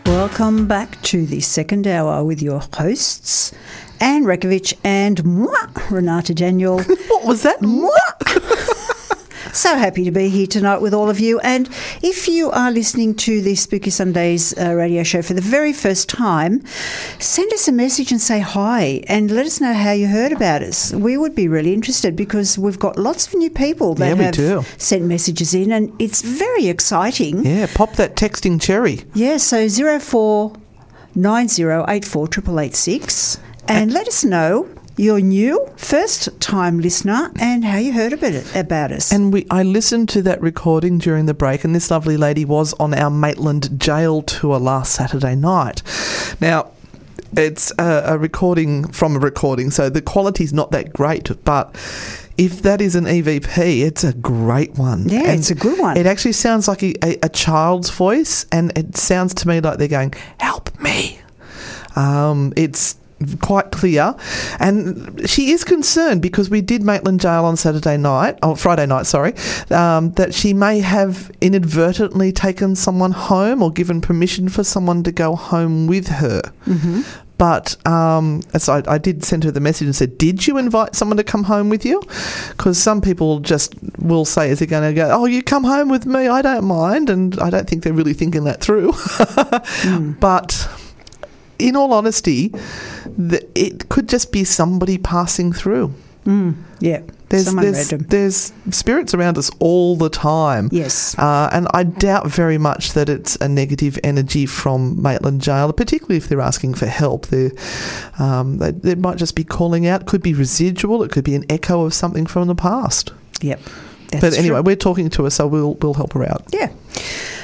Welcome 0.07 0.66
back 0.66 1.01
to 1.03 1.26
the 1.26 1.41
second 1.41 1.86
hour 1.86 2.24
with 2.24 2.41
your 2.41 2.62
hosts, 2.74 3.53
Anne 4.01 4.25
Rekovich 4.25 4.75
and 4.85 5.25
moi, 5.25 5.55
Renata 5.91 6.35
Daniel. 6.35 6.81
What 7.09 7.25
was 7.27 7.43
that? 7.43 7.59
So 9.53 9.77
happy 9.77 10.05
to 10.05 10.11
be 10.13 10.29
here 10.29 10.47
tonight 10.47 10.81
with 10.83 10.93
all 10.95 11.09
of 11.11 11.19
you. 11.19 11.41
And 11.41 11.69
if 12.03 12.29
you 12.29 12.51
are 12.51 12.71
listening 12.71 13.15
to 13.17 13.41
the 13.41 13.55
Spooky 13.57 13.91
Sundays 13.91 14.57
uh, 14.57 14.75
radio 14.75 15.03
show 15.03 15.23
for 15.23 15.33
the 15.35 15.41
very 15.41 15.73
first 15.73 16.09
time, 16.09 16.63
send 17.19 17.53
us 17.55 17.67
a 17.67 17.73
message 17.73 18.13
and 18.13 18.21
say 18.21 18.39
hi 18.41 19.03
and 19.09 19.31
let 19.31 19.47
us 19.47 19.59
know 19.61 19.73
how 19.73 19.91
you 19.93 20.07
heard 20.07 20.33
about 20.33 20.63
us. 20.63 20.93
We 20.93 21.17
would 21.17 21.35
be 21.35 21.49
really 21.49 21.73
interested 21.73 22.15
because 22.15 22.59
we've 22.59 22.79
got 22.79 22.99
lots 22.99 23.27
of 23.27 23.35
new 23.35 23.51
people 23.51 23.95
that 23.95 24.17
Yeah, 24.17 24.23
have 24.25 24.35
do. 24.35 24.65
sent 24.77 25.05
messages 25.05 25.55
in 25.55 25.73
and 25.73 25.93
it's 25.99 26.21
very 26.23 26.69
exciting. 26.69 27.45
Yeah, 27.45 27.67
pop 27.75 27.95
that 27.95 28.15
texting 28.17 28.61
cherry. 28.61 29.01
Yeah, 29.15 29.39
so 29.39 29.67
04 29.99 30.53
9084 31.17 32.29
and 33.69 33.93
let 33.93 34.09
us 34.09 34.25
know 34.25 34.69
you're 34.99 35.21
new, 35.21 35.64
first 35.77 36.41
time 36.41 36.81
listener, 36.81 37.31
and 37.39 37.64
how 37.64 37.79
you 37.79 37.93
heard 37.93 38.12
about 38.12 38.33
it 38.33 38.57
about 38.57 38.91
us. 38.91 39.12
And 39.12 39.33
we, 39.33 39.47
I 39.49 39.62
listened 39.62 40.09
to 40.11 40.23
that 40.23 40.41
recording 40.43 40.99
during 40.99 41.27
the 41.27 41.35
break, 41.35 41.62
and 41.62 41.75
this 41.75 41.91
lovely 41.91 42.16
lady 42.16 42.45
was 42.45 42.75
on 42.75 42.93
our 42.95 43.11
Maitland 43.11 43.81
jail 43.81 44.23
tour 44.23 44.59
last 44.59 44.95
Saturday 44.95 45.37
night. 45.37 45.83
Now, 46.41 46.73
it's 47.37 47.73
a, 47.79 48.03
a 48.07 48.19
recording 48.19 48.89
from 48.89 49.14
a 49.14 49.21
recording, 49.21 49.71
so 49.71 49.89
the 49.89 50.03
quality's 50.03 50.53
not 50.53 50.73
that 50.73 50.93
great, 50.93 51.31
but. 51.45 51.75
If 52.37 52.62
that 52.62 52.81
is 52.81 52.95
an 52.95 53.07
EVP, 53.07 53.81
it's 53.81 54.05
a 54.05 54.12
great 54.12 54.79
one. 54.79 55.09
Yeah, 55.09 55.23
And 55.23 55.41
it's 55.41 55.51
a 55.51 55.57
good 55.57 55.77
one. 55.77 55.97
It 55.97 56.07
actually 56.07 56.35
sounds 56.35 56.69
like 56.69 56.85
a, 56.85 56.95
a, 57.05 57.19
a 57.25 57.29
child's 57.29 57.91
voice, 57.91 58.47
and 58.53 58.71
it 58.79 58.97
sounds 58.97 59.35
to 59.35 59.49
me 59.49 59.61
like 59.61 59.79
they're 59.79 59.89
going, 59.89 60.14
"Help 60.39 60.71
me." 60.79 61.19
Um, 61.97 62.53
it's 62.55 62.95
quite 63.41 63.71
clear, 63.71 64.14
and 64.61 65.29
she 65.29 65.51
is 65.51 65.64
concerned 65.64 66.23
because 66.23 66.51
we 66.51 66.61
did 66.61 66.83
Maitland 66.83 67.21
Jail 67.21 67.45
on 67.45 67.57
Saturday 67.57 67.97
night, 67.97 68.39
or 68.43 68.57
Friday 68.57 68.87
night, 68.87 69.07
sorry, 69.07 69.35
um, 69.71 70.12
that 70.12 70.35
she 70.35 70.55
may 70.55 70.81
have 70.81 71.31
inadvertently 71.41 72.33
taken 72.33 72.77
someone 72.77 73.12
home 73.12 73.62
or 73.62 73.71
given 73.71 74.01
permission 74.01 74.49
for 74.49 74.64
someone 74.64 75.03
to 75.03 75.12
go 75.12 75.35
home 75.35 75.87
with 75.87 76.09
her. 76.09 76.43
Mm-hmm. 76.66 77.03
But 77.39 77.77
um, 77.87 78.43
so 78.59 78.75
I, 78.75 78.95
I 78.95 78.99
did 78.99 79.25
send 79.25 79.45
her 79.45 79.53
the 79.53 79.61
message 79.61 79.87
and 79.87 79.95
said, 79.95 80.19
"Did 80.19 80.47
you 80.47 80.59
invite 80.59 80.97
someone 80.97 81.16
to 81.19 81.25
come 81.25 81.45
home 81.45 81.69
with 81.69 81.85
you?" 81.85 82.03
Because 82.49 82.79
some 82.79 83.01
people 83.01 83.39
just 83.39 83.75
will 83.99 84.25
say, 84.25 84.51
"Is 84.51 84.59
they're 84.59 84.66
going 84.66 84.89
to 84.89 84.93
go, 84.93 85.09
oh, 85.11 85.25
you 85.25 85.45
come 85.45 85.62
home 85.62 85.89
with 85.89 86.05
me? 86.05 86.27
I 86.27 86.43
don't 86.43 86.64
mind," 86.64 87.09
and 87.09 87.39
I 87.39 87.49
don't 87.49 87.69
think 87.69 87.85
they're 87.85 87.93
really 87.93 88.12
thinking 88.12 88.45
that 88.45 88.61
through. 88.61 88.93
But 90.21 90.69
in 91.59 91.77
all 91.77 91.93
honesty, 91.93 92.49
the, 93.17 93.47
it 93.55 93.89
could 93.89 94.09
just 94.09 94.33
be 94.33 94.45
somebody 94.45 94.99
passing 94.99 95.53
through. 95.53 95.95
yeah, 96.81 97.01
There's 97.31 97.55
there's, 97.55 97.89
there's 97.89 98.53
spirits 98.71 99.15
around 99.15 99.39
us 99.39 99.51
all 99.61 99.97
the 99.97 100.11
time. 100.11 100.69
Yes. 100.71 101.19
Uh, 101.19 101.49
and 101.53 101.67
I 101.73 101.85
doubt 101.85 102.27
very 102.27 102.59
much 102.59 102.93
that 102.93 103.09
it's 103.09 103.37
a 103.37 103.49
negative 103.49 103.99
energy 104.05 104.45
from 104.45 105.01
Maitland 105.01 105.41
Jail, 105.41 105.73
particularly 105.73 106.19
if 106.19 106.29
they're 106.29 106.43
asking 106.43 106.75
for 106.75 106.87
help. 106.87 107.29
They're, 107.29 107.53
um, 108.19 108.59
they, 108.59 108.73
they 108.73 108.95
might 108.95 109.17
just 109.17 109.37
be 109.37 109.45
calling 109.45 109.87
out. 109.87 110.05
Could 110.05 110.23
be 110.23 110.35
residual. 110.35 111.03
It 111.03 111.11
could 111.11 111.25
be 111.25 111.35
an 111.35 111.47
echo 111.49 111.85
of 111.85 111.95
something 111.95 112.27
from 112.27 112.47
the 112.47 112.55
past. 112.55 113.13
Yep. 113.41 113.61
That's 114.11 114.21
but 114.23 114.39
anyway, 114.39 114.57
true. 114.57 114.63
we're 114.63 114.77
talking 114.77 115.11
to 115.11 115.25
her, 115.25 115.31
so 115.31 115.47
we'll 115.47 115.75
we'll 115.75 115.95
help 115.95 116.13
her 116.15 116.25
out. 116.25 116.43
Yeah. 116.53 116.71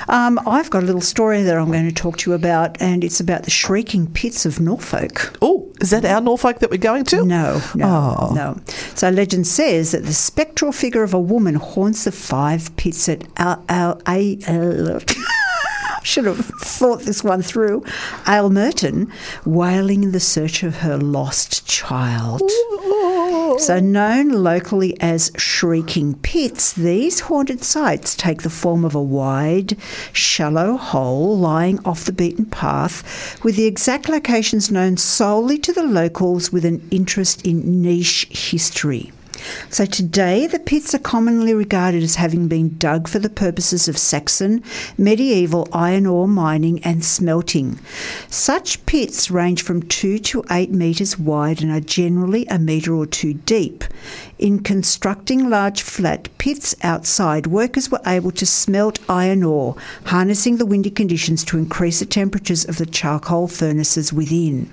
Um, 0.07 0.39
I've 0.47 0.69
got 0.69 0.83
a 0.83 0.87
little 0.87 1.01
story 1.01 1.43
that 1.43 1.57
I'm 1.57 1.71
going 1.73 1.89
to 1.89 1.95
talk 1.95 2.19
to 2.19 2.31
you 2.31 2.35
about, 2.35 2.81
and 2.81 3.03
it's 3.03 3.21
about 3.21 3.45
the 3.45 3.51
Shrieking 3.51 4.07
Pits 4.07 4.45
of 4.45 4.61
Norfolk. 4.61 5.35
Oh, 5.41 5.73
is 5.81 5.91
that 5.91 6.05
our 6.05 6.21
Norfolk 6.21 6.59
that 6.59 6.71
we're 6.71 6.77
going 6.77 7.05
to? 7.05 7.25
No, 7.25 7.63
no, 7.75 7.87
Oh. 7.87 8.35
no. 8.35 8.61
So 8.95 9.09
legend 9.09 9.47
says 9.47 9.93
that 9.93 10.05
the 10.05 10.13
spectral 10.13 10.73
figure 10.73 11.03
of 11.03 11.15
a 11.15 11.19
woman 11.19 11.55
haunts 11.55 12.05
the 12.05 12.13
five 12.13 12.75
pits 12.77 13.09
at 13.09 13.25
Al, 13.39 13.65
Al, 13.71 13.99
should 16.03 16.27
have 16.27 16.45
thought 16.61 17.01
this 17.03 17.25
one 17.25 17.41
through. 17.41 17.83
Aylmerton, 18.27 19.11
wailing 19.47 20.05
in 20.05 20.13
the 20.13 20.21
search 20.21 20.63
of 20.63 20.77
her 20.81 20.99
lost 20.99 21.67
child. 21.67 22.43
So, 23.59 23.81
known 23.81 24.29
locally 24.29 25.01
as 25.01 25.31
shrieking 25.37 26.15
pits, 26.17 26.73
these 26.73 27.21
haunted 27.21 27.63
sites 27.63 28.15
take 28.15 28.43
the 28.43 28.51
form 28.51 28.85
of 28.85 28.95
a 28.95 29.03
wide, 29.03 29.79
shallow 30.13 30.77
hole 30.77 31.39
lying 31.39 31.79
off 31.87 32.05
the 32.05 32.13
beaten 32.13 32.45
path, 32.47 33.43
with 33.43 33.57
the 33.57 33.65
exact 33.65 34.09
locations 34.09 34.71
known 34.71 34.97
solely 34.97 35.59
to 35.59 35.73
the 35.73 35.85
locals 35.85 36.53
with 36.53 36.65
an 36.65 36.87
interest 36.91 37.47
in 37.47 37.81
niche 37.81 38.27
history. 38.31 39.13
So 39.71 39.87
today, 39.87 40.47
the 40.47 40.59
pits 40.59 40.95
are 40.95 40.99
commonly 40.99 41.55
regarded 41.55 42.03
as 42.03 42.17
having 42.17 42.49
been 42.49 42.77
dug 42.79 43.09
for 43.09 43.19
the 43.19 43.31
purposes 43.31 43.89
of 43.89 43.99
Saxon 43.99 44.63
medieval 44.97 45.69
iron 45.73 46.07
ore 46.07 46.29
mining 46.29 46.83
and 46.85 47.05
smelting. 47.05 47.79
Such 48.29 48.85
pits 48.87 49.31
range 49.31 49.63
from 49.63 49.83
two 49.83 50.19
to 50.19 50.45
eight 50.51 50.71
metres 50.71 51.19
wide 51.19 51.63
and 51.63 51.71
are 51.71 51.81
generally 51.81 52.47
a 52.47 52.59
metre 52.59 52.95
or 52.95 53.07
two 53.07 53.35
deep. 53.35 53.85
In 54.39 54.61
constructing 54.61 55.49
large 55.49 55.83
flat 55.83 56.29
pits 56.39 56.75
outside, 56.83 57.47
workers 57.47 57.91
were 57.91 58.01
able 58.07 58.33
to 58.33 58.47
smelt 58.47 58.99
iron 59.09 59.43
ore, 59.43 59.77
harnessing 60.07 60.57
the 60.57 60.67
windy 60.67 60.91
conditions 60.91 61.45
to 61.45 61.59
increase 61.59 62.01
the 62.01 62.07
temperatures 62.07 62.65
of 62.65 62.79
the 62.79 62.87
charcoal 62.87 63.49
furnaces 63.49 64.13
within. 64.13 64.71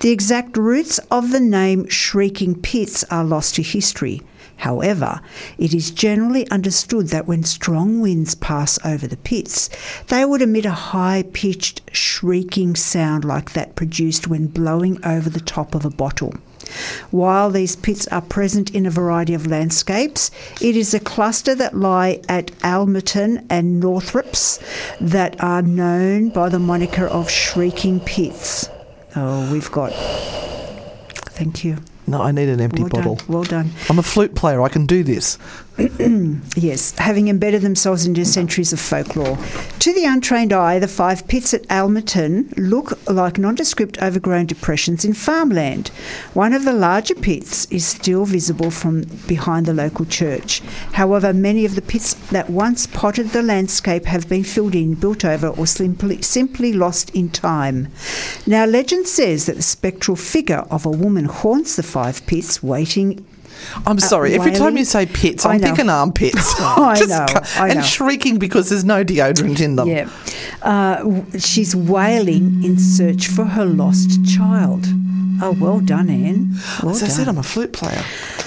The 0.00 0.10
exact 0.10 0.56
roots 0.56 0.98
of 1.10 1.30
the 1.30 1.40
name 1.40 1.88
Shrieking 1.88 2.60
Pits 2.60 3.04
are 3.04 3.24
lost 3.24 3.56
to 3.56 3.62
history. 3.62 4.22
However, 4.58 5.20
it 5.56 5.72
is 5.72 5.92
generally 5.92 6.48
understood 6.50 7.08
that 7.08 7.28
when 7.28 7.44
strong 7.44 8.00
winds 8.00 8.34
pass 8.34 8.78
over 8.84 9.06
the 9.06 9.16
pits, 9.16 9.70
they 10.08 10.24
would 10.24 10.42
emit 10.42 10.66
a 10.66 10.72
high 10.72 11.24
pitched 11.32 11.80
shrieking 11.92 12.74
sound 12.74 13.24
like 13.24 13.52
that 13.52 13.76
produced 13.76 14.26
when 14.26 14.48
blowing 14.48 14.98
over 15.04 15.30
the 15.30 15.40
top 15.40 15.76
of 15.76 15.84
a 15.84 15.90
bottle. 15.90 16.34
While 17.12 17.50
these 17.50 17.76
pits 17.76 18.08
are 18.08 18.20
present 18.20 18.74
in 18.74 18.84
a 18.84 18.90
variety 18.90 19.32
of 19.32 19.46
landscapes, 19.46 20.30
it 20.60 20.76
is 20.76 20.92
a 20.92 21.00
cluster 21.00 21.54
that 21.54 21.76
lie 21.76 22.20
at 22.28 22.50
Aylmerton 22.62 23.46
and 23.48 23.80
Northrepps 23.80 24.58
that 25.00 25.42
are 25.42 25.62
known 25.62 26.30
by 26.30 26.48
the 26.48 26.58
moniker 26.58 27.06
of 27.06 27.30
Shrieking 27.30 28.00
Pits. 28.00 28.68
Oh, 29.16 29.50
we've 29.52 29.70
got. 29.70 29.92
Thank 29.92 31.64
you. 31.64 31.76
No, 32.06 32.22
I 32.22 32.32
need 32.32 32.48
an 32.48 32.60
empty 32.60 32.82
Well 32.82 32.90
bottle. 32.90 33.14
done. 33.16 33.26
Well 33.28 33.42
done. 33.44 33.70
I'm 33.88 33.98
a 33.98 34.02
flute 34.02 34.34
player. 34.34 34.62
I 34.62 34.68
can 34.68 34.86
do 34.86 35.02
this. 35.02 35.36
Yes, 36.56 36.90
having 36.98 37.28
embedded 37.28 37.62
themselves 37.62 38.04
into 38.04 38.24
centuries 38.24 38.72
of 38.72 38.80
folklore. 38.80 39.38
To 39.78 39.92
the 39.92 40.06
untrained 40.06 40.52
eye, 40.52 40.80
the 40.80 40.88
five 40.88 41.28
pits 41.28 41.54
at 41.54 41.62
Aylmerton 41.70 42.52
look 42.56 42.98
like 43.08 43.38
nondescript 43.38 44.02
overgrown 44.02 44.46
depressions 44.46 45.04
in 45.04 45.12
farmland. 45.12 45.88
One 46.34 46.52
of 46.52 46.64
the 46.64 46.72
larger 46.72 47.14
pits 47.14 47.66
is 47.66 47.86
still 47.86 48.24
visible 48.24 48.72
from 48.72 49.02
behind 49.28 49.66
the 49.66 49.74
local 49.74 50.04
church. 50.04 50.60
However, 50.94 51.32
many 51.32 51.64
of 51.64 51.76
the 51.76 51.82
pits 51.82 52.14
that 52.32 52.50
once 52.50 52.88
potted 52.88 53.28
the 53.28 53.42
landscape 53.42 54.04
have 54.06 54.28
been 54.28 54.44
filled 54.44 54.74
in, 54.74 54.94
built 54.94 55.24
over, 55.24 55.48
or 55.48 55.66
simply, 55.66 56.22
simply 56.22 56.72
lost 56.72 57.10
in 57.10 57.30
time. 57.30 57.88
Now, 58.48 58.64
legend 58.64 59.06
says 59.06 59.46
that 59.46 59.56
the 59.56 59.62
spectral 59.62 60.16
figure 60.16 60.64
of 60.70 60.84
a 60.84 60.90
woman 60.90 61.26
haunts 61.26 61.76
the 61.76 61.84
five 61.84 62.26
pits, 62.26 62.64
waiting 62.64 63.24
I'm 63.86 63.98
sorry. 63.98 64.34
Every 64.34 64.52
time 64.52 64.76
you 64.76 64.84
say 64.84 65.06
pits, 65.06 65.44
I 65.44 65.54
I'm 65.54 65.60
thinking 65.60 65.88
armpits. 65.88 66.54
I 66.58 67.00
know, 67.06 67.26
I 67.56 67.68
and 67.68 67.78
know. 67.78 67.84
shrieking 67.84 68.38
because 68.38 68.68
there's 68.68 68.84
no 68.84 69.04
deodorant 69.04 69.60
in 69.60 69.76
them. 69.76 69.88
Yeah. 69.88 70.10
Uh, 70.62 71.22
she's 71.38 71.74
wailing 71.74 72.62
in 72.64 72.78
search 72.78 73.28
for 73.28 73.44
her 73.44 73.64
lost 73.64 74.24
child. 74.26 74.86
Oh, 75.40 75.52
well 75.60 75.78
done, 75.80 76.10
Anne. 76.10 76.56
Well 76.82 76.90
As 76.90 77.02
I 77.02 77.06
said. 77.06 77.28
I'm 77.28 77.38
a 77.38 77.44
flute 77.44 77.72
player. 77.72 78.02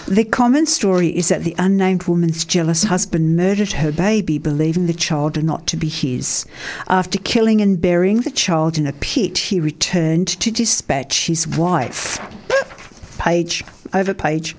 The 0.07 0.25
common 0.25 0.65
story 0.65 1.15
is 1.15 1.29
that 1.29 1.43
the 1.43 1.55
unnamed 1.57 2.03
woman's 2.03 2.43
jealous 2.43 2.83
husband 2.83 3.37
murdered 3.37 3.71
her 3.73 3.93
baby, 3.93 4.37
believing 4.37 4.87
the 4.87 4.93
child 4.93 5.41
not 5.41 5.67
to 5.67 5.77
be 5.77 5.87
his. 5.87 6.45
After 6.89 7.17
killing 7.19 7.61
and 7.61 7.79
burying 7.79 8.21
the 8.21 8.31
child 8.31 8.77
in 8.77 8.85
a 8.87 8.93
pit, 8.93 9.37
he 9.37 9.61
returned 9.61 10.27
to 10.27 10.51
dispatch 10.51 11.27
his 11.27 11.47
wife. 11.47 12.19
Page, 13.17 13.63
over 13.93 14.13
page. 14.13 14.55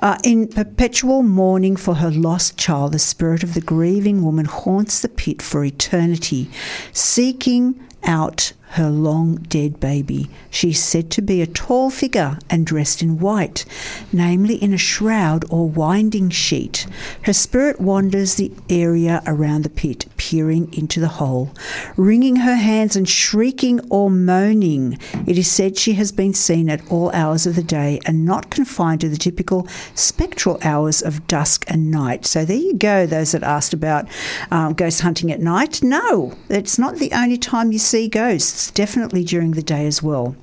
Uh, 0.00 0.16
in 0.22 0.46
perpetual 0.46 1.22
mourning 1.22 1.74
for 1.74 1.96
her 1.96 2.10
lost 2.10 2.56
child, 2.56 2.92
the 2.92 2.98
spirit 2.98 3.42
of 3.42 3.54
the 3.54 3.60
grieving 3.60 4.22
woman 4.22 4.44
haunts 4.44 5.00
the 5.00 5.08
pit 5.08 5.42
for 5.42 5.64
eternity, 5.64 6.48
seeking 6.92 7.84
out 8.04 8.52
her 8.70 8.90
long 8.90 9.36
dead 9.36 9.80
baby. 9.80 10.28
She's 10.50 10.82
said 10.82 11.10
to 11.12 11.22
be 11.22 11.40
a 11.40 11.46
tall 11.46 11.90
figure 11.90 12.38
and 12.50 12.66
dressed 12.66 13.02
in 13.02 13.18
white, 13.18 13.64
namely 14.12 14.56
in 14.56 14.74
a 14.74 14.78
shroud 14.78 15.44
or 15.50 15.68
winding 15.68 16.30
sheet. 16.30 16.86
Her 17.22 17.32
spirit 17.32 17.80
wanders 17.80 18.34
the 18.34 18.52
area 18.68 19.22
around 19.26 19.62
the 19.62 19.70
pit, 19.70 20.06
peering 20.16 20.72
into 20.74 21.00
the 21.00 21.08
hole, 21.08 21.54
wringing 21.96 22.36
her 22.36 22.56
hands 22.56 22.96
and 22.96 23.08
shrieking 23.08 23.80
or 23.90 24.10
moaning. 24.10 24.98
It 25.26 25.38
is 25.38 25.50
said 25.50 25.76
she 25.76 25.94
has 25.94 26.12
been 26.12 26.34
seen 26.34 26.68
at 26.68 26.86
all 26.90 27.10
hours 27.12 27.46
of 27.46 27.56
the 27.56 27.62
day 27.62 28.00
and 28.06 28.24
not 28.24 28.50
confined 28.50 29.00
to 29.00 29.08
the 29.08 29.16
typical 29.16 29.66
spectral 29.94 30.58
hours 30.62 31.02
of 31.02 31.26
dusk 31.26 31.64
and 31.68 31.90
night. 31.90 32.26
So 32.26 32.44
there 32.44 32.56
you 32.56 32.74
go, 32.74 33.06
those 33.06 33.32
that 33.32 33.42
asked 33.42 33.72
about 33.72 34.06
um, 34.50 34.74
ghost 34.74 35.00
hunting 35.00 35.32
at 35.32 35.40
night. 35.40 35.82
No, 35.82 36.36
it's 36.48 36.78
not 36.78 36.96
the 36.96 37.12
only 37.12 37.38
time 37.38 37.72
you 37.72 37.78
see 37.78 38.08
ghosts, 38.08 38.57
definitely 38.66 39.24
during 39.24 39.52
the 39.52 39.62
day 39.62 39.86
as 39.86 40.02
well. 40.02 40.36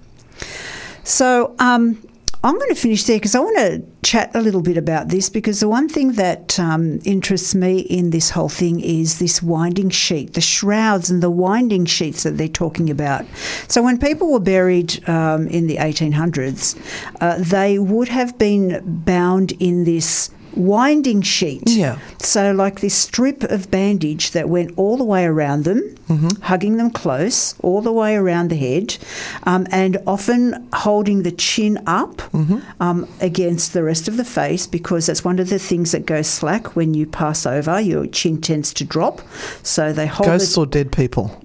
So, 1.04 1.56
um, 1.60 2.02
I'm 2.46 2.60
going 2.60 2.70
to 2.70 2.76
finish 2.76 3.06
there 3.06 3.18
because 3.18 3.34
I 3.34 3.40
want 3.40 3.58
to 3.58 3.84
chat 4.04 4.30
a 4.36 4.40
little 4.40 4.62
bit 4.62 4.78
about 4.78 5.10
this 5.10 5.30
because 5.30 5.62
the 5.62 5.68
one 5.68 5.90
thing 5.90 6.12
that 6.12 6.60
um, 6.60 7.00
interests 7.04 7.56
me 7.56 7.80
in 7.80 8.12
this 8.12 8.30
whole 8.30 8.50
thing 8.50 8.80
is 8.82 9.18
this 9.18 9.42
winding 9.42 9.90
sheet, 9.90 10.34
the 10.34 10.42
shrouds 10.42 11.10
and 11.10 11.24
the 11.24 11.32
winding 11.32 11.86
sheets 11.86 12.22
that 12.22 12.38
they're 12.38 12.48
talking 12.48 12.92
about. 12.92 13.26
So, 13.68 13.82
when 13.82 13.98
people 13.98 14.32
were 14.32 14.40
buried 14.40 15.10
um, 15.10 15.48
in 15.48 15.66
the 15.66 15.78
1800s, 15.78 16.78
uh, 17.20 17.38
they 17.40 17.80
would 17.80 18.10
have 18.10 18.38
been 18.38 18.80
bound 18.86 19.54
in 19.54 19.84
this 19.84 20.30
winding 20.56 21.22
sheet. 21.22 21.64
Yeah. 21.68 22.00
So, 22.20 22.52
like 22.52 22.80
this 22.82 22.96
strip 22.96 23.44
of 23.44 23.70
bandage 23.72 24.32
that 24.32 24.50
went 24.50 24.74
all 24.78 24.98
the 24.98 25.04
way 25.04 25.26
around 25.26 25.64
them, 25.66 25.96
hugging 26.44 26.78
them 26.78 26.92
close, 26.92 27.56
all 27.62 27.82
the 27.82 27.92
way 27.92 28.16
around 28.16 28.50
the 28.50 28.56
head, 28.56 28.98
um, 29.44 29.68
and 29.72 29.98
often 30.08 30.68
holding 30.74 31.24
the 31.24 31.32
chin 31.32 31.80
up 31.88 32.22
um, 32.80 33.08
against 33.22 33.74
the 33.74 33.84
rest 33.84 34.08
of 34.08 34.18
the 34.18 34.26
face 34.26 34.68
because 34.68 35.08
that's 35.08 35.24
one 35.24 35.40
of 35.40 35.50
the 35.50 35.60
things 35.60 35.92
that 35.92 36.06
goes 36.06 36.28
slack 36.28 36.76
when 36.76 36.94
you 36.94 37.06
pass 37.06 37.46
over. 37.46 37.80
Your 37.80 38.08
chin 38.08 38.42
tends 38.42 38.74
to 38.76 38.84
drop. 38.86 39.22
So, 39.64 39.94
they 39.94 40.08
hold 40.08 40.28
Ghosts 40.28 40.58
it. 40.58 40.60
or 40.60 40.66
dead 40.66 40.92
people? 40.92 41.42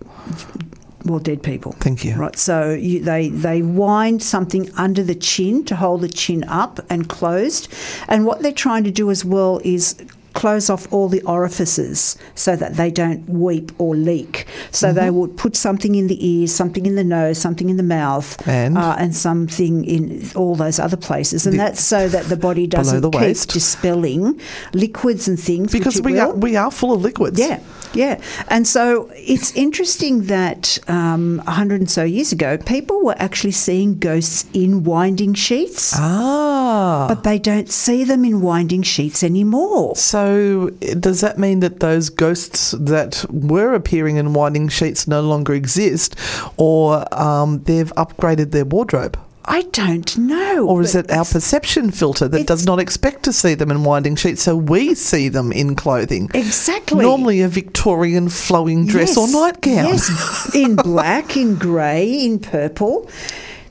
Well, 1.04 1.18
dead 1.18 1.42
people. 1.42 1.72
Thank 1.80 2.04
you. 2.04 2.14
Right, 2.16 2.36
so 2.38 2.72
you, 2.72 3.00
they 3.00 3.28
they 3.30 3.62
wind 3.62 4.22
something 4.22 4.70
under 4.76 5.02
the 5.02 5.14
chin 5.14 5.64
to 5.66 5.76
hold 5.76 6.02
the 6.02 6.08
chin 6.08 6.44
up 6.44 6.80
and 6.90 7.08
closed, 7.08 7.68
and 8.08 8.26
what 8.26 8.42
they're 8.42 8.52
trying 8.52 8.84
to 8.84 8.90
do 8.90 9.10
as 9.10 9.24
well 9.24 9.60
is 9.64 9.94
close 10.32 10.70
off 10.70 10.86
all 10.92 11.08
the 11.08 11.20
orifices 11.22 12.16
so 12.36 12.54
that 12.54 12.74
they 12.76 12.88
don't 12.88 13.28
weep 13.28 13.72
or 13.78 13.96
leak. 13.96 14.46
So 14.70 14.86
Mm-hmm. 14.88 14.96
they 14.98 15.10
would 15.10 15.36
put 15.36 15.56
something 15.56 15.96
in 15.96 16.06
the 16.06 16.24
ears, 16.24 16.54
something 16.54 16.86
in 16.86 16.94
the 16.94 17.02
nose, 17.02 17.36
something 17.36 17.68
in 17.68 17.76
the 17.78 17.82
mouth, 17.82 18.46
And? 18.46 18.78
uh, 18.78 18.94
and 18.96 19.14
something 19.14 19.84
in 19.84 20.22
all 20.36 20.54
those 20.54 20.78
other 20.78 20.96
places, 20.96 21.46
and 21.46 21.54
The- 21.54 21.58
that's 21.64 21.82
so 21.84 22.08
that 22.08 22.26
the 22.26 22.36
body 22.36 22.66
doesn't 22.68 23.00
the 23.00 23.10
keep 23.10 23.36
dispelling 23.48 24.40
liquids 24.72 25.26
and 25.28 25.38
things 25.38 25.72
Because 25.72 26.00
we 26.00 26.12
will. 26.12 26.20
are 26.20 26.34
we 26.34 26.54
are 26.56 26.70
full 26.70 26.92
of 26.92 27.02
liquids. 27.02 27.38
Yeah, 27.40 27.58
yeah. 27.94 28.20
And 28.48 28.66
so 28.66 29.10
it's 29.14 29.54
interesting 29.56 30.24
that 30.24 30.78
um, 30.88 31.38
100 31.44 31.80
and 31.80 31.90
so 31.90 32.04
years 32.04 32.32
ago, 32.32 32.56
people 32.58 33.04
were 33.04 33.16
actually 33.18 33.52
seeing 33.52 33.98
ghosts 33.98 34.44
in 34.52 34.84
winding 34.84 35.34
sheets, 35.34 35.94
Ah. 35.96 37.06
but 37.08 37.24
they 37.24 37.38
don't 37.38 37.68
see 37.70 38.04
them 38.04 38.24
in 38.24 38.40
winding 38.40 38.82
sheets 38.82 39.22
anymore. 39.22 39.96
So 39.96 40.70
does 40.98 41.20
that 41.20 41.38
mean 41.38 41.60
that 41.60 41.80
those 41.80 42.08
ghosts 42.10 42.72
that 42.78 43.24
were 43.30 43.74
appearing 43.74 44.16
in 44.16 44.32
winding 44.32 44.68
sheets 44.68 45.06
no 45.08 45.20
longer 45.20 45.54
exist, 45.54 46.14
or 46.56 47.04
um, 47.18 47.62
they've 47.64 47.92
upgraded 47.96 48.50
their 48.52 48.64
wardrobe? 48.64 49.18
I 49.44 49.62
don't 49.72 50.16
know. 50.18 50.66
Or 50.66 50.82
is 50.82 50.94
it 50.94 51.10
our 51.10 51.24
perception 51.24 51.90
filter 51.90 52.28
that 52.28 52.46
does 52.46 52.66
not 52.66 52.78
expect 52.78 53.22
to 53.24 53.32
see 53.32 53.54
them 53.54 53.70
in 53.70 53.84
winding 53.84 54.16
sheets, 54.16 54.42
so 54.42 54.54
we 54.56 54.94
see 54.94 55.28
them 55.28 55.50
in 55.52 55.74
clothing? 55.74 56.30
Exactly. 56.34 57.02
Normally 57.02 57.40
a 57.40 57.48
Victorian 57.48 58.28
flowing 58.28 58.86
dress 58.86 59.16
or 59.16 59.26
nightgown. 59.28 59.86
Yes, 59.86 60.54
in 60.54 60.76
black, 60.76 61.36
in 61.36 61.56
grey, 61.56 62.24
in 62.24 62.38
purple. 62.38 63.08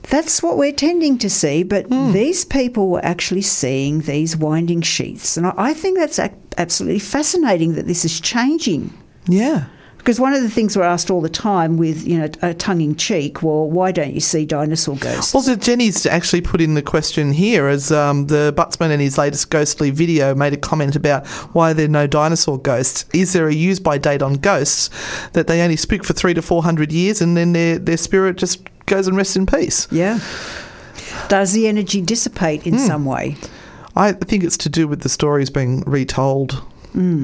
That's 0.09 0.41
what 0.41 0.57
we're 0.57 0.71
tending 0.73 1.19
to 1.19 1.29
see, 1.29 1.61
but 1.61 1.85
Hmm. 1.85 2.13
these 2.13 2.43
people 2.45 2.89
were 2.89 3.05
actually 3.05 3.43
seeing 3.43 4.01
these 4.01 4.35
winding 4.35 4.81
sheets. 4.81 5.37
And 5.37 5.45
I 5.45 5.53
I 5.55 5.73
think 5.75 5.99
that's 5.99 6.19
absolutely 6.57 6.99
fascinating 6.99 7.73
that 7.75 7.85
this 7.85 8.03
is 8.05 8.19
changing. 8.19 8.91
Yeah. 9.27 9.65
Because 9.99 10.19
one 10.19 10.33
of 10.33 10.41
the 10.41 10.49
things 10.49 10.75
we're 10.75 10.83
asked 10.83 11.11
all 11.11 11.21
the 11.21 11.29
time 11.29 11.77
with, 11.77 12.07
you 12.07 12.17
know, 12.17 12.29
a 12.41 12.53
tongue 12.53 12.81
in 12.81 12.95
cheek, 12.95 13.43
well, 13.43 13.69
why 13.69 13.91
don't 13.91 14.13
you 14.13 14.19
see 14.19 14.45
dinosaur 14.45 14.95
ghosts? 14.95 15.33
Well, 15.33 15.43
so 15.43 15.55
Jenny's 15.55 16.05
actually 16.05 16.41
put 16.41 16.61
in 16.61 16.73
the 16.73 16.81
question 16.81 17.31
here 17.31 17.67
as 17.67 17.91
um, 17.91 18.25
the 18.27 18.53
Butsman 18.57 18.89
in 18.89 18.99
his 18.99 19.17
latest 19.17 19.51
ghostly 19.51 19.91
video 19.91 20.33
made 20.33 20.53
a 20.53 20.57
comment 20.57 20.95
about 20.95 21.27
why 21.53 21.73
there 21.73 21.85
are 21.85 21.89
no 21.89 22.07
dinosaur 22.07 22.57
ghosts. 22.57 23.05
Is 23.13 23.33
there 23.33 23.47
a 23.47 23.53
use 23.53 23.79
by 23.79 23.97
date 23.99 24.23
on 24.23 24.35
ghosts 24.35 24.89
that 25.33 25.47
they 25.47 25.61
only 25.61 25.75
spook 25.75 26.03
for 26.03 26.13
three 26.13 26.33
to 26.33 26.41
four 26.41 26.63
hundred 26.63 26.91
years 26.91 27.21
and 27.21 27.37
then 27.37 27.53
their, 27.53 27.77
their 27.77 27.97
spirit 27.97 28.37
just 28.37 28.63
goes 28.87 29.07
and 29.07 29.15
rests 29.15 29.35
in 29.35 29.45
peace? 29.45 29.87
yeah. 29.91 30.19
Does 31.27 31.53
the 31.53 31.67
energy 31.67 32.01
dissipate 32.01 32.65
in 32.65 32.79
some 32.79 33.05
way? 33.05 33.37
I 33.95 34.13
think 34.13 34.43
it's 34.43 34.57
to 34.57 34.69
do 34.69 34.87
with 34.87 35.01
the 35.01 35.09
stories 35.09 35.49
being 35.49 35.81
retold. 35.81 36.63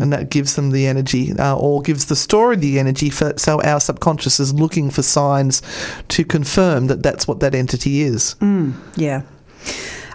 And 0.02 0.14
that 0.14 0.30
gives 0.30 0.56
them 0.56 0.72
the 0.72 0.88
energy, 0.88 1.32
uh, 1.38 1.58
or 1.58 1.82
gives 1.82 2.06
the 2.06 2.16
story 2.16 2.56
the 2.56 2.80
energy, 2.80 3.10
for, 3.10 3.34
so 3.38 3.62
our 3.64 3.80
subconscious 3.80 4.40
is 4.40 4.54
looking 4.54 4.90
for 4.92 5.02
signs 5.02 5.62
to 6.10 6.24
confirm 6.24 6.88
that 6.88 7.02
that's 7.04 7.28
what 7.28 7.40
that 7.40 7.56
entity 7.56 8.02
is. 8.02 8.36
Yeah. 8.96 9.24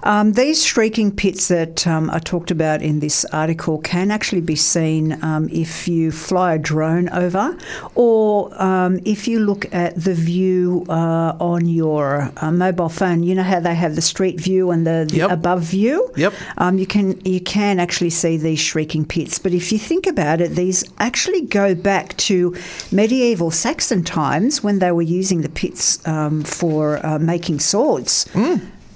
Um, 0.03 0.33
these 0.33 0.65
shrieking 0.65 1.13
pits 1.15 1.49
that 1.49 1.87
um, 1.87 2.11
are 2.11 2.21
talked 2.21 2.51
about 2.51 2.83
in 2.83 3.01
this 3.01 3.25
article 3.27 3.79
can 3.79 4.11
actually 4.11 4.41
be 4.41 4.57
seen 4.57 5.23
um, 5.23 5.49
if 5.53 5.87
you 5.87 6.11
fly 6.11 6.55
a 6.55 6.59
drone 6.59 7.09
over, 7.11 7.57
or 7.95 8.51
um, 8.63 8.99
if 9.05 9.29
you 9.29 9.41
look 9.41 9.73
at 9.75 9.95
the 9.97 10.15
view 10.15 10.85
uh, 10.89 11.37
on 11.39 11.67
your 11.69 12.33
uh, 12.39 12.51
mobile 12.51 12.89
phone. 12.89 13.23
You 13.23 13.35
know 13.35 13.43
how 13.43 13.61
they 13.61 13.75
have 13.75 13.95
the 13.95 14.03
street 14.03 14.41
view 14.41 14.71
and 14.71 14.87
the, 14.87 15.07
the 15.09 15.17
Yep. 15.21 15.31
above 15.31 15.63
view. 15.63 16.11
Yep. 16.17 16.33
Um, 16.57 16.79
you 16.79 16.87
can 16.87 17.21
you 17.25 17.41
can 17.41 17.79
actually 17.79 18.11
see 18.11 18.37
these 18.39 18.59
shrieking 18.59 19.05
pits, 19.05 19.39
but 19.39 19.53
if 19.53 19.71
you 19.71 19.79
think 19.79 20.07
about 20.07 20.41
it, 20.41 20.53
these 20.53 20.85
actually 20.99 21.43
go 21.43 21.75
back 21.75 22.17
to 22.17 22.57
medieval 22.91 23.51
Saxon 23.51 24.03
times 24.03 24.63
when 24.63 24.79
they 24.79 24.93
were 24.93 25.03
using 25.03 25.43
the 25.43 25.49
pits 25.49 26.07
um, 26.09 26.43
for 26.43 27.05
uh, 27.05 27.19
making 27.19 27.61
swords. 27.61 28.27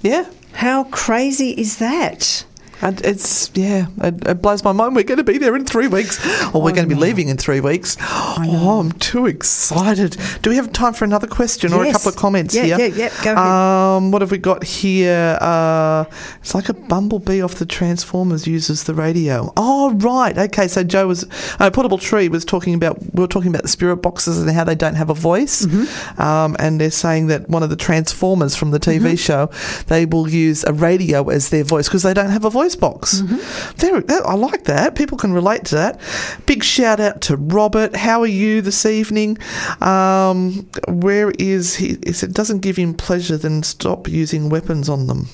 Yeah. 0.01 0.25
How 0.55 0.85
crazy 0.85 1.51
is 1.51 1.77
that? 1.77 2.45
And 2.85 3.01
it's 3.03 3.49
yeah, 3.55 3.87
it, 4.01 4.27
it 4.27 4.41
blows 4.41 4.63
my 4.63 4.71
mind. 4.71 4.95
We're 4.95 5.03
going 5.03 5.17
to 5.17 5.23
be 5.23 5.37
there 5.39 5.55
in 5.55 5.65
three 5.65 5.87
weeks, 5.87 6.19
or 6.53 6.61
we're 6.61 6.71
going 6.71 6.87
to 6.87 6.93
be 6.95 6.99
leaving 7.01 7.29
in 7.29 7.37
three 7.37 7.59
weeks. 7.59 7.97
Oh, 7.99 8.79
I'm 8.79 8.91
too 8.93 9.25
excited. 9.25 10.17
Do 10.43 10.51
we 10.51 10.55
have 10.57 10.71
time 10.71 10.93
for 10.93 11.03
another 11.05 11.25
question 11.27 11.73
or 11.73 11.83
a 11.83 11.91
couple 11.91 12.09
of 12.09 12.15
comments 12.15 12.53
Yeah, 12.53 12.63
here? 12.63 12.77
yeah, 12.77 12.85
yeah, 12.95 13.23
go 13.23 13.31
ahead. 13.33 13.37
Um, 13.37 14.11
what 14.11 14.21
have 14.21 14.29
we 14.29 14.37
got 14.37 14.63
here? 14.63 15.37
Uh, 15.41 16.05
it's 16.41 16.53
like 16.53 16.69
a 16.69 16.73
bumblebee 16.73 17.41
off 17.41 17.55
the 17.55 17.65
Transformers 17.65 18.45
uses 18.45 18.83
the 18.83 18.93
radio. 18.93 19.51
Oh, 19.57 19.93
right. 19.95 20.37
Okay, 20.37 20.67
so 20.67 20.83
Joe 20.83 21.07
was 21.07 21.25
uh, 21.59 21.71
Portable 21.71 21.97
Tree 21.97 22.29
was 22.29 22.45
talking 22.45 22.75
about 22.75 23.01
we 23.13 23.21
were 23.21 23.27
talking 23.27 23.49
about 23.49 23.63
the 23.63 23.67
spirit 23.69 23.97
boxes 23.97 24.39
and 24.41 24.51
how 24.51 24.63
they 24.63 24.75
don't 24.75 24.95
have 24.95 25.09
a 25.09 25.13
voice, 25.15 25.65
Mm-hmm. 25.65 26.21
um, 26.21 26.55
and 26.59 26.79
they're 26.79 26.91
saying 26.91 27.27
that 27.27 27.49
one 27.49 27.63
of 27.63 27.69
the 27.71 27.75
Transformers 27.75 28.55
from 28.55 28.69
the 28.71 28.79
TV 28.79 28.95
Mm-hmm. 29.05 29.15
show 29.15 29.49
they 29.87 30.05
will 30.05 30.29
use 30.29 30.63
a 30.65 30.73
radio 30.73 31.29
as 31.29 31.49
their 31.49 31.63
voice 31.63 31.87
because 31.87 32.03
they 32.03 32.13
don't 32.13 32.29
have 32.29 32.45
a 32.45 32.49
voice 32.49 32.74
box. 32.75 33.21
Mm-hmm. 33.21 34.05
That, 34.07 34.23
I 34.25 34.33
like 34.33 34.65
that. 34.65 34.95
People 34.95 35.17
can 35.17 35.33
relate 35.33 35.65
to 35.65 35.75
that. 35.75 35.99
Big 36.45 36.63
shout 36.63 36.99
out 36.99 37.21
to 37.21 37.37
Robert. 37.37 37.95
How 37.95 38.21
are 38.21 38.27
you 38.27 38.61
this 38.61 38.85
evening? 38.85 39.37
Um, 39.81 40.69
where 40.87 41.31
is 41.31 41.75
he? 41.75 41.97
If 42.03 42.23
it 42.23 42.33
doesn't 42.33 42.59
give 42.59 42.77
him 42.77 42.93
pleasure, 42.93 43.37
then 43.37 43.63
stop 43.63 44.07
using 44.07 44.49
weapons 44.49 44.89
on 44.89 45.07
them. 45.07 45.27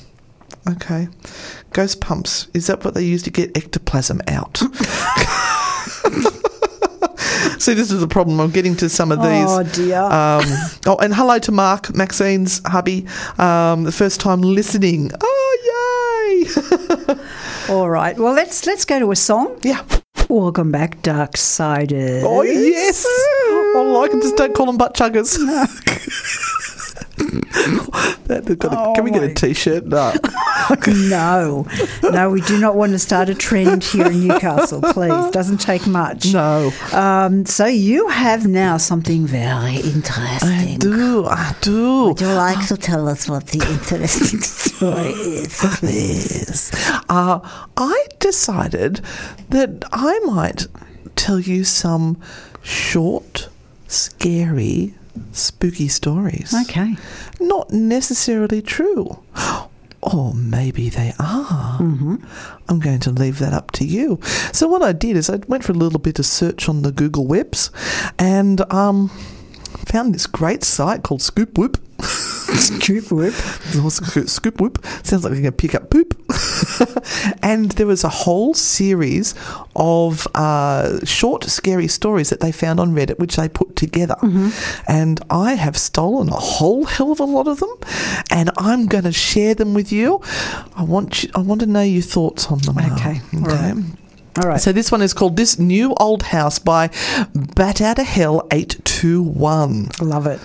Okay. 0.69 1.07
Ghost 1.73 2.01
pumps. 2.01 2.47
Is 2.53 2.67
that 2.67 2.83
what 2.83 2.93
they 2.93 3.03
use 3.03 3.23
to 3.23 3.31
get 3.31 3.57
ectoplasm 3.57 4.21
out? 4.27 4.61
See, 7.61 7.73
this 7.75 7.91
is 7.91 7.99
the 7.99 8.07
problem. 8.07 8.39
I'm 8.39 8.49
getting 8.49 8.75
to 8.77 8.89
some 8.89 9.11
of 9.11 9.19
these. 9.19 9.45
Oh, 9.47 9.63
dear. 9.63 10.01
Um, 10.01 10.43
oh, 10.87 10.97
and 10.99 11.13
hello 11.13 11.37
to 11.39 11.51
Mark, 11.51 11.93
Maxine's 11.93 12.59
hubby. 12.65 13.05
Um, 13.37 13.83
the 13.83 13.91
first 13.91 14.19
time 14.19 14.41
listening. 14.41 15.11
Oh, 15.21 16.45
yay! 16.47 17.15
All 17.69 17.89
right. 17.89 18.17
Well, 18.17 18.33
let's 18.33 18.65
let's 18.65 18.85
go 18.85 18.99
to 18.99 19.11
a 19.11 19.15
song. 19.15 19.57
yeah. 19.63 19.83
Welcome 20.29 20.71
back, 20.71 21.01
Dark 21.01 21.35
Siders. 21.35 22.23
Oh, 22.25 22.41
yes. 22.43 23.05
I 23.05 23.81
like 23.85 24.13
it. 24.13 24.21
Just 24.21 24.37
don't 24.37 24.53
call 24.55 24.67
them 24.67 24.77
butt 24.77 24.95
chuggers. 24.95 25.35
That- 27.32 28.43
they've 28.45 28.57
a- 28.63 28.93
can 28.95 29.03
we 29.03 29.11
get 29.11 29.23
a 29.23 29.27
my- 29.27 29.34
t-shirt? 29.34 29.86
No. 29.88 30.13
no, 30.88 31.65
no, 32.03 32.29
we 32.29 32.41
do 32.41 32.57
not 32.59 32.75
want 32.75 32.91
to 32.93 32.99
start 32.99 33.29
a 33.29 33.36
trend 33.36 33.84
here 33.84 34.07
in 34.07 34.27
Newcastle. 34.27 34.82
Please, 34.82 35.32
doesn't 35.32 35.57
take 35.59 35.86
much. 35.88 36.32
No. 36.34 36.71
Um, 36.93 37.45
so 37.45 37.65
you 37.65 38.07
have 38.09 38.47
now 38.47 38.77
something 38.77 39.25
very 39.25 39.75
interesting. 39.77 40.49
I 40.49 40.77
do. 40.79 41.25
I 41.25 41.55
do. 41.61 42.05
Would 42.05 42.21
you 42.21 42.27
like 42.27 42.67
to 42.67 42.77
tell 42.77 43.07
us 43.09 43.27
what 43.27 43.47
the 43.47 43.59
interesting 43.69 44.39
story 44.41 45.09
is? 45.09 45.57
Please. 45.79 46.71
Uh, 47.09 47.39
I 47.77 48.05
decided 48.19 49.01
that 49.49 49.84
I 49.91 50.19
might 50.19 50.67
tell 51.15 51.39
you 51.39 51.63
some 51.63 52.19
short, 52.61 53.49
scary, 53.88 54.95
spooky 55.32 55.88
stories. 55.88 56.53
Okay. 56.64 56.95
Not 57.39 57.72
necessarily 57.72 58.62
true. 58.62 59.24
Or 60.01 60.34
maybe 60.34 60.89
they 60.89 61.14
are. 61.20 61.80
Mm-hmm. 61.80 62.16
I'm 62.68 62.80
going 62.80 62.99
to 63.01 63.12
leave 63.12 63.38
that 63.39 63.53
up 63.53 63.72
to 63.72 63.86
you. 63.86 64.20
So 64.51 64.68
what 64.68 64.82
I 64.82 64.93
did 64.93 65.16
is 65.16 65.30
I 65.30 65.38
went 65.47 65.64
for 65.64 65.74
a 65.74 65.76
little 65.76 65.99
bit 65.99 66.18
of 66.18 66.26
search 66.26 66.68
on 66.68 66.82
the 66.82 66.91
Google 66.91 67.28
Webs, 67.28 67.70
and 68.18 68.62
um, 68.74 69.12
found 69.88 70.13
this 70.13 70.28
great 70.28 70.63
site 70.63 71.03
called 71.03 71.22
Scoop 71.22 71.57
Whoop. 71.57 71.78
Scoop 72.01 73.11
whoop. 73.11 73.34
Scoop 74.28 74.59
whoop. 74.59 74.86
Sounds 75.03 75.24
like 75.24 75.34
you're 75.34 75.41
going 75.41 75.43
to 75.43 75.51
pick 75.51 75.74
up 75.76 75.89
poop. 75.89 76.15
and 77.43 77.72
there 77.72 77.88
was 77.88 78.03
a 78.03 78.09
whole 78.09 78.53
series 78.53 79.36
of 79.76 80.28
uh, 80.36 81.03
short, 81.05 81.43
scary 81.45 81.88
stories 81.88 82.30
that 82.30 82.39
they 82.39 82.51
found 82.51 82.80
on 82.80 82.93
Reddit, 82.93 83.19
which 83.19 83.36
they 83.36 83.47
put 83.47 83.76
together. 83.76 84.15
And 84.88 85.22
I 85.30 85.53
have 85.53 85.78
stolen 85.78 86.30
a 86.30 86.36
whole 86.36 86.86
hell 86.86 87.11
of 87.11 87.19
a 87.19 87.26
lot 87.26 87.47
of 87.47 87.59
them, 87.59 87.74
and 88.30 88.49
I'm 88.57 88.88
going 88.88 89.05
to 89.05 89.11
share 89.13 89.53
them 89.55 89.74
with 89.74 89.91
you. 89.91 90.22
I 90.76 90.84
want 90.84 91.24
you, 91.24 91.30
I 91.36 91.39
want 91.39 91.61
to 91.61 91.67
know 91.67 91.82
your 91.84 92.01
thoughts 92.01 92.47
on 92.47 92.59
them. 92.59 92.76
now, 92.76 92.95
Okay, 92.95 93.22
right. 93.34 93.76
All 94.38 94.49
right. 94.49 94.61
So 94.61 94.71
this 94.71 94.91
one 94.91 95.01
is 95.01 95.13
called 95.13 95.36
"This 95.36 95.59
New 95.59 95.93
Old 95.95 96.23
House" 96.23 96.57
by 96.57 96.89
Bat 97.34 97.82
Out 97.82 97.99
of 97.99 98.07
Hell 98.07 98.47
Eight 98.51 98.79
Two 98.86 99.21
One. 99.21 99.89
Love 99.99 100.25
it. 100.25 100.39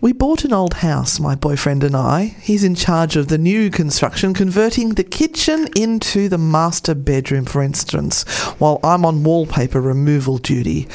We 0.00 0.12
bought 0.12 0.44
an 0.44 0.52
old 0.52 0.74
house, 0.74 1.18
my 1.18 1.34
boyfriend 1.34 1.82
and 1.82 1.96
I. 1.96 2.36
He's 2.42 2.62
in 2.62 2.74
charge 2.74 3.16
of 3.16 3.28
the 3.28 3.38
new 3.38 3.70
construction, 3.70 4.34
converting 4.34 4.90
the 4.90 5.02
kitchen 5.02 5.66
into 5.74 6.28
the 6.28 6.36
master 6.36 6.94
bedroom, 6.94 7.46
for 7.46 7.62
instance, 7.62 8.22
while 8.58 8.80
I'm 8.84 9.06
on 9.06 9.24
wallpaper 9.24 9.80
removal 9.80 10.36
duty. 10.36 10.88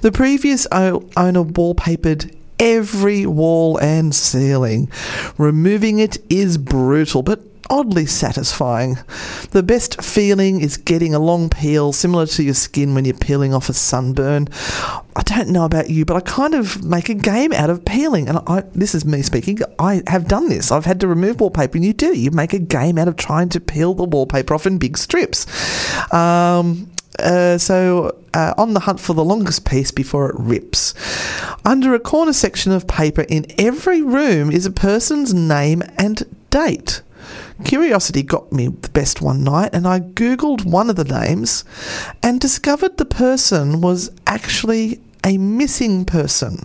The 0.00 0.10
previous 0.10 0.66
o- 0.72 1.06
owner 1.14 1.44
wallpapered 1.44 2.34
every 2.58 3.26
wall 3.26 3.76
and 3.78 4.14
ceiling. 4.14 4.90
Removing 5.36 5.98
it 5.98 6.16
is 6.30 6.56
brutal, 6.56 7.22
but 7.22 7.42
oddly 7.70 8.06
satisfying. 8.06 8.98
The 9.50 9.62
best 9.62 10.02
feeling 10.02 10.60
is 10.60 10.76
getting 10.76 11.14
a 11.14 11.18
long 11.18 11.48
peel, 11.48 11.92
similar 11.92 12.26
to 12.26 12.42
your 12.42 12.54
skin 12.54 12.94
when 12.94 13.04
you're 13.04 13.14
peeling 13.14 13.54
off 13.54 13.68
a 13.68 13.72
sunburn. 13.72 14.48
I 15.16 15.22
don't 15.24 15.48
know 15.48 15.64
about 15.64 15.90
you, 15.90 16.04
but 16.04 16.16
I 16.16 16.20
kind 16.20 16.54
of 16.54 16.84
make 16.84 17.08
a 17.08 17.14
game 17.14 17.52
out 17.52 17.70
of 17.70 17.84
peeling. 17.84 18.28
And 18.28 18.38
I, 18.46 18.64
this 18.74 18.94
is 18.94 19.04
me 19.04 19.22
speaking. 19.22 19.58
I 19.78 20.02
have 20.06 20.28
done 20.28 20.48
this. 20.48 20.70
I've 20.70 20.84
had 20.84 21.00
to 21.00 21.08
remove 21.08 21.40
wallpaper, 21.40 21.76
and 21.76 21.84
you 21.84 21.92
do. 21.92 22.12
You 22.18 22.30
make 22.30 22.52
a 22.52 22.58
game 22.58 22.98
out 22.98 23.08
of 23.08 23.16
trying 23.16 23.48
to 23.50 23.60
peel 23.60 23.94
the 23.94 24.04
wallpaper 24.04 24.54
off 24.54 24.66
in 24.66 24.78
big 24.78 24.98
strips. 24.98 25.46
Um, 26.12 26.90
uh, 27.18 27.58
so, 27.58 28.18
uh, 28.34 28.54
on 28.58 28.74
the 28.74 28.80
hunt 28.80 28.98
for 28.98 29.14
the 29.14 29.24
longest 29.24 29.64
piece 29.64 29.90
before 29.92 30.30
it 30.30 30.36
rips. 30.38 30.94
Under 31.64 31.94
a 31.94 32.00
corner 32.00 32.32
section 32.32 32.72
of 32.72 32.88
paper 32.88 33.22
in 33.22 33.46
every 33.56 34.02
room 34.02 34.50
is 34.50 34.66
a 34.66 34.72
person's 34.72 35.32
name 35.32 35.82
and 35.96 36.24
date. 36.50 37.02
Curiosity 37.64 38.22
got 38.22 38.52
me 38.52 38.68
the 38.68 38.90
best 38.90 39.22
one 39.22 39.44
night, 39.44 39.70
and 39.72 39.86
I 39.86 40.00
googled 40.00 40.64
one 40.64 40.90
of 40.90 40.96
the 40.96 41.04
names 41.04 41.64
and 42.22 42.40
discovered 42.40 42.96
the 42.96 43.04
person 43.04 43.80
was 43.80 44.10
actually 44.26 45.00
a 45.24 45.38
missing 45.38 46.04
person. 46.04 46.58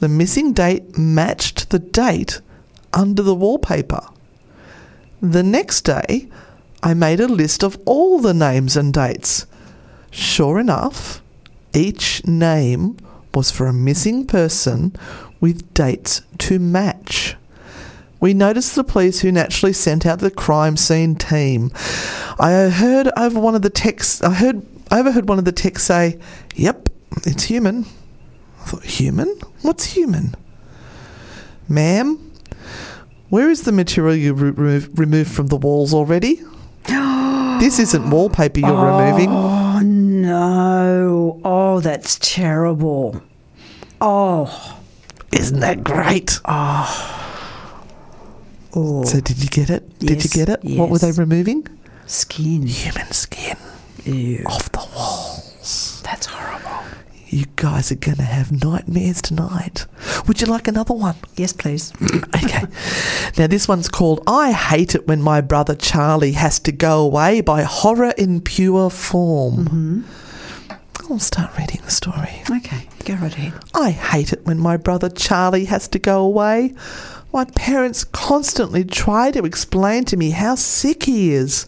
The 0.00 0.08
missing 0.08 0.52
date 0.52 0.96
matched 0.96 1.70
the 1.70 1.78
date 1.78 2.40
under 2.92 3.22
the 3.22 3.34
wallpaper. 3.34 4.06
The 5.20 5.42
next 5.42 5.82
day, 5.82 6.28
I 6.82 6.94
made 6.94 7.20
a 7.20 7.26
list 7.26 7.64
of 7.64 7.78
all 7.84 8.20
the 8.20 8.34
names 8.34 8.76
and 8.76 8.94
dates. 8.94 9.46
Sure 10.10 10.58
enough, 10.58 11.20
each 11.74 12.24
name 12.26 12.96
was 13.34 13.50
for 13.50 13.66
a 13.66 13.72
missing 13.72 14.26
person 14.26 14.94
with 15.40 15.74
dates 15.74 16.22
to 16.38 16.58
match. 16.58 17.36
We 18.20 18.34
noticed 18.34 18.74
the 18.74 18.84
police 18.84 19.20
who 19.20 19.30
naturally 19.30 19.72
sent 19.72 20.04
out 20.04 20.18
the 20.18 20.30
crime 20.30 20.76
scene 20.76 21.14
team. 21.14 21.70
I 22.38 22.68
heard 22.68 23.10
over 23.16 23.38
one 23.38 23.54
of 23.54 23.62
the 23.62 23.70
texts 23.70 24.22
I 24.22 24.34
heard 24.34 24.62
I 24.90 25.00
overheard 25.00 25.28
one 25.28 25.38
of 25.38 25.44
the 25.44 25.52
texts 25.52 25.86
say, 25.86 26.18
Yep, 26.56 26.88
it's 27.24 27.44
human. 27.44 27.84
I 28.60 28.64
thought, 28.64 28.84
Human? 28.84 29.28
What's 29.62 29.84
human? 29.84 30.34
Ma'am, 31.68 32.32
where 33.28 33.50
is 33.50 33.62
the 33.62 33.72
material 33.72 34.16
you 34.16 34.32
re- 34.34 34.50
re- 34.50 34.88
removed 34.94 35.30
from 35.30 35.48
the 35.48 35.56
walls 35.56 35.92
already? 35.92 36.40
this 36.86 37.78
isn't 37.78 38.08
wallpaper 38.10 38.60
you're 38.60 38.70
oh, 38.70 38.98
removing. 38.98 39.28
Oh 39.30 39.80
no! 39.80 41.40
Oh, 41.44 41.80
that's 41.80 42.18
terrible. 42.20 43.22
Oh, 44.00 44.80
Isn't 45.32 45.60
that 45.60 45.84
great? 45.84 46.40
oh, 46.46 47.37
So 48.72 49.20
did 49.20 49.42
you 49.42 49.48
get 49.48 49.70
it? 49.70 49.98
Did 49.98 50.22
you 50.24 50.30
get 50.30 50.48
it? 50.48 50.60
What 50.78 50.90
were 50.90 50.98
they 50.98 51.12
removing? 51.12 51.66
skin. 52.06 52.66
Human 52.66 53.10
skin 53.12 53.56
Ew, 54.06 54.42
off 54.46 54.72
the 54.72 54.78
walls. 54.96 56.00
that's 56.04 56.24
horrible. 56.26 56.82
You 57.26 57.44
guys 57.56 57.92
are 57.92 57.96
going 57.96 58.16
to 58.16 58.22
have 58.22 58.50
nightmares 58.50 59.20
tonight. 59.20 59.86
Would 60.26 60.40
you 60.40 60.46
like 60.46 60.66
another 60.68 60.94
one? 60.94 61.16
Yes, 61.36 61.52
please. 61.52 61.92
Okay. 62.44 62.64
now, 63.36 63.46
this 63.46 63.68
one's 63.68 63.88
called 63.90 64.22
I 64.26 64.52
Hate 64.52 64.94
It 64.94 65.06
When 65.06 65.20
My 65.20 65.42
Brother 65.42 65.74
Charlie 65.74 66.32
Has 66.32 66.58
to 66.60 66.72
Go 66.72 67.02
Away 67.02 67.42
by 67.42 67.62
Horror 67.62 68.14
in 68.16 68.40
Pure 68.40 68.90
Form. 68.90 69.56
Mm-hmm. 69.66 70.02
I'll 71.12 71.18
start 71.18 71.50
reading 71.58 71.80
the 71.84 71.90
story. 71.90 72.42
Okay, 72.50 72.86
go 73.04 73.14
right 73.14 73.34
ahead. 73.34 73.54
I 73.74 73.90
hate 73.90 74.32
it 74.32 74.44
when 74.46 74.58
my 74.58 74.76
brother 74.76 75.08
Charlie 75.10 75.64
has 75.66 75.88
to 75.88 75.98
go 75.98 76.22
away. 76.22 76.74
My 77.30 77.44
parents 77.44 78.04
constantly 78.04 78.84
try 78.84 79.30
to 79.32 79.44
explain 79.44 80.06
to 80.06 80.16
me 80.16 80.30
how 80.30 80.54
sick 80.54 81.04
he 81.04 81.32
is. 81.32 81.66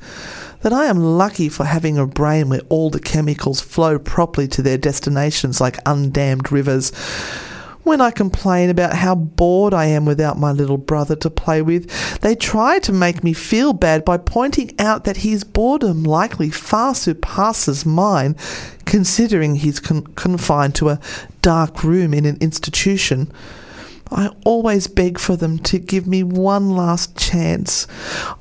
That 0.62 0.72
I 0.72 0.86
am 0.86 0.98
lucky 0.98 1.48
for 1.48 1.64
having 1.64 1.98
a 1.98 2.06
brain 2.06 2.48
where 2.48 2.60
all 2.68 2.90
the 2.90 3.00
chemicals 3.00 3.60
flow 3.60 3.98
properly 3.98 4.48
to 4.48 4.62
their 4.62 4.78
destinations 4.78 5.60
like 5.60 5.82
undammed 5.84 6.50
rivers. 6.50 6.90
When 7.82 8.00
I 8.00 8.10
complain 8.10 8.68
about 8.68 8.94
how 8.94 9.14
bored 9.14 9.72
I 9.72 9.86
am 9.86 10.04
without 10.04 10.38
my 10.38 10.52
little 10.52 10.76
brother 10.76 11.16
to 11.16 11.30
play 11.30 11.62
with, 11.62 12.20
they 12.20 12.34
try 12.34 12.78
to 12.80 12.92
make 12.92 13.24
me 13.24 13.32
feel 13.32 13.72
bad 13.72 14.04
by 14.04 14.18
pointing 14.18 14.78
out 14.78 15.04
that 15.04 15.18
his 15.18 15.44
boredom 15.44 16.04
likely 16.04 16.50
far 16.50 16.94
surpasses 16.94 17.86
mine, 17.86 18.36
considering 18.84 19.56
he's 19.56 19.80
con- 19.80 20.06
confined 20.14 20.74
to 20.76 20.90
a 20.90 21.00
dark 21.40 21.82
room 21.82 22.12
in 22.12 22.26
an 22.26 22.36
institution. 22.40 23.32
I 24.12 24.30
always 24.44 24.86
beg 24.86 25.18
for 25.18 25.36
them 25.36 25.58
to 25.60 25.78
give 25.78 26.06
me 26.06 26.22
one 26.22 26.70
last 26.70 27.16
chance. 27.16 27.86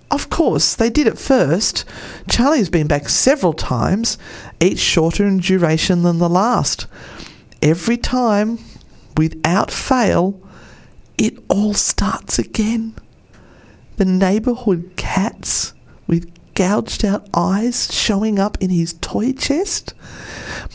Of 0.09 0.29
course, 0.29 0.75
they 0.75 0.89
did 0.89 1.07
at 1.07 1.19
first. 1.19 1.85
Charlie's 2.29 2.69
been 2.69 2.87
back 2.87 3.09
several 3.09 3.53
times, 3.53 4.17
each 4.59 4.79
shorter 4.79 5.27
in 5.27 5.37
duration 5.37 6.01
than 6.01 6.17
the 6.17 6.29
last. 6.29 6.87
Every 7.61 7.97
time, 7.97 8.59
without 9.15 9.69
fail, 9.69 10.39
it 11.17 11.37
all 11.49 11.73
starts 11.73 12.39
again. 12.39 12.95
The 13.97 14.05
neighbourhood 14.05 14.93
cats 14.95 15.73
with 16.07 16.31
gouged 16.59 17.05
out 17.05 17.25
eyes 17.33 17.87
showing 17.89 18.37
up 18.37 18.57
in 18.59 18.69
his 18.69 18.91
toy 18.99 19.31
chest. 19.31 19.93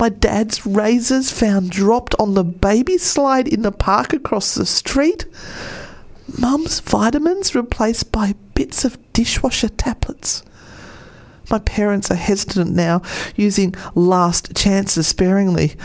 My 0.01 0.09
dad's 0.09 0.65
razors 0.65 1.31
found 1.31 1.71
dropped 1.71 2.15
on 2.19 2.33
the 2.33 2.43
baby 2.43 2.97
slide 2.97 3.47
in 3.47 3.61
the 3.61 3.71
park 3.71 4.15
across 4.15 4.55
the 4.55 4.65
street. 4.65 5.27
Mum's 6.39 6.81
vitamins 6.81 7.55
replaced 7.55 8.11
by 8.11 8.35
bits 8.55 8.87
of 8.87 8.97
dishwasher 9.13 9.69
tablets. 9.69 10.43
My 11.51 11.59
parents 11.59 12.11
are 12.11 12.15
hesitant 12.15 12.73
now, 12.73 13.03
using 13.37 13.75
last 13.95 14.57
chances 14.57 15.07
sparingly. 15.07 15.77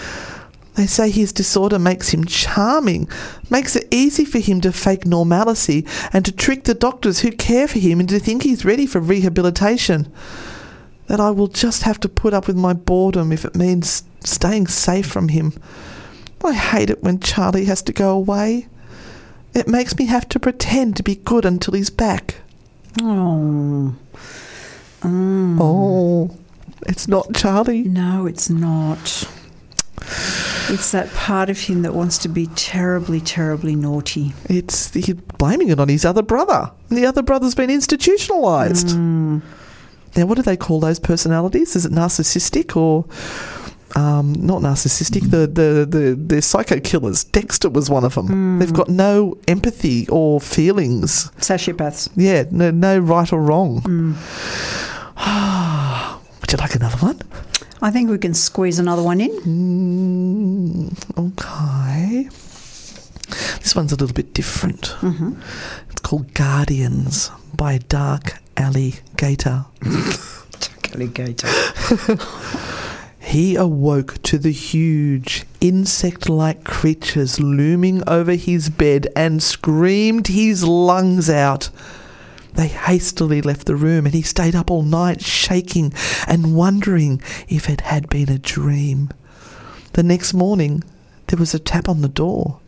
They 0.79 0.87
say 0.87 1.09
his 1.09 1.33
disorder 1.33 1.77
makes 1.77 2.11
him 2.13 2.23
charming, 2.23 3.09
makes 3.49 3.75
it 3.75 3.85
easy 3.91 4.23
for 4.23 4.39
him 4.39 4.61
to 4.61 4.71
fake 4.71 5.05
normalcy 5.05 5.85
and 6.13 6.23
to 6.23 6.31
trick 6.31 6.63
the 6.63 6.73
doctors 6.73 7.19
who 7.19 7.31
care 7.33 7.67
for 7.67 7.79
him 7.79 7.99
into 7.99 8.17
thinking 8.17 8.51
he's 8.51 8.63
ready 8.63 8.85
for 8.85 9.01
rehabilitation. 9.01 10.09
That 11.07 11.19
I 11.19 11.31
will 11.31 11.49
just 11.49 11.83
have 11.83 11.99
to 11.99 12.07
put 12.07 12.33
up 12.33 12.47
with 12.47 12.55
my 12.55 12.71
boredom 12.71 13.33
if 13.33 13.43
it 13.43 13.57
means 13.57 14.03
staying 14.23 14.67
safe 14.67 15.05
from 15.05 15.27
him. 15.27 15.51
I 16.45 16.53
hate 16.53 16.89
it 16.89 17.03
when 17.03 17.19
Charlie 17.19 17.65
has 17.65 17.81
to 17.81 17.91
go 17.91 18.11
away. 18.11 18.69
It 19.53 19.67
makes 19.67 19.97
me 19.97 20.05
have 20.05 20.29
to 20.29 20.39
pretend 20.39 20.95
to 20.95 21.03
be 21.03 21.15
good 21.15 21.43
until 21.43 21.73
he's 21.73 21.89
back. 21.89 22.35
Oh 23.01 23.95
Oh, 25.03 26.37
it's 26.87 27.09
not 27.09 27.35
Charlie. 27.35 27.81
no, 27.83 28.25
it's 28.27 28.49
not. 28.49 29.27
It's 30.01 30.91
that 30.91 31.11
part 31.13 31.49
of 31.49 31.59
him 31.59 31.81
that 31.81 31.93
wants 31.93 32.17
to 32.19 32.29
be 32.29 32.47
terribly, 32.47 33.19
terribly 33.19 33.75
naughty. 33.75 34.33
It's 34.45 34.93
he's 34.93 35.13
blaming 35.13 35.69
it 35.69 35.79
on 35.79 35.89
his 35.89 36.05
other 36.05 36.21
brother. 36.21 36.71
The 36.89 37.05
other 37.05 37.21
brother's 37.21 37.55
been 37.55 37.69
institutionalized. 37.69 38.87
Mm. 38.89 39.41
Now, 40.15 40.25
what 40.25 40.35
do 40.35 40.41
they 40.41 40.57
call 40.57 40.79
those 40.79 40.99
personalities? 40.99 41.75
Is 41.75 41.85
it 41.85 41.91
narcissistic 41.91 42.75
or 42.75 43.05
um, 43.95 44.33
not 44.33 44.61
narcissistic? 44.61 45.29
The 45.31 45.47
the 45.47 45.85
the 45.85 46.15
they're 46.17 46.41
psycho 46.41 46.79
killers. 46.79 47.23
Dexter 47.23 47.69
was 47.69 47.89
one 47.89 48.03
of 48.03 48.15
them. 48.15 48.27
Mm. 48.27 48.59
They've 48.59 48.73
got 48.73 48.89
no 48.89 49.37
empathy 49.47 50.07
or 50.09 50.39
feelings. 50.39 51.29
Sociopaths. 51.37 52.09
Yeah, 52.15 52.45
no, 52.51 52.71
no 52.71 52.99
right 52.99 53.31
or 53.31 53.41
wrong. 53.41 53.81
Mm. 53.81 54.15
Would 56.41 56.51
you 56.51 56.57
like 56.57 56.75
another 56.75 56.97
one? 56.97 57.21
I 57.81 57.91
think 57.91 58.09
we 58.09 58.17
can 58.17 58.33
squeeze 58.33 58.79
another 58.79 59.03
one 59.03 59.21
in. 59.21 59.31
Mm, 59.41 60.91
okay. 61.17 62.29
This 63.59 63.75
one's 63.75 63.91
a 63.91 63.95
little 63.95 64.13
bit 64.13 64.33
different. 64.33 64.95
It's 65.89 66.01
called 66.01 66.33
Guardians 66.33 67.31
by 67.55 67.77
Dark 67.77 68.39
Alley 68.57 68.95
Gator. 69.15 69.65
Alligator. 70.93 71.47
He 73.29 73.55
awoke 73.55 74.19
to 74.23 74.39
the 74.39 74.51
huge, 74.51 75.45
insect 75.61 76.29
like 76.29 76.63
creatures 76.63 77.39
looming 77.39 78.01
over 78.07 78.33
his 78.33 78.69
bed 78.69 79.07
and 79.15 79.43
screamed 79.43 80.29
his 80.29 80.63
lungs 80.63 81.29
out. 81.29 81.69
They 82.59 82.67
hastily 82.67 83.41
left 83.41 83.67
the 83.67 83.77
room 83.77 84.05
and 84.05 84.13
he 84.13 84.21
stayed 84.21 84.53
up 84.53 84.69
all 84.69 84.81
night, 84.81 85.21
shaking 85.21 85.93
and 86.27 86.57
wondering 86.57 87.21
if 87.47 87.69
it 87.69 87.79
had 87.79 88.09
been 88.09 88.27
a 88.27 88.37
dream. 88.37 89.11
The 89.93 90.03
next 90.03 90.33
morning, 90.33 90.83
there 91.27 91.39
was 91.39 91.53
a 91.53 91.59
tap 91.59 91.87
on 91.87 92.01
the 92.01 92.09
door. 92.09 92.59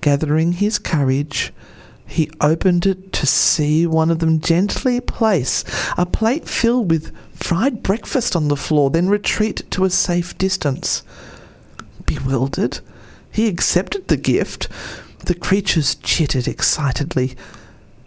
Gathering 0.00 0.54
his 0.54 0.80
courage, 0.80 1.52
he 2.04 2.32
opened 2.40 2.84
it 2.84 3.12
to 3.12 3.28
see 3.28 3.86
one 3.86 4.10
of 4.10 4.18
them 4.18 4.40
gently 4.40 5.00
place 5.00 5.62
a 5.96 6.04
plate 6.04 6.48
filled 6.48 6.90
with 6.90 7.14
fried 7.32 7.84
breakfast 7.84 8.34
on 8.34 8.48
the 8.48 8.56
floor, 8.56 8.90
then 8.90 9.08
retreat 9.08 9.62
to 9.70 9.84
a 9.84 9.90
safe 9.90 10.36
distance. 10.36 11.04
Bewildered, 12.06 12.80
he 13.30 13.46
accepted 13.46 14.08
the 14.08 14.16
gift. 14.16 14.66
The 15.26 15.36
creatures 15.36 15.94
chittered 15.94 16.48
excitedly. 16.48 17.36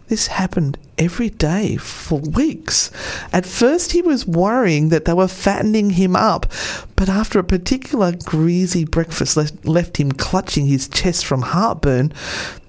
This 0.10 0.26
happened 0.26 0.80
every 0.98 1.30
day 1.30 1.78
for 1.78 2.20
weeks. 2.20 2.90
At 3.32 3.46
first, 3.46 3.92
he 3.92 4.02
was 4.02 4.26
worrying 4.26 4.90
that 4.90 5.06
they 5.06 5.14
were 5.14 5.28
fattening 5.28 5.92
him 5.92 6.16
up, 6.16 6.52
but 6.96 7.08
after 7.08 7.38
a 7.38 7.44
particular 7.44 8.14
greasy 8.26 8.86
breakfast 8.86 9.38
left, 9.38 9.66
left 9.66 9.98
him 9.98 10.12
clutching 10.12 10.66
his 10.66 10.88
chest 10.88 11.26
from 11.26 11.44
heartburn, 11.44 12.12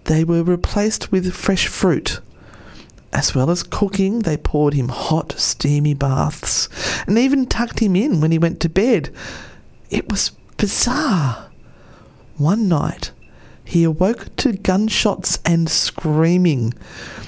they 0.05 0.23
were 0.23 0.43
replaced 0.43 1.11
with 1.11 1.33
fresh 1.33 1.67
fruit. 1.67 2.21
As 3.11 3.35
well 3.35 3.51
as 3.51 3.63
cooking, 3.63 4.21
they 4.21 4.37
poured 4.37 4.75
him 4.75 4.89
hot, 4.89 5.33
steamy 5.39 5.95
baths 5.95 6.69
and 7.07 7.19
even 7.19 7.47
tucked 7.47 7.81
him 7.81 7.97
in 7.97 8.21
when 8.21 8.33
he 8.33 8.39
went 8.39 8.61
to 8.61 8.69
bed. 8.69 9.09
It 9.89 10.11
was 10.11 10.33
bizarre. 10.59 11.49
One 12.37 12.69
night, 12.69 13.13
he 13.71 13.85
awoke 13.85 14.35
to 14.35 14.51
gunshots 14.51 15.39
and 15.47 15.71
screaming. 15.71 16.75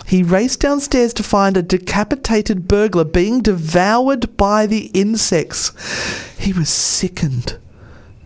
He 0.09 0.24
raced 0.24 0.59
downstairs 0.59 1.14
to 1.14 1.22
find 1.22 1.57
a 1.57 1.62
decapitated 1.62 2.66
burglar 2.66 3.05
being 3.05 3.43
devoured 3.43 4.36
by 4.36 4.66
the 4.66 4.86
insects. 4.86 5.70
He 6.36 6.53
was 6.53 6.68
sickened, 6.68 7.59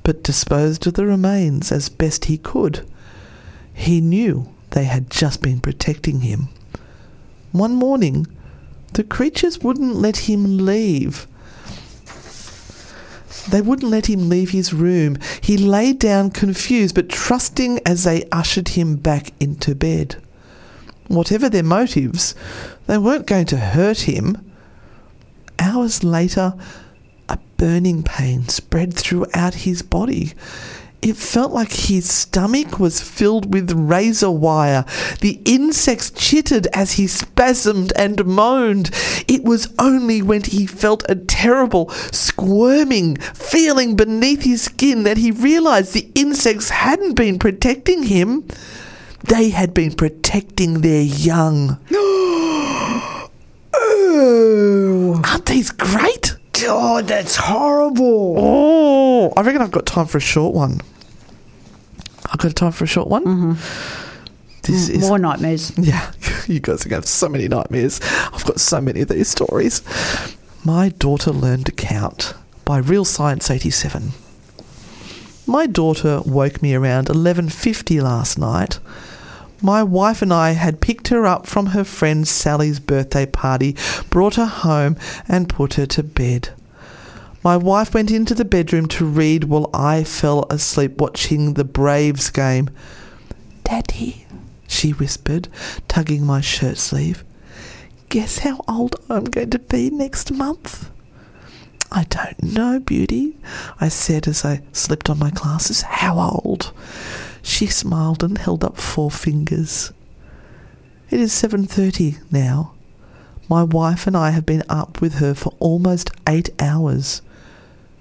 but 0.03 0.23
disposed 0.23 0.87
of 0.87 0.95
the 0.95 1.05
remains 1.05 1.71
as 1.71 1.91
best 1.91 2.25
he 2.25 2.39
could. 2.39 2.89
He 3.75 4.01
knew 4.01 4.49
they 4.71 4.85
had 4.85 5.11
just 5.11 5.43
been 5.43 5.61
protecting 5.61 6.23
him. 6.23 6.49
One 7.53 7.75
morning, 7.75 8.27
the 8.95 9.05
creatures 9.05 9.59
wouldn't 9.59 9.95
let 9.95 10.17
him 10.17 10.65
leave. 10.65 11.27
They 13.45 13.61
wouldn't 13.61 13.91
let 13.91 14.07
him 14.07 14.29
leave 14.29 14.51
his 14.51 14.73
room. 14.73 15.19
He 15.41 15.57
lay 15.57 15.93
down 15.93 16.31
confused 16.31 16.95
but 16.95 17.09
trusting 17.09 17.81
as 17.87 18.05
they 18.05 18.25
ushered 18.33 18.69
him 18.71 18.97
back 18.97 19.33
into 19.41 19.75
bed. 19.75 20.17
Whatever 21.09 21.49
their 21.49 21.63
motives, 21.63 22.35
they 22.87 22.99
weren't 22.99 23.27
going 23.27 23.47
to 23.47 23.57
hurt 23.57 24.01
him. 24.01 24.53
Hours 25.59 26.03
later, 26.03 26.55
a 27.29 27.39
burning 27.57 28.03
pain 28.03 28.49
spread 28.49 28.95
throughout 28.95 29.55
his 29.55 29.83
body. 29.83 30.35
It 31.07 31.17
felt 31.17 31.53
like 31.53 31.71
his 31.71 32.11
stomach 32.11 32.81
was 32.81 33.01
filled 33.01 33.55
with 33.55 33.71
razor 33.71 34.29
wire. 34.29 34.85
The 35.21 35.41
insects 35.45 36.11
chittered 36.11 36.67
as 36.75 36.95
he 36.95 37.07
spasmed 37.07 37.93
and 37.95 38.27
moaned. 38.27 38.91
It 39.29 39.45
was 39.45 39.73
only 39.79 40.21
when 40.21 40.43
he 40.43 40.67
felt 40.67 41.09
a 41.09 41.15
terrible, 41.15 41.91
squirming 42.11 43.19
feeling 43.19 43.95
beneath 43.95 44.43
his 44.43 44.63
skin 44.63 45.05
that 45.05 45.17
he 45.17 45.31
realized 45.31 45.95
the 45.95 46.11
insects 46.17 46.71
hadn't 46.71 47.15
been 47.15 47.39
protecting 47.39 48.03
him. 48.03 48.45
They 49.23 49.51
had 49.51 49.73
been 49.73 49.93
protecting 49.93 50.81
their 50.81 51.03
young. 51.03 51.79
Oh. 53.79 55.21
Aren't 55.25 55.47
these 55.47 55.71
great? 55.71 56.35
God, 56.53 57.07
that's 57.07 57.37
horrible. 57.37 58.35
Oh, 58.39 59.33
I 59.37 59.43
reckon 59.43 59.61
I've 59.61 59.71
got 59.71 59.85
time 59.85 60.07
for 60.07 60.17
a 60.19 60.23
short 60.23 60.55
one. 60.55 60.81
I've 62.27 62.39
got 62.39 62.55
time 62.57 62.73
for 62.73 62.85
a 62.85 62.89
short 62.89 63.09
one. 63.09 63.25
Mm-hmm. 63.25 63.53
This 64.63 64.89
is 64.89 65.01
More 65.01 65.19
nightmares. 65.19 65.73
yeah. 65.79 66.13
You 66.47 66.61
guys 66.61 66.85
are 66.85 66.89
gonna 66.89 66.99
have 66.99 67.07
so 67.07 67.29
many 67.29 67.47
nightmares. 67.49 68.01
I've 68.33 68.45
got 68.45 68.61
so 68.61 68.81
many 68.81 69.01
of 69.03 69.09
these 69.09 69.29
stories. 69.29 69.83
My 70.65 70.89
daughter 70.89 71.31
learned 71.31 71.67
to 71.67 71.73
count 71.73 72.35
by 72.65 72.79
Real 72.79 73.05
Science 73.05 73.51
eighty 73.51 73.71
seven. 73.71 74.11
My 75.47 75.67
daughter 75.67 76.21
woke 76.27 76.63
me 76.63 76.75
around 76.75 77.09
eleven 77.09 77.49
fifty 77.49 78.01
last 78.01 78.39
night. 78.39 78.81
My 79.63 79.83
wife 79.83 80.21
and 80.21 80.33
I 80.33 80.51
had 80.53 80.81
picked 80.81 81.09
her 81.09 81.27
up 81.27 81.47
from 81.47 81.67
her 81.67 81.85
friend 81.85 82.27
Sally's 82.27 82.79
birthday 82.81 83.25
party, 83.27 83.77
brought 84.11 84.35
her 84.35 84.47
home, 84.47 84.97
and 85.29 85.49
put 85.49 85.75
her 85.75 85.87
to 85.87 86.03
bed. 86.03 86.51
My 87.47 87.57
wife 87.57 87.95
went 87.95 88.11
into 88.11 88.35
the 88.35 88.45
bedroom 88.45 88.87
to 88.89 89.07
read 89.07 89.45
while 89.45 89.71
I 89.73 90.03
fell 90.03 90.47
asleep 90.51 91.01
watching 91.01 91.55
the 91.55 91.63
Braves 91.63 92.29
game. 92.29 92.71
Daddy, 93.63 94.27
she 94.67 94.91
whispered, 94.91 95.47
tugging 95.87 96.27
my 96.27 96.41
shirt 96.41 96.77
sleeve. 96.77 97.23
Guess 98.09 98.39
how 98.39 98.63
old 98.67 98.97
I'm 99.09 99.23
going 99.23 99.51
to 99.51 99.61
be 99.61 99.91
next 99.91 100.33
month? 100.33 100.91
I 101.93 102.03
don't 102.11 102.43
know, 102.43 102.81
Beauty, 102.81 103.37
I 103.81 103.91
said 103.91 104.27
as 104.27 104.45
I 104.45 104.63
slipped 104.73 105.09
on 105.09 105.21
my 105.21 105.31
glasses. 105.31 105.83
How 105.83 106.19
old? 106.19 106.73
She 107.43 107.69
smiled 107.69 108.25
and 108.25 108.39
held 108.39 108.65
up 108.65 108.77
four 108.77 109.09
fingers. 109.13 109.93
It 111.11 111.21
is 111.21 111.31
7:30 111.33 112.19
now. 112.33 112.73
My 113.49 113.63
wife 113.63 114.09
and 114.09 114.17
I 114.17 114.31
have 114.31 114.47
been 114.47 114.65
up 114.69 115.01
with 115.01 115.19
her 115.19 115.33
for 115.33 115.55
almost 115.61 116.11
8 116.27 116.51
hours. 116.61 117.23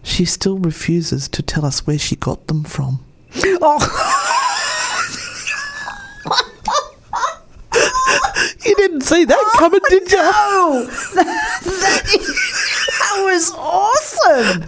She 0.05 0.23
still 0.23 0.59
refuses 0.59 1.27
to 1.29 1.41
tell 1.41 1.65
us 1.65 1.87
where 1.87 1.97
she 1.97 2.15
got 2.15 2.45
them 2.47 2.63
from. 2.63 3.03
You 3.43 3.57
oh. 3.61 4.21
didn't 8.87 9.01
see 9.01 9.25
that 9.25 9.37
oh, 9.37 9.55
coming, 9.57 9.81
did 9.89 10.11
you? 10.11 10.17
Oh, 10.21 10.85
that 12.99 13.23
was 13.23 13.51
awesome. 13.55 14.63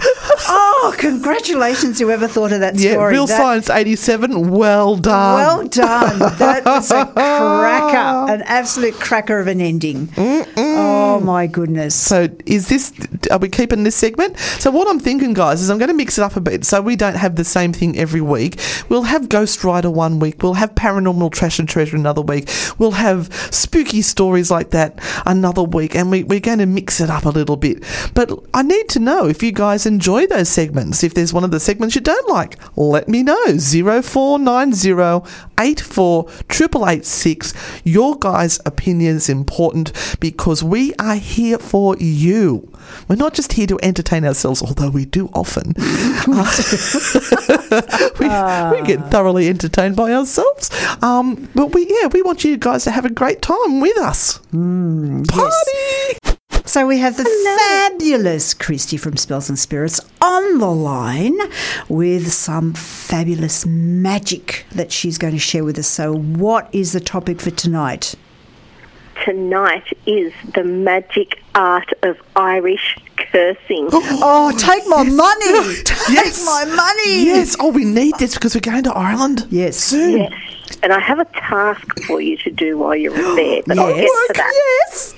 Oh, 0.50 0.96
congratulations, 0.98 2.00
whoever 2.00 2.28
thought 2.28 2.52
of 2.52 2.62
that 2.62 2.78
story. 2.78 2.94
Yeah. 2.94 3.06
Real 3.06 3.28
That- 3.28 3.38
Science 3.38 3.70
87, 3.70 4.50
well 4.50 4.96
done. 4.96 5.36
Well 5.36 5.68
done. 5.68 6.20
That 6.38 6.66
was 6.66 6.90
a 6.92 7.06
cracker, 7.14 8.32
an 8.34 8.42
absolute 8.44 8.96
cracker 8.96 9.40
of 9.40 9.48
an 9.48 9.62
ending. 9.62 10.10
Oh, 10.18 11.20
my 11.20 11.48
goodness. 11.48 11.96
So 11.96 12.28
is 12.46 12.70
this? 12.70 12.92
Are 13.32 13.38
we 13.40 13.50
keeping 13.50 13.84
this 13.84 13.96
segment? 13.96 14.38
So 14.40 14.72
what 14.72 14.88
I'm 14.88 15.00
thinking, 15.00 15.34
guys, 15.34 15.62
is 15.62 15.70
I'm 15.70 15.78
going 15.78 15.90
to 15.90 15.94
mix 15.94 16.18
it 16.18 16.24
up 16.24 16.36
a 16.36 16.42
bit, 16.42 16.66
so 16.66 16.82
we 16.82 16.96
don't 16.96 17.16
have 17.16 17.36
the 17.36 17.44
same 17.44 17.74
thing 17.74 17.98
every 17.98 18.22
week. 18.22 18.60
We'll 18.90 19.04
have 19.04 19.30
Ghost 19.30 19.64
Rider 19.64 19.92
one 19.92 20.20
week. 20.20 20.42
We'll 20.42 20.56
have 20.56 20.74
Paranormal 20.76 21.32
Trash 21.32 21.60
and 21.60 21.70
Treasure 21.70 21.96
another 21.96 22.22
week. 22.22 22.50
We'll 22.78 22.92
have 22.92 23.34
spooky 23.52 24.02
stories 24.08 24.50
like 24.50 24.72
that 24.72 25.00
another 25.26 25.64
week, 25.64 25.96
and 25.96 26.10
we, 26.10 26.24
we're 26.24 26.40
going 26.40 26.60
to 26.60 26.66
mix 26.66 27.00
it 27.00 27.10
up 27.10 27.26
a 27.26 27.30
little 27.30 27.58
bit. 27.58 27.84
But 28.14 28.32
I 28.54 28.64
need 28.64 28.90
to 28.90 29.00
know 29.00 29.28
if 29.28 29.44
you 29.44 29.52
guys 29.52 29.86
enjoy 29.86 30.28
those 30.28 30.50
segments. 30.50 31.04
If 31.04 31.14
there's 31.14 31.34
one 31.34 31.44
of 31.44 31.52
the 31.52 31.60
segments 31.60 31.96
you 31.96 32.02
don't 32.02 32.30
like, 32.30 32.58
let 32.76 33.08
me 33.08 33.24
know. 33.24 33.58
Zero 33.58 34.02
four 34.02 34.40
nine 34.40 34.74
zero 34.74 35.24
eight 35.60 35.82
four 35.82 36.30
triple 36.48 36.88
eight 36.88 37.06
six. 37.06 37.54
Your 37.84 38.18
guys' 38.18 38.60
opinion 38.66 39.16
is 39.18 39.30
important 39.30 39.92
because 40.20 40.64
we 40.64 40.94
are 40.96 41.16
here 41.16 41.60
for 41.60 41.96
you. 41.98 42.72
We're 43.08 43.16
not 43.16 43.34
just 43.34 43.54
here 43.54 43.68
to 43.68 43.80
entertain 43.84 44.26
ourselves, 44.26 44.62
although 44.62 44.90
we 44.90 45.06
do 45.06 45.30
often. 45.34 45.74
we, 48.20 48.28
we 48.28 48.88
get 48.88 49.10
thoroughly 49.12 49.48
entertained 49.48 49.96
by 49.96 50.14
ourselves. 50.14 50.70
Um, 51.02 51.50
but 51.56 51.74
we, 51.74 51.88
yeah, 51.88 52.08
we 52.08 52.22
want 52.22 52.44
you 52.44 52.58
guys 52.58 52.84
to 52.86 52.92
have 52.92 53.06
a 53.06 53.10
great 53.10 53.42
time 53.42 53.80
with 53.80 53.98
us. 53.98 54.40
Party! 55.28 56.38
So 56.66 56.86
we 56.86 56.98
have 57.00 57.16
the 57.16 57.24
fabulous 57.24 58.54
Christy 58.54 58.98
from 58.98 59.16
Spells 59.16 59.48
and 59.48 59.58
Spirits 59.58 60.02
on 60.22 60.60
the 60.60 60.70
line 60.70 61.38
with 61.88 62.34
some 62.34 62.74
fabulous 62.74 63.66
magic 63.66 64.66
that 64.72 64.92
she's 64.92 65.18
going 65.18 65.34
to 65.34 65.40
share 65.40 65.64
with 65.64 65.80
us. 65.80 65.88
So, 65.88 66.14
what 66.14 66.68
is 66.74 66.92
the 66.92 67.00
topic 67.00 67.40
for 67.40 67.52
tonight? 67.52 68.16
Tonight 69.32 69.84
is 70.06 70.32
the 70.54 70.64
magic 70.64 71.44
art 71.54 71.92
of 72.02 72.18
Irish 72.38 72.98
cursing. 73.18 73.90
Oh, 74.30 74.54
take 74.58 74.88
my 74.88 75.04
money! 75.04 75.76
Take 75.84 76.10
Yes. 76.10 76.46
my 76.46 76.64
money! 76.64 77.26
Yes. 77.26 77.58
Oh, 77.60 77.70
we 77.72 77.84
need 77.84 78.16
this 78.20 78.36
because 78.36 78.56
we're 78.56 78.62
going 78.62 78.84
to 78.84 78.94
Ireland 78.94 79.46
Yes. 79.50 79.76
soon. 79.76 80.18
Yes. 80.22 80.34
And 80.82 80.94
I 80.94 81.00
have 81.00 81.20
a 81.20 81.26
task 81.26 82.00
for 82.06 82.22
you 82.22 82.38
to 82.38 82.50
do 82.52 82.78
while 82.78 82.96
you're 82.96 83.14
there, 83.36 83.62
but 83.68 83.78
I'll 83.78 83.94
get 83.94 84.04
Yes. 84.04 84.28
to 84.28 84.34
that. 84.36 84.54
Yes. 84.56 85.16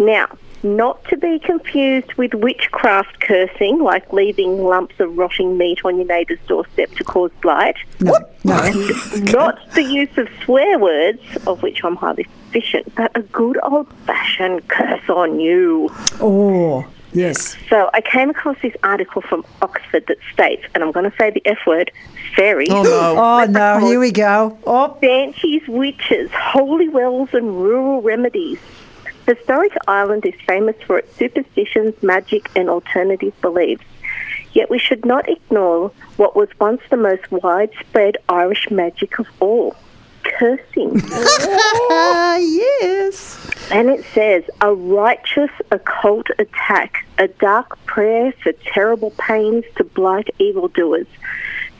Now, 0.00 0.26
not 0.64 1.04
to 1.04 1.16
be 1.16 1.38
confused 1.38 2.12
with 2.14 2.34
witchcraft 2.34 3.20
cursing, 3.20 3.78
like 3.78 4.12
leaving 4.12 4.62
lumps 4.64 4.98
of 4.98 5.16
rotting 5.16 5.56
meat 5.56 5.78
on 5.84 5.96
your 5.98 6.06
neighbour's 6.06 6.40
doorstep 6.48 6.90
to 6.96 7.04
cause 7.04 7.30
blight. 7.42 7.76
No, 8.00 8.14
no. 8.44 8.56
Not 9.16 9.58
the 9.74 9.82
use 9.84 10.18
of 10.18 10.28
swear 10.44 10.78
words, 10.80 11.22
of 11.46 11.62
which 11.62 11.82
I'm 11.84 11.96
highly 11.96 12.26
deficient, 12.50 12.94
but 12.94 13.16
a 13.16 13.22
good 13.22 13.58
old-fashioned 13.62 14.66
curse 14.68 15.08
on 15.08 15.40
you. 15.40 15.88
Oh, 16.20 16.86
yes. 17.12 17.56
So 17.68 17.90
I 17.94 18.00
came 18.00 18.30
across 18.30 18.56
this 18.62 18.74
article 18.82 19.22
from 19.22 19.44
Oxford 19.62 20.04
that 20.08 20.18
states, 20.32 20.64
and 20.74 20.82
I'm 20.82 20.92
going 20.92 21.10
to 21.10 21.16
say 21.16 21.30
the 21.30 21.42
F 21.44 21.58
word, 21.66 21.90
fairies, 22.36 22.70
Oh 22.70 22.82
no. 22.82 23.16
Oh, 23.18 23.44
no, 23.44 23.78
here 23.78 24.00
we 24.00 24.12
go. 24.12 24.58
Oh, 24.66 24.96
banshees, 25.00 25.66
witches, 25.68 26.30
holy 26.32 26.88
wells, 26.88 27.30
and 27.32 27.60
rural 27.60 28.02
remedies. 28.02 28.58
Historic 29.26 29.72
Ireland 29.86 30.26
is 30.26 30.34
famous 30.46 30.76
for 30.86 30.98
its 30.98 31.16
superstitions, 31.16 32.02
magic, 32.02 32.50
and 32.56 32.68
alternative 32.68 33.38
beliefs. 33.40 33.84
Yet 34.52 34.68
we 34.68 34.80
should 34.80 35.04
not 35.04 35.28
ignore 35.28 35.92
what 36.16 36.34
was 36.34 36.48
once 36.58 36.80
the 36.90 36.96
most 36.96 37.30
widespread 37.30 38.16
Irish 38.28 38.68
magic 38.70 39.20
of 39.20 39.28
all 39.38 39.76
cursing. 40.24 41.00
Yes. 42.40 43.50
And 43.70 43.88
it 43.88 44.04
says, 44.14 44.44
a 44.60 44.74
righteous 44.74 45.50
occult 45.70 46.26
attack, 46.38 47.06
a 47.18 47.28
dark 47.28 47.84
prayer 47.86 48.32
for 48.42 48.52
terrible 48.52 49.10
pains 49.12 49.64
to 49.76 49.84
blight 49.84 50.28
evildoers. 50.38 51.06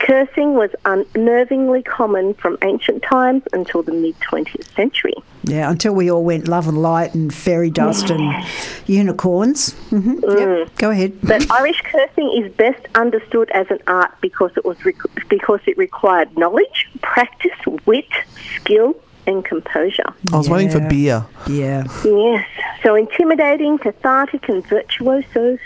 Cursing 0.05 0.55
was 0.55 0.71
unnervingly 0.85 1.85
common 1.85 2.33
from 2.33 2.57
ancient 2.63 3.03
times 3.03 3.43
until 3.53 3.83
the 3.83 3.91
mid 3.93 4.15
20th 4.19 4.73
century. 4.75 5.13
yeah, 5.43 5.69
until 5.69 5.93
we 5.93 6.09
all 6.09 6.23
went 6.23 6.47
love 6.47 6.67
and 6.67 6.81
light 6.81 7.13
and 7.13 7.31
fairy 7.33 7.69
dust 7.69 8.09
and 8.09 8.33
unicorns. 8.87 9.73
hmm 9.89 10.15
Yep, 10.23 10.75
go 10.77 10.89
ahead. 10.89 11.13
But 11.21 11.49
Irish 11.51 11.81
cursing 11.83 12.43
is 12.43 12.51
best 12.53 12.83
understood 12.95 13.51
as 13.51 13.67
an 13.69 13.79
art 13.87 14.11
because 14.21 14.51
it 14.57 14.65
was 14.65 14.83
rec- 14.85 14.95
because 15.29 15.59
it 15.67 15.77
required 15.77 16.35
knowledge, 16.37 16.89
practice, 17.01 17.51
wit, 17.85 18.07
skill, 18.55 18.95
and 19.27 19.45
composure. 19.45 20.09
I 20.33 20.37
was 20.37 20.49
waiting 20.49 20.71
for 20.71 20.79
Yeah. 20.79 20.87
beer. 20.87 21.25
Yeah. 21.47 21.83
Yes, 22.03 22.47
so 22.81 22.95
intimidating, 22.95 23.77
cathartic, 23.77 24.49
and 24.49 24.65
virtuoso. 24.65 25.57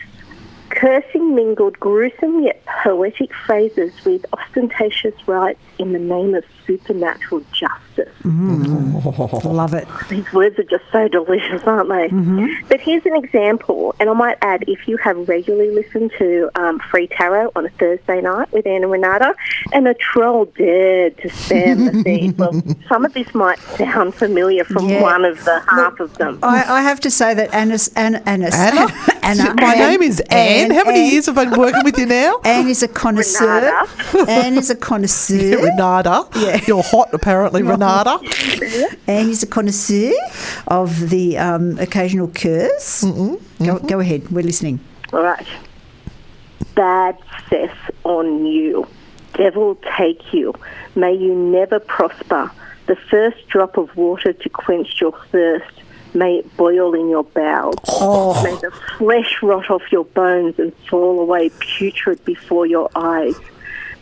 Cursing 0.75 1.33
mingled 1.33 1.79
gruesome 1.79 2.43
yet 2.43 2.61
poetic 2.65 3.33
phrases 3.33 3.93
with 4.03 4.25
ostentatious 4.33 5.15
rites 5.25 5.61
in 5.79 5.93
the 5.93 5.99
name 5.99 6.35
of 6.35 6.43
supernatural 6.67 7.41
justice. 7.51 8.09
Love 8.25 9.73
it. 9.73 9.87
These 10.09 10.31
words 10.33 10.57
are 10.59 10.63
just 10.63 10.83
so 10.91 11.07
delicious, 11.07 11.63
aren't 11.65 11.89
they? 11.89 12.09
But 12.67 12.81
here's 12.81 13.05
an 13.05 13.15
example, 13.15 13.95
and 13.99 14.09
I 14.09 14.13
might 14.13 14.37
add 14.41 14.65
if 14.67 14.87
you 14.87 14.97
have 14.97 15.27
regularly 15.29 15.71
listened 15.71 16.11
to 16.17 16.49
um, 16.55 16.79
Free 16.91 17.07
Tarot 17.07 17.51
on 17.55 17.65
a 17.65 17.69
Thursday 17.69 18.21
night 18.21 18.51
with 18.51 18.65
Anna 18.67 18.87
Renata, 18.87 19.33
and 19.71 19.87
a 19.87 19.93
troll 19.93 20.45
dared 20.57 21.17
to 21.19 21.29
spam 21.29 21.91
the 21.91 22.03
feed, 22.03 22.37
well, 22.37 22.51
some 22.89 23.05
of 23.05 23.13
this 23.13 23.33
might 23.33 23.59
sound 23.77 24.13
familiar 24.15 24.63
from 24.65 24.89
Yeah. 24.89 25.01
one 25.01 25.23
of 25.25 25.43
the 25.45 25.59
half 25.69 25.99
of 25.99 26.17
them. 26.17 26.39
I, 26.43 26.63
I 26.79 26.81
have 26.81 26.99
to 27.01 27.11
say 27.11 27.33
that 27.33 27.53
Anna's, 27.53 27.89
Anna, 27.95 28.21
Anna's, 28.25 28.55
Anna? 28.55 28.87
Anna, 29.23 29.55
My 29.61 29.73
Ann- 29.75 29.79
name 29.91 30.01
is 30.01 30.19
Anne. 30.29 30.71
How 30.71 30.83
many 30.83 31.05
Ann- 31.05 31.11
years 31.11 31.25
have 31.27 31.37
I 31.37 31.45
been 31.45 31.59
working 31.59 31.83
with 31.83 31.97
you 31.97 32.05
now? 32.05 32.39
Anne 32.43 32.67
is 32.67 32.83
a 32.83 32.87
connoisseur. 32.87 33.71
Anne 34.27 34.55
is 34.57 34.69
a 34.69 34.75
connoisseur. 34.75 35.57
Renata. 35.63 36.27
Yeah. 36.35 36.54
You're 36.67 36.83
hot, 36.83 37.09
apparently, 37.13 37.63
Renata. 37.63 38.19
and 39.07 39.27
he's 39.27 39.43
a 39.43 39.47
connoisseur 39.47 40.11
of 40.67 41.09
the 41.09 41.37
um, 41.37 41.77
occasional 41.79 42.27
curse. 42.29 43.03
Go, 43.03 43.79
go 43.79 43.99
ahead. 43.99 44.29
We're 44.31 44.43
listening. 44.43 44.79
All 45.11 45.23
right. 45.23 45.47
Bad 46.75 47.17
cess 47.49 47.75
on 48.03 48.45
you. 48.45 48.87
Devil 49.33 49.77
take 49.97 50.33
you. 50.33 50.53
May 50.95 51.13
you 51.13 51.33
never 51.33 51.79
prosper. 51.79 52.51
The 52.87 52.95
first 52.95 53.47
drop 53.47 53.77
of 53.77 53.95
water 53.97 54.31
to 54.31 54.49
quench 54.49 55.01
your 55.01 55.17
thirst. 55.31 55.71
May 56.13 56.37
it 56.37 56.57
boil 56.57 56.93
in 56.93 57.09
your 57.09 57.25
bowels. 57.25 57.75
May 58.43 58.55
the 58.55 58.71
flesh 58.97 59.41
rot 59.41 59.69
off 59.69 59.81
your 59.91 60.05
bones 60.05 60.57
and 60.57 60.73
fall 60.89 61.19
away 61.19 61.49
putrid 61.59 62.23
before 62.23 62.65
your 62.65 62.89
eyes. 62.95 63.35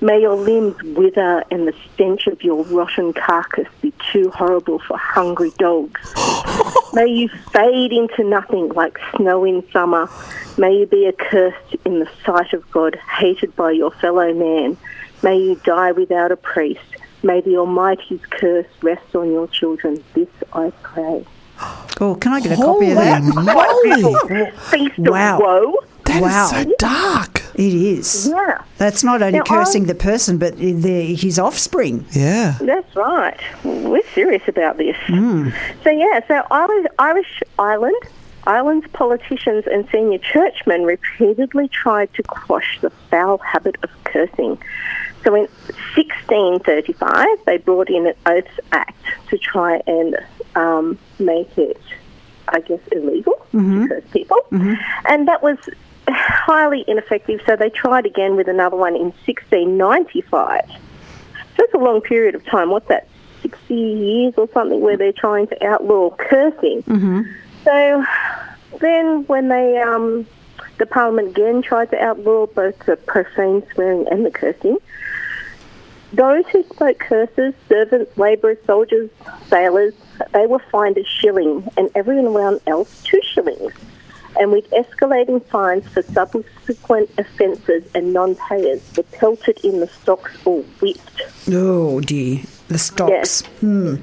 May 0.04 0.20
your 0.20 0.36
limbs 0.36 0.76
wither 0.84 1.46
and 1.50 1.66
the 1.66 1.74
stench 1.94 2.28
of 2.28 2.44
your 2.44 2.66
rotten 2.66 3.14
carcass 3.14 3.70
be 3.82 3.94
too 4.12 4.30
horrible 4.32 4.80
for 4.80 4.98
hungry 4.98 5.52
dogs. 5.58 6.02
May 6.94 7.08
you 7.08 7.30
fade 7.54 7.94
into 7.94 8.26
nothing 8.26 8.68
like 8.74 9.00
snow 9.16 9.46
in 9.46 9.64
summer. 9.72 10.10
May 10.58 10.74
you 10.80 10.86
be 10.88 11.08
accursed 11.08 11.76
in 11.86 12.02
the 12.02 12.10
sight 12.26 12.52
of 12.52 12.70
God, 12.70 12.98
hated 13.18 13.56
by 13.56 13.72
your 13.72 13.92
fellow 13.92 14.34
man. 14.34 14.76
May 15.24 15.38
you 15.38 15.56
die 15.64 15.94
without 15.94 16.34
a 16.34 16.36
priest. 16.36 16.82
May 17.24 17.40
the 17.40 17.56
Almighty's 17.56 18.20
curse 18.30 18.68
rest 18.82 19.16
on 19.16 19.32
your 19.32 19.48
children. 19.48 20.04
This 20.14 20.28
I 20.52 20.72
pray. 20.84 21.26
Oh, 22.02 22.16
can 22.20 22.34
I 22.34 22.42
get 22.42 22.60
a 22.60 22.62
copy 22.62 22.92
of 22.92 22.98
that? 22.98 23.24
moly. 23.24 24.52
Feast 24.70 25.00
Wow. 25.00 25.36
of 25.38 25.40
woe. 25.42 25.78
That 26.14 26.24
is 26.24 26.34
Wow. 26.34 26.46
so 26.48 26.74
dark. 26.78 27.42
It 27.56 27.74
is. 27.74 28.30
Yeah, 28.30 28.64
That's 28.78 29.04
not 29.04 29.22
only 29.22 29.40
Now, 29.40 29.46
cursing 29.46 29.84
I- 29.84 29.88
the 29.88 29.96
person, 29.96 30.38
but 30.38 30.58
the, 30.58 31.14
his 31.14 31.38
offspring. 31.38 32.06
Yeah. 32.12 32.58
that's 32.60 32.96
right. 32.96 33.40
We're 33.64 34.02
serious 34.16 34.44
about 34.48 34.78
this. 34.78 34.98
Hmm. 35.06 35.50
So 35.84 35.92
yeah, 35.92 36.20
so 36.28 36.42
Irish, 36.50 36.88
Irish 36.98 37.44
Ireland, 37.60 38.02
Ireland's 38.46 38.88
politicians 38.94 39.66
and 39.72 39.88
senior 39.92 40.18
churchmen 40.18 40.84
repeatedly 40.84 41.68
tried 41.70 42.14
to 42.16 42.24
quash 42.24 42.80
the 42.82 42.90
foul 43.10 43.38
habit 43.38 43.78
of 43.84 43.90
cursing. 44.04 44.58
So 45.24 45.34
in 45.36 45.48
1635, 45.96 47.28
they 47.46 47.58
brought 47.58 47.90
in 47.90 48.08
an 48.08 48.16
Oaths 48.26 48.60
Act 48.74 49.02
to 49.30 49.38
try 49.38 49.82
and 49.88 50.18
um, 50.56 50.98
make 51.20 51.58
it, 51.58 51.80
I 52.50 52.60
guess, 52.60 52.82
illegal 52.92 53.36
to 53.52 53.58
mm-hmm. 53.58 53.88
curse 53.88 54.04
people. 54.12 54.40
Mm-hmm. 54.52 54.74
And 55.06 55.28
that 55.30 55.42
was 55.42 55.58
highly 56.10 56.84
ineffective, 56.88 57.42
so 57.46 57.56
they 57.56 57.70
tried 57.70 58.06
again 58.06 58.36
with 58.36 58.48
another 58.48 58.76
one 58.76 58.96
in 58.96 59.12
1695. 59.26 60.62
So 60.68 61.64
it's 61.64 61.74
a 61.74 61.78
long 61.78 62.02
period 62.02 62.36
of 62.36 62.46
time. 62.46 62.70
What's 62.72 62.88
that, 62.88 63.08
60 63.42 63.74
years 63.74 64.34
or 64.38 64.50
something, 64.54 64.82
where 64.82 64.98
they're 64.98 65.12
trying 65.14 65.48
to 65.48 65.66
outlaw 65.66 66.10
cursing. 66.16 66.84
So 67.64 68.06
then 68.80 69.26
when 69.28 69.50
they, 69.50 69.78
um, 69.80 70.26
the 70.78 70.86
Parliament 70.86 71.30
again 71.30 71.62
tried 71.62 71.92
to 71.92 72.00
outlaw 72.02 72.48
both 72.48 72.78
the 72.86 72.96
profane 72.96 73.64
swearing 73.74 74.08
and 74.10 74.26
the 74.26 74.32
cursing, 74.32 74.78
those 76.14 76.46
who 76.48 76.64
spoke 76.64 77.00
curses, 77.00 77.54
servants, 77.68 78.18
labourers, 78.18 78.60
soldiers, 78.66 79.10
sailors, 79.48 79.94
they 80.32 80.46
were 80.46 80.60
fined 80.72 80.98
a 80.98 81.04
shilling, 81.04 81.68
and 81.76 81.90
everyone 81.96 82.36
around 82.36 82.62
else 82.68 83.04
two 83.04 83.20
shillings. 83.24 83.74
And 84.40 84.52
with 84.52 84.70
escalating 84.72 85.46
fines 85.46 85.88
for 85.88 86.02
subsequent 86.02 87.10
offences 87.18 87.84
and 87.94 88.14
non-payers 88.14 88.82
were 88.98 89.04
pelted 89.04 89.60
in 89.64 89.80
the 89.80 89.88
stocks 89.88 90.32
or 90.46 90.62
whipped. 90.82 91.22
Oh 91.52 92.00
dear, 92.02 92.42
the 92.68 92.78
stocks. 92.78 93.12
Yes. 93.12 93.42
Hmm. 93.60 93.96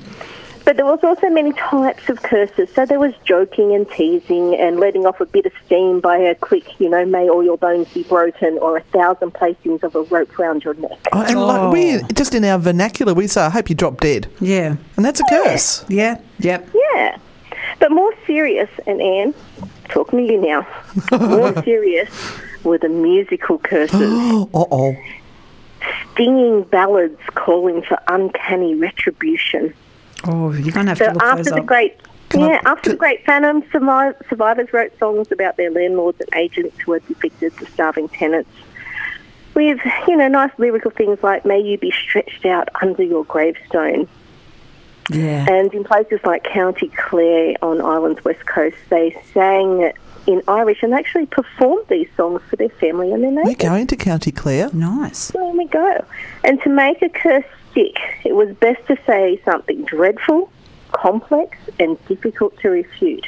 But 0.65 0.77
there 0.77 0.87
was 0.87 1.01
also 1.03 1.29
many 1.31 1.53
types 1.53 2.09
of 2.09 2.23
curses. 2.23 2.73
So 2.75 2.87
there 2.87 3.01
was 3.01 3.15
joking 3.25 3.75
and 3.75 3.91
teasing 3.91 4.55
and 4.55 4.79
letting 4.79 5.07
off 5.07 5.21
a 5.21 5.27
bit 5.27 5.47
of 5.47 5.53
steam 5.67 6.01
by 6.01 6.17
a 6.19 6.35
quick, 6.35 6.79
you 6.79 6.89
know, 6.89 7.05
may 7.05 7.29
all 7.29 7.43
your 7.43 7.59
bones 7.59 7.93
be 7.93 8.05
broken 8.05 8.59
or 8.59 8.77
a 8.77 8.83
thousand 8.83 9.33
placings 9.35 9.83
of 9.83 9.97
a 9.97 10.03
rope 10.03 10.39
round 10.39 10.63
your 10.63 10.75
neck. 10.75 10.99
Oh, 11.13 11.23
and 11.23 11.41
like 11.41 11.73
we 11.73 11.97
oh. 11.97 12.07
just 12.15 12.35
in 12.35 12.45
our 12.45 12.59
vernacular, 12.59 13.15
we 13.15 13.27
say, 13.27 13.41
"I 13.43 13.51
hope 13.51 13.69
you 13.69 13.75
drop 13.75 14.01
dead," 14.01 14.29
Yeah, 14.41 14.77
and 14.97 15.05
that's 15.05 15.21
a 15.21 15.25
curse. 15.29 15.85
yeah, 15.89 16.21
yep. 16.39 16.69
Yeah. 16.73 17.19
But 17.81 17.91
more 17.91 18.13
serious, 18.27 18.69
and 18.87 19.01
Anne, 19.01 19.35
talking 19.91 20.27
to 20.27 20.33
you 20.33 20.41
now, 20.41 20.67
more 21.19 21.63
serious 21.65 22.09
were 22.65 22.79
the 22.79 22.89
musical 22.89 23.59
curses. 23.59 24.01
Uh 24.55 24.65
oh. 24.71 24.97
Stinging 26.13 26.63
ballads 26.65 27.21
calling 27.35 27.83
for 27.83 27.99
uncanny 28.09 28.75
retribution. 28.75 29.73
Oh, 30.25 30.53
you're 30.53 30.73
gonna 30.73 30.91
have 30.91 30.99
So 30.99 31.07
to 31.07 31.13
look 31.15 31.23
after 31.23 31.45
those 31.45 31.53
the 31.55 31.61
up. 31.61 31.67
great, 31.67 31.97
Can 32.29 32.43
I- 32.43 32.49
yeah, 32.51 32.61
after 32.67 32.83
can- 32.83 32.93
the 32.93 32.99
great 32.99 33.25
Famine, 33.25 33.65
survivors 33.73 34.73
wrote 34.73 34.99
songs 34.99 35.33
about 35.33 35.57
their 35.57 35.71
landlords 35.71 36.21
and 36.21 36.29
agents 36.35 36.79
who 36.81 36.93
had 36.93 37.07
depicted 37.09 37.57
the 37.57 37.67
starving 37.67 38.09
tenants. 38.09 38.51
With 39.55 39.81
you 40.07 40.17
know 40.17 40.29
nice 40.29 40.51
lyrical 40.59 40.91
things 40.91 41.19
like 41.23 41.45
"May 41.47 41.61
you 41.61 41.79
be 41.79 41.91
stretched 41.91 42.45
out 42.47 42.69
under 42.83 43.03
your 43.03 43.25
gravestone," 43.25 44.07
yeah. 45.09 45.47
and 45.49 45.73
in 45.73 45.85
places 45.85 46.21
like 46.25 46.45
County 46.45 46.89
Clare 46.89 47.55
on 47.63 47.81
Ireland's 47.81 48.25
west 48.25 48.45
coast, 48.47 48.77
they 48.91 49.17
sang 49.33 49.93
in 50.27 50.43
Irish 50.47 50.83
and 50.83 50.93
actually 50.93 51.27
performed 51.27 51.87
these 51.89 52.09
songs 52.17 52.43
for 52.51 52.57
their 52.57 52.69
family 52.69 53.11
and 53.13 53.23
their 53.23 53.31
We're 53.31 53.45
neighbours. 53.45 53.57
going 53.57 53.87
to 53.89 53.97
County 53.97 54.31
Clare. 54.33 54.71
Nice. 54.73 55.29
There 55.29 55.43
we 55.45 55.67
go. 55.67 56.05
And 56.45 56.61
to 56.63 56.69
make 56.69 57.01
a 57.03 57.09
curse 57.09 57.45
stick, 57.71 57.97
it 58.25 58.35
was 58.35 58.55
best 58.57 58.87
to 58.89 58.97
say 59.07 59.41
something 59.45 59.85
dreadful, 59.87 60.53
complex, 60.93 61.57
and 61.79 61.97
difficult 62.07 62.57
to 62.61 62.69
refute. 62.69 63.27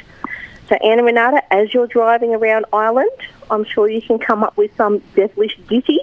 So, 0.69 0.75
Anna 0.75 1.03
Renata, 1.03 1.41
as 1.53 1.73
you're 1.73 1.87
driving 1.87 2.33
around 2.33 2.65
Ireland, 2.71 3.09
I'm 3.51 3.65
sure 3.65 3.89
you 3.89 4.01
can 4.01 4.19
come 4.19 4.43
up 4.43 4.55
with 4.55 4.71
some 4.77 4.99
devilish 5.15 5.57
ditty. 5.67 5.99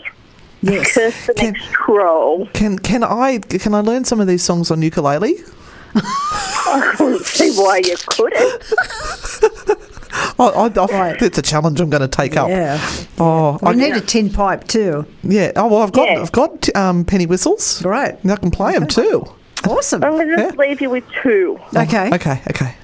Yes. 0.60 0.92
Curse 0.92 1.26
the 1.28 1.34
Can- 1.34 1.52
next 1.54 1.70
troll. 1.70 2.46
Can 2.52 2.78
can 2.78 3.02
I 3.02 3.38
can 3.38 3.74
I 3.74 3.80
learn 3.80 4.04
some 4.04 4.20
of 4.20 4.26
these 4.26 4.42
songs 4.42 4.70
on 4.70 4.82
ukulele? 4.82 5.36
I 5.94 6.92
couldn't 6.96 7.24
see 7.24 7.50
why 7.56 7.80
you 7.84 7.96
couldn't. 8.06 8.62
I, 10.38 10.44
I, 10.44 10.66
I, 10.66 10.86
Right. 10.86 11.22
It's 11.22 11.38
a 11.38 11.42
challenge 11.42 11.80
I'm 11.80 11.90
going 11.90 12.00
to 12.02 12.08
take 12.08 12.36
up. 12.36 12.48
Yeah. 12.48 12.80
Oh, 13.18 13.58
We 13.62 13.68
I, 13.68 13.72
need 13.74 13.94
a 13.96 14.00
tin 14.00 14.30
pipe 14.30 14.64
too. 14.66 15.06
yeah. 15.22 15.52
Oh 15.56 15.68
well, 15.68 15.82
I've 15.82 15.92
got 15.92 16.08
Yeah. 16.10 16.20
I've 16.20 16.32
got 16.32 16.74
um, 16.76 17.04
penny 17.04 17.26
whistles. 17.26 17.80
Great. 17.82 18.16
And 18.22 18.32
I 18.32 18.36
can 18.36 18.50
play 18.50 18.72
them 18.72 18.86
too. 18.86 19.24
Awesome. 19.68 20.02
I'm 20.04 20.12
going 20.12 20.28
to 20.36 20.42
Yeah. 20.42 20.50
leave 20.58 20.80
you 20.80 20.90
with 20.90 21.04
two. 21.22 21.58
Okay. 21.76 22.10
Okay. 22.14 22.40
Okay. 22.50 22.74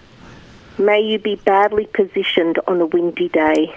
May 0.78 1.00
you 1.00 1.18
be 1.18 1.36
badly 1.36 1.86
positioned 1.94 2.58
on 2.68 2.80
a 2.80 2.86
windy 2.86 3.28
day. 3.30 3.72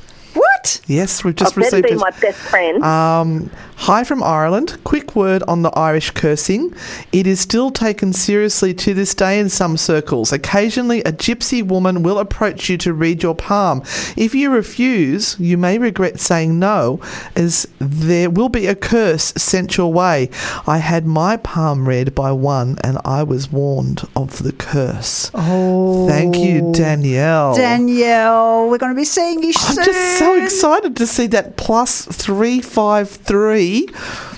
What? 0.61 0.81
Yes, 0.87 1.25
we've 1.25 1.35
just 1.35 1.55
better 1.55 1.77
received 1.77 1.87
be 1.87 1.93
it. 1.95 1.99
my 1.99 2.11
best 2.11 2.39
friend. 2.39 2.85
Um, 2.85 3.51
hi 3.77 4.05
from 4.05 4.23
Ireland. 4.23 4.79
Quick 4.85 5.17
word 5.17 5.43
on 5.45 5.63
the 5.63 5.71
Irish 5.71 6.11
cursing. 6.11 6.75
It 7.13 7.27
is 7.27 7.41
still 7.41 7.71
taken 7.71 8.13
seriously 8.13 8.75
to 8.75 8.93
this 8.93 9.15
day 9.15 9.39
in 9.39 9.49
some 9.49 9.79
circles. 9.79 10.33
Occasionally, 10.33 11.01
a 11.05 11.13
gypsy 11.13 11.63
woman 11.63 12.03
will 12.03 12.19
approach 12.19 12.69
you 12.69 12.77
to 12.79 12.93
read 12.93 13.23
your 13.23 13.35
palm. 13.35 13.81
If 14.19 14.35
you 14.35 14.51
refuse, 14.51 15.35
you 15.41 15.57
may 15.57 15.79
regret 15.79 16.21
saying 16.21 16.59
no, 16.59 17.01
as 17.35 17.67
there 17.79 18.29
will 18.29 18.51
be 18.51 18.67
a 18.67 18.75
curse 18.75 19.33
sent 19.39 19.79
your 19.79 19.91
way. 19.91 20.29
I 20.67 20.77
had 20.77 21.07
my 21.07 21.39
palm 21.39 21.89
read 21.89 22.15
by 22.15 22.33
one, 22.33 22.77
and 22.85 22.99
I 23.07 23.23
was 23.23 23.51
warned 23.51 24.03
of 24.15 24.43
the 24.43 24.53
curse. 24.53 25.31
Oh. 25.33 26.07
Thank 26.07 26.37
you, 26.37 26.71
Danielle. 26.75 27.55
Danielle, 27.55 28.69
we're 28.69 28.77
going 28.77 28.93
to 28.93 29.01
be 29.01 29.07
seeing 29.07 29.43
you 29.43 29.55
I'm 29.57 29.75
soon. 29.75 29.85
just 29.87 30.19
so 30.19 30.35
excited 30.35 30.50
to 30.51 31.07
see 31.07 31.27
that 31.29 31.57
plus 31.57 32.05
three 32.07 32.61
five 32.61 33.09
three 33.11 33.89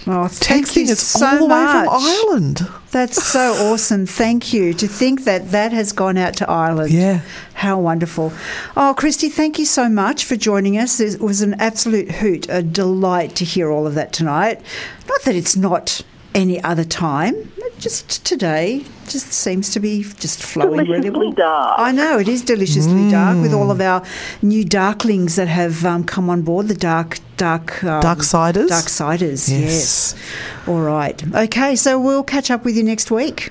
Oh, 0.04 0.26
thank 0.26 0.66
texting 0.66 0.86
you 0.86 0.92
us 0.92 0.98
so 1.00 1.24
all 1.26 1.36
the 1.38 1.44
way 1.44 1.48
much. 1.48 1.84
from 1.86 1.94
Ireland. 2.02 2.68
That's 2.90 3.22
so 3.24 3.52
awesome. 3.72 4.04
Thank 4.04 4.52
you. 4.52 4.74
To 4.74 4.88
think 4.88 5.22
that 5.24 5.52
that 5.52 5.72
has 5.72 5.92
gone 5.92 6.18
out 6.18 6.34
to 6.38 6.50
Ireland. 6.50 6.90
Yeah. 6.92 7.20
How 7.54 7.78
wonderful. 7.78 8.32
Oh, 8.76 8.94
Christy, 8.98 9.28
thank 9.28 9.60
you 9.60 9.64
so 9.64 9.88
much 9.88 10.24
for 10.24 10.34
joining 10.34 10.76
us. 10.76 10.98
It 10.98 11.20
was 11.20 11.40
an 11.40 11.54
absolute 11.60 12.10
hoot, 12.10 12.48
a 12.48 12.62
delight 12.64 13.36
to 13.36 13.44
hear 13.44 13.70
all 13.70 13.86
of 13.86 13.94
that 13.94 14.12
tonight. 14.12 14.60
Not 15.08 15.22
that 15.22 15.36
it's 15.36 15.54
not 15.54 16.02
any 16.34 16.60
other 16.64 16.84
time, 16.84 17.52
just 17.78 18.24
today 18.26 18.84
just 19.12 19.32
seems 19.32 19.70
to 19.74 19.80
be 19.80 20.02
just 20.02 20.42
flowing 20.42 20.78
really 20.88 21.00
Deliciously 21.00 21.26
well. 21.26 21.32
dark. 21.32 21.78
I 21.78 21.92
know, 21.92 22.18
it 22.18 22.28
is 22.28 22.42
deliciously 22.42 23.10
dark 23.10 23.40
with 23.40 23.52
all 23.52 23.70
of 23.70 23.80
our 23.80 24.02
new 24.42 24.64
darklings 24.64 25.36
that 25.36 25.48
have 25.48 25.84
um, 25.84 26.04
come 26.04 26.28
on 26.30 26.42
board, 26.42 26.68
the 26.68 26.74
dark, 26.74 27.18
dark... 27.36 27.84
Um, 27.84 28.00
Dark 28.00 28.22
siders? 28.22 28.68
Dark 28.70 28.88
siders, 28.88 29.48
Yes. 29.50 30.14
yes. 30.16 30.68
All 30.68 30.80
right. 30.80 31.22
Okay, 31.34 31.76
so 31.76 32.00
we'll 32.00 32.24
catch 32.24 32.50
up 32.50 32.64
with 32.64 32.76
you 32.76 32.82
next 32.82 33.10
week. 33.10 33.50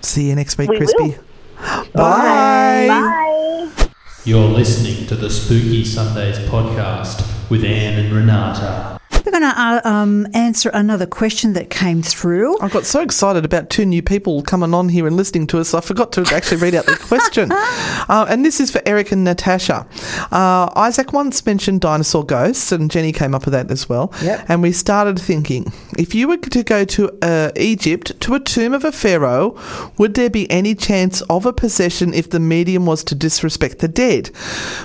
See 0.00 0.28
you 0.28 0.34
next 0.34 0.58
week, 0.58 0.70
We 0.70 0.78
Crispy. 0.78 1.02
will. 1.02 1.24
Bye. 1.94 2.86
Bye. 2.88 3.88
You're 4.24 4.48
listening 4.48 5.06
to 5.08 5.16
the 5.16 5.28
Spooky 5.30 5.84
Sundays 5.84 6.38
podcast 6.48 7.28
with 7.50 7.64
Anne 7.64 7.98
and 8.04 8.12
Renata. 8.14 8.98
We're 9.24 9.30
going 9.30 9.42
to 9.42 9.60
uh, 9.60 9.80
um, 9.84 10.26
answer 10.34 10.68
another 10.70 11.06
question 11.06 11.52
that 11.52 11.70
came 11.70 12.02
through. 12.02 12.58
I 12.60 12.68
got 12.68 12.84
so 12.84 13.02
excited 13.02 13.44
about 13.44 13.70
two 13.70 13.86
new 13.86 14.02
people 14.02 14.42
coming 14.42 14.74
on 14.74 14.88
here 14.88 15.06
and 15.06 15.16
listening 15.16 15.46
to 15.48 15.60
us, 15.60 15.74
I 15.74 15.80
forgot 15.80 16.10
to 16.12 16.22
actually 16.34 16.56
read 16.56 16.74
out 16.74 16.86
the 16.86 16.96
question. 16.96 17.50
Uh, 18.08 18.26
and 18.28 18.44
this 18.44 18.58
is 18.58 18.70
for 18.70 18.82
Eric 18.84 19.12
and 19.12 19.22
Natasha. 19.22 19.86
Uh, 20.32 20.70
Isaac 20.74 21.12
once 21.12 21.44
mentioned 21.46 21.80
dinosaur 21.80 22.24
ghosts, 22.26 22.72
and 22.72 22.90
Jenny 22.90 23.12
came 23.12 23.34
up 23.34 23.44
with 23.44 23.52
that 23.52 23.70
as 23.70 23.88
well. 23.88 24.12
Yep. 24.22 24.46
And 24.48 24.62
we 24.62 24.72
started 24.72 25.18
thinking 25.20 25.72
if 25.96 26.14
you 26.14 26.26
were 26.28 26.36
to 26.36 26.62
go 26.64 26.84
to 26.84 27.18
uh, 27.22 27.52
Egypt 27.56 28.18
to 28.20 28.34
a 28.34 28.40
tomb 28.40 28.74
of 28.74 28.84
a 28.84 28.92
pharaoh, 28.92 29.56
would 29.98 30.14
there 30.14 30.30
be 30.30 30.50
any 30.50 30.74
chance 30.74 31.20
of 31.22 31.46
a 31.46 31.52
possession 31.52 32.12
if 32.12 32.28
the 32.30 32.40
medium 32.40 32.86
was 32.86 33.04
to 33.04 33.14
disrespect 33.14 33.78
the 33.78 33.88
dead? 33.88 34.30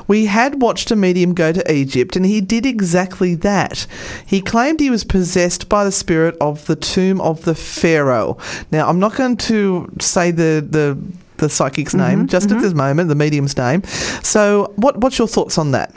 We 0.08 0.28
had 0.28 0.62
watched 0.62 0.92
a 0.92 0.96
medium 0.96 1.34
go 1.34 1.52
to 1.52 1.72
Egypt, 1.74 2.16
and 2.16 2.26
he 2.26 2.40
did 2.40 2.66
exactly 2.66 3.36
that. 3.36 3.88
He 4.28 4.42
claimed 4.42 4.80
he 4.80 4.90
was 4.90 5.04
possessed 5.04 5.70
by 5.70 5.86
the 5.86 5.92
spirit 5.92 6.36
of 6.42 6.66
the 6.66 6.76
tomb 6.76 7.22
of 7.22 7.46
the 7.46 7.56
pharaoh. 7.56 8.38
Now, 8.72 8.90
I'm 8.90 9.00
not 9.00 9.16
going 9.16 9.38
to 9.38 9.90
say 10.00 10.32
the 10.32 10.66
the 10.70 10.98
the 11.38 11.50
psychic's 11.50 11.94
name 11.94 12.28
just 12.28 12.52
at 12.52 12.60
this 12.62 12.74
moment, 12.74 13.10
the 13.10 13.16
medium's 13.16 13.56
name. 13.58 13.84
So, 14.24 14.74
what 14.76 14.98
what's 14.98 15.18
your 15.18 15.28
thoughts 15.28 15.58
on 15.58 15.72
that? 15.72 15.92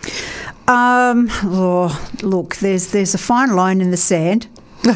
Um, 0.69 1.29
oh, 1.43 2.09
look, 2.23 2.57
there's 2.57 2.89
there's 2.93 3.15
a 3.15 3.19
fine 3.19 3.57
line 3.57 3.81
in 3.81 3.91
the 3.91 3.97
sand. 3.97 4.47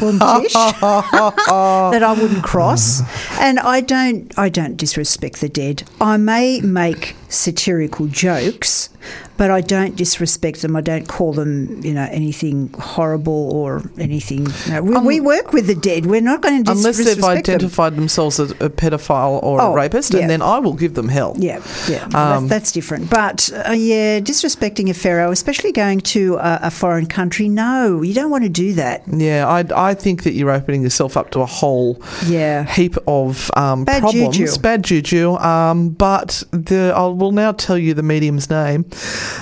That 1.91 2.01
I 2.01 2.13
wouldn't 2.19 2.43
cross, 2.43 3.01
and 3.39 3.59
I 3.59 3.81
don't 3.81 4.33
I 4.37 4.49
don't 4.49 4.77
disrespect 4.77 5.41
the 5.41 5.49
dead. 5.49 5.83
I 6.01 6.17
may 6.17 6.59
make 6.61 7.15
satirical 7.29 8.07
jokes, 8.07 8.89
but 9.37 9.51
I 9.51 9.61
don't 9.61 9.95
disrespect 9.95 10.61
them. 10.61 10.75
I 10.75 10.81
don't 10.81 11.07
call 11.07 11.33
them 11.33 11.81
you 11.83 11.93
know 11.93 12.07
anything 12.11 12.73
horrible 12.79 13.51
or 13.51 13.83
anything. 13.97 14.47
No, 14.69 14.81
we, 14.81 14.99
we 14.99 15.19
work 15.19 15.51
with 15.53 15.67
the 15.67 15.75
dead. 15.75 16.05
We're 16.05 16.21
not 16.21 16.41
going 16.41 16.63
to 16.63 16.63
dis- 16.63 16.77
Unless 16.79 16.97
they've 16.97 17.05
disrespect 17.07 17.45
them. 17.47 17.55
identified 17.55 17.95
themselves 17.95 18.39
as 18.39 18.51
a 18.51 18.69
pedophile 18.69 19.43
or 19.43 19.61
Oh, 19.61 19.71
a 19.73 19.75
rapist, 19.75 20.13
yeah. 20.13 20.21
and 20.21 20.29
then 20.29 20.41
I 20.41 20.59
will 20.59 20.73
give 20.73 20.93
them 20.93 21.09
hell. 21.09 21.35
Yeah, 21.37 21.61
yeah, 21.89 22.03
Um, 22.13 22.47
that, 22.47 22.55
that's 22.55 22.71
different. 22.71 23.09
But 23.09 23.49
uh, 23.67 23.71
yeah, 23.73 24.19
disrespecting 24.21 24.89
a 24.89 24.93
pharaoh, 24.93 25.31
especially 25.31 25.71
going 25.71 25.99
to 26.01 26.35
a, 26.35 26.59
a 26.63 26.71
foreign 26.71 27.05
country, 27.05 27.49
no, 27.49 28.01
you 28.01 28.13
don't 28.13 28.31
want 28.31 28.43
to 28.43 28.49
do 28.49 28.73
that. 28.73 29.03
Yeah, 29.11 29.47
I, 29.47 29.89
I 29.89 29.93
think 29.93 30.23
that 30.23 30.33
you're 30.33 30.51
opening 30.51 30.81
yourself 30.83 31.17
up 31.17 31.31
to 31.31 31.41
a 31.41 31.45
whole 31.45 32.01
Yeah. 32.25 32.63
heap 32.65 32.95
of 33.07 33.51
um, 33.57 33.83
Bad 33.85 33.99
problems, 34.01 34.37
juju. 34.37 34.59
bad 34.61 34.83
juju. 34.83 35.35
Um, 35.35 35.89
but 35.89 36.41
the 36.51 36.93
I 36.95 37.05
will 37.15 37.31
now 37.31 37.51
tell 37.51 37.77
you 37.77 37.93
the 37.93 38.03
medium's 38.03 38.49
name, 38.49 38.85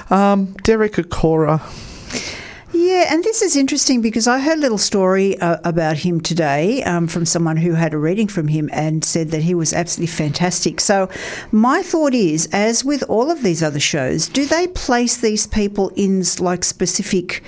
um, 0.10 0.54
Derek 0.64 0.94
Acorah. 0.94 1.62
Yeah, 2.76 3.06
and 3.14 3.24
this 3.24 3.42
is 3.42 3.56
interesting 3.56 4.02
because 4.02 4.28
I 4.28 4.40
heard 4.40 4.58
a 4.58 4.62
little 4.62 4.78
story 4.78 5.40
uh, 5.40 5.58
about 5.64 5.98
him 5.98 6.20
today 6.20 6.84
um, 6.84 7.08
from 7.08 7.26
someone 7.26 7.56
who 7.56 7.74
had 7.74 7.94
a 7.94 7.98
reading 7.98 8.28
from 8.28 8.50
him 8.50 8.70
and 8.74 9.06
said 9.06 9.30
that 9.30 9.44
he 9.44 9.56
was 9.56 9.74
absolutely 9.74 10.14
fantastic. 10.14 10.82
So, 10.82 11.08
my 11.52 11.82
thought 11.82 12.14
is, 12.14 12.50
as 12.52 12.84
with 12.84 13.04
all 13.04 13.32
of 13.32 13.42
these 13.42 13.64
other 13.64 13.80
shows, 13.80 14.28
do 14.28 14.46
they 14.46 14.68
place 14.68 15.16
these 15.18 15.48
people 15.48 15.94
in 15.96 16.24
like 16.40 16.66
specific 16.66 17.42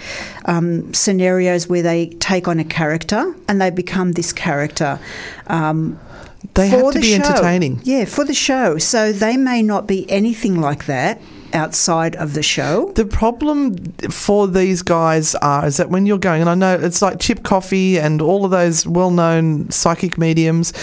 um, 0.45 0.93
scenarios 0.93 1.67
where 1.67 1.81
they 1.81 2.07
take 2.19 2.47
on 2.47 2.57
a 2.57 2.63
character 2.63 3.35
and 3.49 3.59
they 3.59 3.71
become 3.71 4.13
this 4.13 4.31
character? 4.31 4.99
Um, 5.47 5.99
They 6.53 6.67
have 6.67 6.91
to 6.91 6.91
the 6.91 6.99
be 7.01 7.15
show. 7.17 7.23
entertaining. 7.23 7.81
Yeah, 7.83 8.05
for 8.05 8.23
the 8.23 8.33
show. 8.33 8.77
So 8.77 9.11
they 9.11 9.37
may 9.37 9.61
not 9.61 9.87
be 9.87 10.09
anything 10.09 10.61
like 10.61 10.85
that 10.85 11.21
outside 11.55 12.15
of 12.17 12.33
the 12.33 12.43
show. 12.43 12.91
The 12.95 13.05
problem 13.05 13.77
for 14.11 14.47
these 14.47 14.81
guys 14.81 15.35
are 15.35 15.65
is 15.65 15.77
that 15.77 15.89
when 15.89 16.05
you're 16.05 16.17
going, 16.17 16.41
and 16.41 16.49
I 16.49 16.55
know 16.55 16.75
it's 16.75 17.01
like 17.01 17.19
Chip 17.19 17.43
Coffey 17.43 17.97
and 17.99 18.21
all 18.21 18.45
of 18.45 18.51
those 18.51 18.85
well-known 18.85 19.69
psychic 19.71 20.17
mediums, 20.17 20.73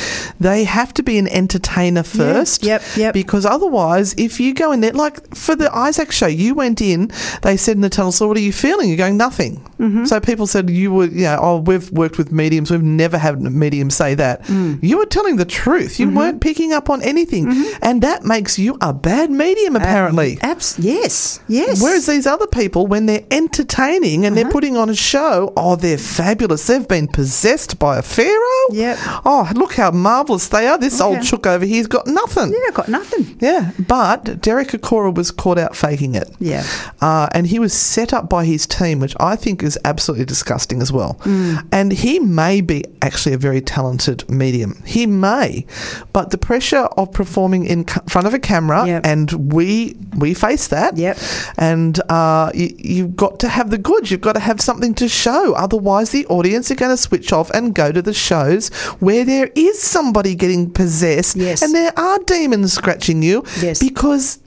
they 0.40 0.64
have 0.64 0.92
to 0.94 1.02
be 1.02 1.18
an 1.18 1.28
entertainer 1.28 2.02
first. 2.02 2.64
yep, 2.64 2.82
yep. 2.96 3.14
Because 3.14 3.44
otherwise, 3.44 4.14
if 4.18 4.40
you 4.40 4.54
go 4.54 4.72
in 4.72 4.80
there, 4.80 4.92
like 4.92 5.34
for 5.34 5.54
the 5.54 5.72
Isaac 5.74 6.10
show, 6.10 6.26
you 6.26 6.54
went 6.54 6.80
in, 6.80 7.10
they 7.42 7.56
said 7.56 7.76
in 7.76 7.82
the 7.82 7.90
tunnel, 7.90 8.12
so 8.12 8.26
what 8.26 8.36
are 8.36 8.40
you 8.40 8.52
feeling? 8.52 8.88
You're 8.88 8.98
going 8.98 9.16
nothing. 9.16 9.56
Mm-hmm. 9.78 10.04
So 10.06 10.20
people 10.20 10.46
said 10.46 10.70
you 10.70 10.92
were, 10.92 11.06
you 11.06 11.22
know, 11.22 11.38
oh, 11.40 11.56
we've 11.58 11.90
worked 11.90 12.18
with 12.18 12.32
mediums, 12.32 12.70
we've 12.70 12.82
never 12.82 13.18
had 13.18 13.34
a 13.34 13.50
medium 13.50 13.90
say 13.90 14.14
that. 14.14 14.42
Mm. 14.44 14.82
You 14.82 14.98
were 14.98 15.06
telling 15.06 15.36
the 15.36 15.44
truth. 15.44 15.92
Mm-hmm. 15.92 16.02
You 16.02 16.16
weren't 16.16 16.40
picking 16.40 16.72
up 16.72 16.88
on 16.88 17.02
anything, 17.02 17.46
and 17.82 18.02
that 18.02 18.24
makes 18.24 18.58
you 18.58 18.78
a 18.80 18.92
bad 18.92 19.30
medium, 19.30 19.76
apparently. 19.76 20.38
Abs- 20.62 20.78
yes, 20.78 21.40
yes. 21.48 21.82
Whereas 21.82 22.06
these 22.06 22.26
other 22.26 22.46
people, 22.46 22.86
when 22.86 23.06
they're 23.06 23.24
entertaining 23.32 24.24
and 24.24 24.36
they're 24.36 24.44
Uh-huh. 24.44 24.52
putting 24.52 24.76
on 24.76 24.88
a 24.88 24.94
show, 24.94 25.52
oh, 25.56 25.74
they're 25.76 25.98
fabulous. 25.98 26.66
They've 26.66 26.86
been 26.86 27.08
possessed 27.08 27.78
by 27.80 27.98
a 27.98 28.02
pharaoh. 28.02 28.66
Yep. 28.70 28.98
Oh, 29.24 29.48
look 29.54 29.74
how 29.74 29.90
marvelous 29.90 30.48
they 30.48 30.66
are. 30.68 30.78
This 30.78 31.00
old 31.00 31.22
chook 31.22 31.46
over 31.46 31.64
here's 31.66 31.86
got 31.88 32.06
nothing. 32.06 32.52
yeah, 32.52 32.70
got 32.72 32.88
nothing. 32.88 33.36
Yeah, 33.40 33.72
but 33.88 34.40
Derek 34.40 34.68
Acorah 34.68 35.12
was 35.14 35.30
caught 35.32 35.58
out 35.58 35.74
faking 35.74 36.14
it. 36.14 36.30
Yeah. 36.38 36.64
Uh, 37.00 37.28
and 37.32 37.46
he 37.48 37.58
was 37.58 37.72
set 37.72 38.12
up 38.12 38.28
by 38.28 38.44
his 38.44 38.66
team, 38.66 39.00
which 39.00 39.14
I 39.18 39.34
think 39.36 39.62
is 39.62 39.76
absolutely 39.84 40.26
disgusting 40.26 40.80
as 40.80 40.92
well. 40.92 41.18
Mm. 41.24 41.66
And 41.72 41.92
he 41.92 42.18
may 42.20 42.60
be 42.60 42.84
actually 43.02 43.34
a 43.34 43.38
very 43.38 43.60
talented 43.60 44.28
medium. 44.30 44.80
He 44.86 45.06
may, 45.06 45.66
but 46.12 46.30
the 46.30 46.38
pressure 46.38 46.86
of 46.96 47.12
performing 47.12 47.64
in 47.66 47.84
front 48.08 48.26
of 48.26 48.34
a 48.34 48.38
camera, 48.38 48.86
Yep. 48.86 49.06
and 49.06 49.52
we 49.52 49.96
we 50.18 50.34
face 50.34 50.51
that. 50.68 50.96
Yep. 50.96 51.18
And 51.58 52.00
uh, 52.10 52.50
you, 52.54 52.74
you've 52.78 53.16
got 53.16 53.40
to 53.40 53.48
have 53.48 53.70
the 53.70 53.78
goods. 53.78 54.10
You've 54.10 54.20
got 54.20 54.34
to 54.34 54.40
have 54.40 54.60
something 54.60 54.94
to 54.94 55.08
show. 55.08 55.54
Otherwise, 55.54 56.10
the 56.10 56.26
audience 56.26 56.70
are 56.70 56.74
going 56.74 56.90
to 56.92 56.96
switch 56.96 57.32
off 57.32 57.50
and 57.50 57.74
go 57.74 57.90
to 57.92 58.02
the 58.02 58.12
shows 58.14 58.68
where 59.00 59.24
there 59.24 59.50
is 59.54 59.80
somebody 59.82 60.34
getting 60.34 60.70
possessed, 60.70 61.36
Yes. 61.36 61.62
and 61.62 61.74
there 61.74 61.92
are 61.98 62.18
demons 62.26 62.72
scratching 62.72 63.22
you, 63.22 63.44
Yes. 63.60 63.78
because 63.80 64.38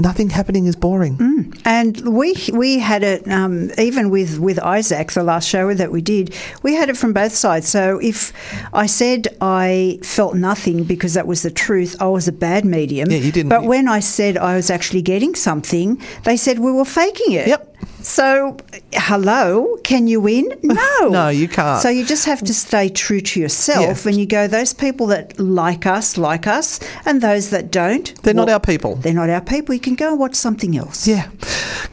nothing 0.00 0.30
happening 0.30 0.66
is 0.66 0.76
boring. 0.76 1.52
And 1.64 2.00
we 2.18 2.34
we 2.52 2.78
had 2.78 3.02
it 3.02 3.26
um, 3.28 3.70
even 3.78 4.10
with 4.10 4.38
with 4.38 4.58
Isaac, 4.58 5.12
the 5.12 5.22
last 5.22 5.48
show 5.48 5.74
that 5.74 5.90
we 5.92 6.00
did. 6.00 6.34
We 6.62 6.74
had 6.74 6.88
it 6.88 6.96
from 6.96 7.12
both 7.12 7.32
sides. 7.34 7.68
So 7.68 7.98
if 8.02 8.32
I 8.72 8.86
said 8.86 9.28
I 9.40 9.98
felt 10.02 10.34
nothing 10.34 10.84
because 10.84 11.14
that 11.14 11.26
was 11.26 11.42
the 11.42 11.50
truth, 11.50 11.96
I 12.00 12.06
was 12.06 12.28
a 12.28 12.32
bad 12.32 12.64
medium. 12.64 13.10
Yeah, 13.10 13.18
you 13.18 13.32
didn't- 13.32 13.50
But 13.50 13.64
when 13.64 13.88
I 13.88 14.00
said 14.00 14.36
I 14.36 14.56
was 14.56 14.70
actually 14.70 15.02
getting 15.02 15.34
something, 15.34 16.00
they 16.24 16.36
said 16.36 16.58
we 16.58 16.72
were 16.72 16.84
faking 16.84 17.32
it. 17.32 17.48
Yep. 17.48 17.66
So, 18.02 18.56
hello, 18.94 19.76
can 19.84 20.06
you 20.06 20.20
win? 20.20 20.46
No. 20.62 21.08
No, 21.08 21.28
you 21.28 21.48
can't. 21.48 21.80
So 21.82 21.88
you 21.88 22.04
just 22.04 22.24
have 22.26 22.42
to 22.44 22.54
stay 22.54 22.88
true 22.88 23.20
to 23.20 23.40
yourself, 23.40 24.04
Yeah. 24.04 24.10
and 24.10 24.18
you 24.20 24.26
go. 24.26 24.46
Those 24.46 24.72
people 24.72 25.06
that 25.08 25.38
like 25.38 25.84
us, 25.86 26.16
like 26.16 26.46
us, 26.46 26.80
and 27.04 27.20
those 27.20 27.50
that 27.50 27.70
don't, 27.70 28.14
They're 28.22 28.34
not 28.34 28.48
our 28.48 28.60
people. 28.60 28.96
They're 28.96 29.12
not 29.22 29.28
our 29.30 29.40
people. 29.40 29.74
You 29.74 29.80
can 29.80 29.89
go 29.96 30.10
and 30.10 30.18
watch 30.18 30.34
something 30.34 30.76
else. 30.76 31.06
Yeah. 31.06 31.28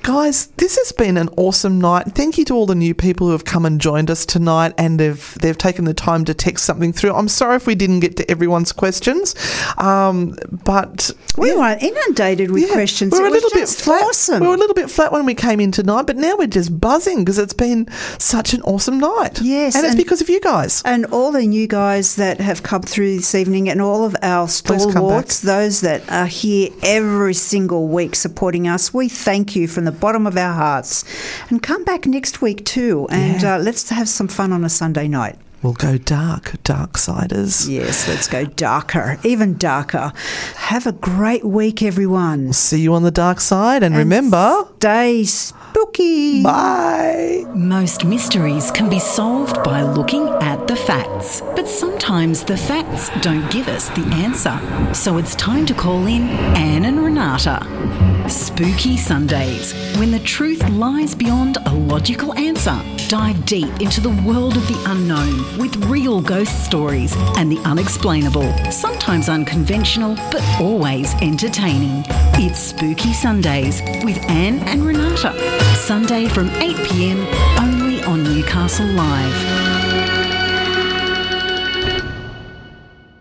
Guys, 0.04 0.48
this 0.58 0.78
has 0.78 0.92
been 0.94 1.18
an 1.18 1.30
awesome 1.38 1.80
night. 1.82 2.14
Thank 2.16 2.38
you 2.38 2.46
to 2.46 2.54
all 2.54 2.66
the 2.66 2.76
new 2.76 2.94
people 2.94 3.28
who 3.28 3.34
have 3.34 3.44
come 3.46 3.66
and 3.66 3.80
joined 3.82 4.10
us 4.10 4.26
tonight 4.26 4.74
and 4.78 5.00
they've, 5.00 5.38
they've 5.42 5.58
taken 5.58 5.86
the 5.86 5.94
time 5.94 6.24
to 6.26 6.34
text 6.34 6.64
something 6.66 6.94
through. 6.94 7.14
I'm 7.14 7.28
sorry 7.28 7.58
if 7.58 7.68
we 7.68 7.76
didn't 7.76 8.00
get 8.00 8.16
to 8.18 8.32
everyone's 8.32 8.72
questions, 8.72 9.36
um, 9.78 10.36
but 10.64 11.12
We 11.38 11.50
yeah. 11.50 11.56
were 11.56 11.78
inundated 11.80 12.52
with 12.52 12.64
Yeah, 12.68 12.74
questions. 12.74 13.12
We 13.12 13.20
were 13.20 13.26
it 13.28 13.32
a 13.32 13.34
little 13.34 13.50
bit 13.52 13.68
flat. 13.68 14.02
awesome. 14.04 14.40
We 14.42 14.48
were 14.48 14.54
a 14.56 14.58
little 14.58 14.74
bit 14.76 14.90
flat 14.90 15.12
when 15.12 15.26
we 15.26 15.36
came 15.36 15.60
in 15.60 15.72
tonight, 15.72 16.04
but 16.08 16.16
now 16.16 16.36
we're 16.38 16.48
just 16.48 16.80
buzzing 16.80 17.20
because 17.20 17.38
it's 17.38 17.54
been 17.54 17.88
such 18.18 18.54
an 18.54 18.62
awesome 18.62 19.00
night. 19.00 19.42
Yes, 19.42 19.76
and 19.76 19.86
it's 19.86 19.96
because 19.96 20.22
of 20.22 20.30
you 20.30 20.40
guys. 20.40 20.82
and 20.86 21.06
all 21.08 21.32
the 21.32 21.46
new 21.46 21.68
guys 21.68 22.16
that 22.16 22.40
have 22.40 22.64
come 22.64 22.82
through 22.82 23.18
this 23.18 23.36
evening, 23.36 23.68
and 23.70 23.82
all 23.82 24.06
of 24.06 24.16
our 24.22 24.48
stalwarts, 24.48 25.40
those 25.42 25.82
that 25.82 26.10
are 26.10 26.26
here 26.28 26.70
every 26.84 27.34
single 27.34 27.87
week 27.88 28.16
supporting 28.16 28.68
us, 28.68 28.94
we 28.94 29.10
thank 29.10 29.56
you 29.56 29.68
from 29.68 29.86
the 29.86 29.92
bottom 29.92 30.28
of 30.28 30.38
our 30.38 30.54
hearts. 30.54 31.04
And 31.50 31.64
come 31.64 31.84
back 31.84 32.06
next 32.06 32.42
week 32.42 32.66
too, 32.66 33.08
and 33.10 33.42
Yeah. 33.42 33.56
uh, 33.56 33.60
let's 33.60 33.90
have 33.90 34.08
some 34.10 34.28
fun 34.28 34.52
on 34.54 34.64
a 34.64 34.70
Sunday 34.70 35.08
night. 35.08 35.38
We'll 35.64 35.74
go 35.74 35.98
dark, 35.98 36.54
dark 36.64 36.98
siders. 36.98 37.68
Yes, 37.68 38.08
let's 38.08 38.28
go 38.28 38.46
darker, 38.46 39.18
even 39.24 39.58
darker. 39.58 40.14
Have 40.56 40.86
a 40.86 40.92
great 40.92 41.44
week, 41.44 41.82
everyone. 41.82 42.54
See 42.54 42.80
you 42.82 42.94
on 42.94 43.02
the 43.04 43.12
dark 43.12 43.40
side, 43.40 43.82
and 43.82 43.96
remember, 43.98 44.66
Stay 44.78 45.24
spooky. 45.24 46.44
bye. 46.44 47.44
Most 47.56 48.06
mysteries 48.06 48.70
can 48.70 48.88
be 48.88 49.00
solved 49.00 49.64
by 49.64 49.82
looking 49.82 50.28
at 50.42 50.68
the 50.68 50.76
facts. 50.76 51.42
But 51.56 51.68
sometimes 51.68 52.44
the 52.44 52.56
facts 52.58 53.10
don't 53.22 53.50
give 53.52 53.68
us 53.68 53.90
the 53.90 54.06
answer. 54.14 54.60
So 54.94 55.18
it's 55.18 55.34
time 55.36 55.66
to 55.66 55.74
call 55.74 56.06
in 56.06 56.30
Anne 56.56 56.86
and 56.86 57.04
Renata. 57.04 57.66
Spooky 58.30 58.98
Sundays, 58.98 59.74
when 59.98 60.12
the 60.12 60.20
truth 60.20 60.68
lies 60.70 61.16
beyond 61.16 61.58
a 61.66 61.74
logical 61.74 62.34
answer. 62.34 62.80
Dive 63.08 63.46
deep 63.46 63.80
into 63.80 64.02
the 64.02 64.10
world 64.28 64.58
of 64.58 64.68
the 64.68 64.84
unknown 64.88 65.46
with 65.58 65.76
real 65.86 66.22
ghost 66.22 66.66
stories 66.66 67.14
and 67.38 67.52
the 67.52 67.60
unexplainable. 67.60 68.52
Sometimes 68.72 69.30
unconventional, 69.30 70.16
but 70.32 70.44
always 70.60 71.14
entertaining. 71.16 72.04
It's 72.36 72.60
Spooky 72.60 73.14
Sundays 73.14 73.82
with 74.04 74.18
Anne 74.30 74.60
and 74.68 74.86
Renata. 74.86 75.34
Sunday 75.76 76.28
from 76.28 76.50
8 76.50 76.76
pm 76.88 77.20
only 77.60 78.04
on 78.04 78.24
Newcastle 78.24 78.88
Live. 78.88 79.77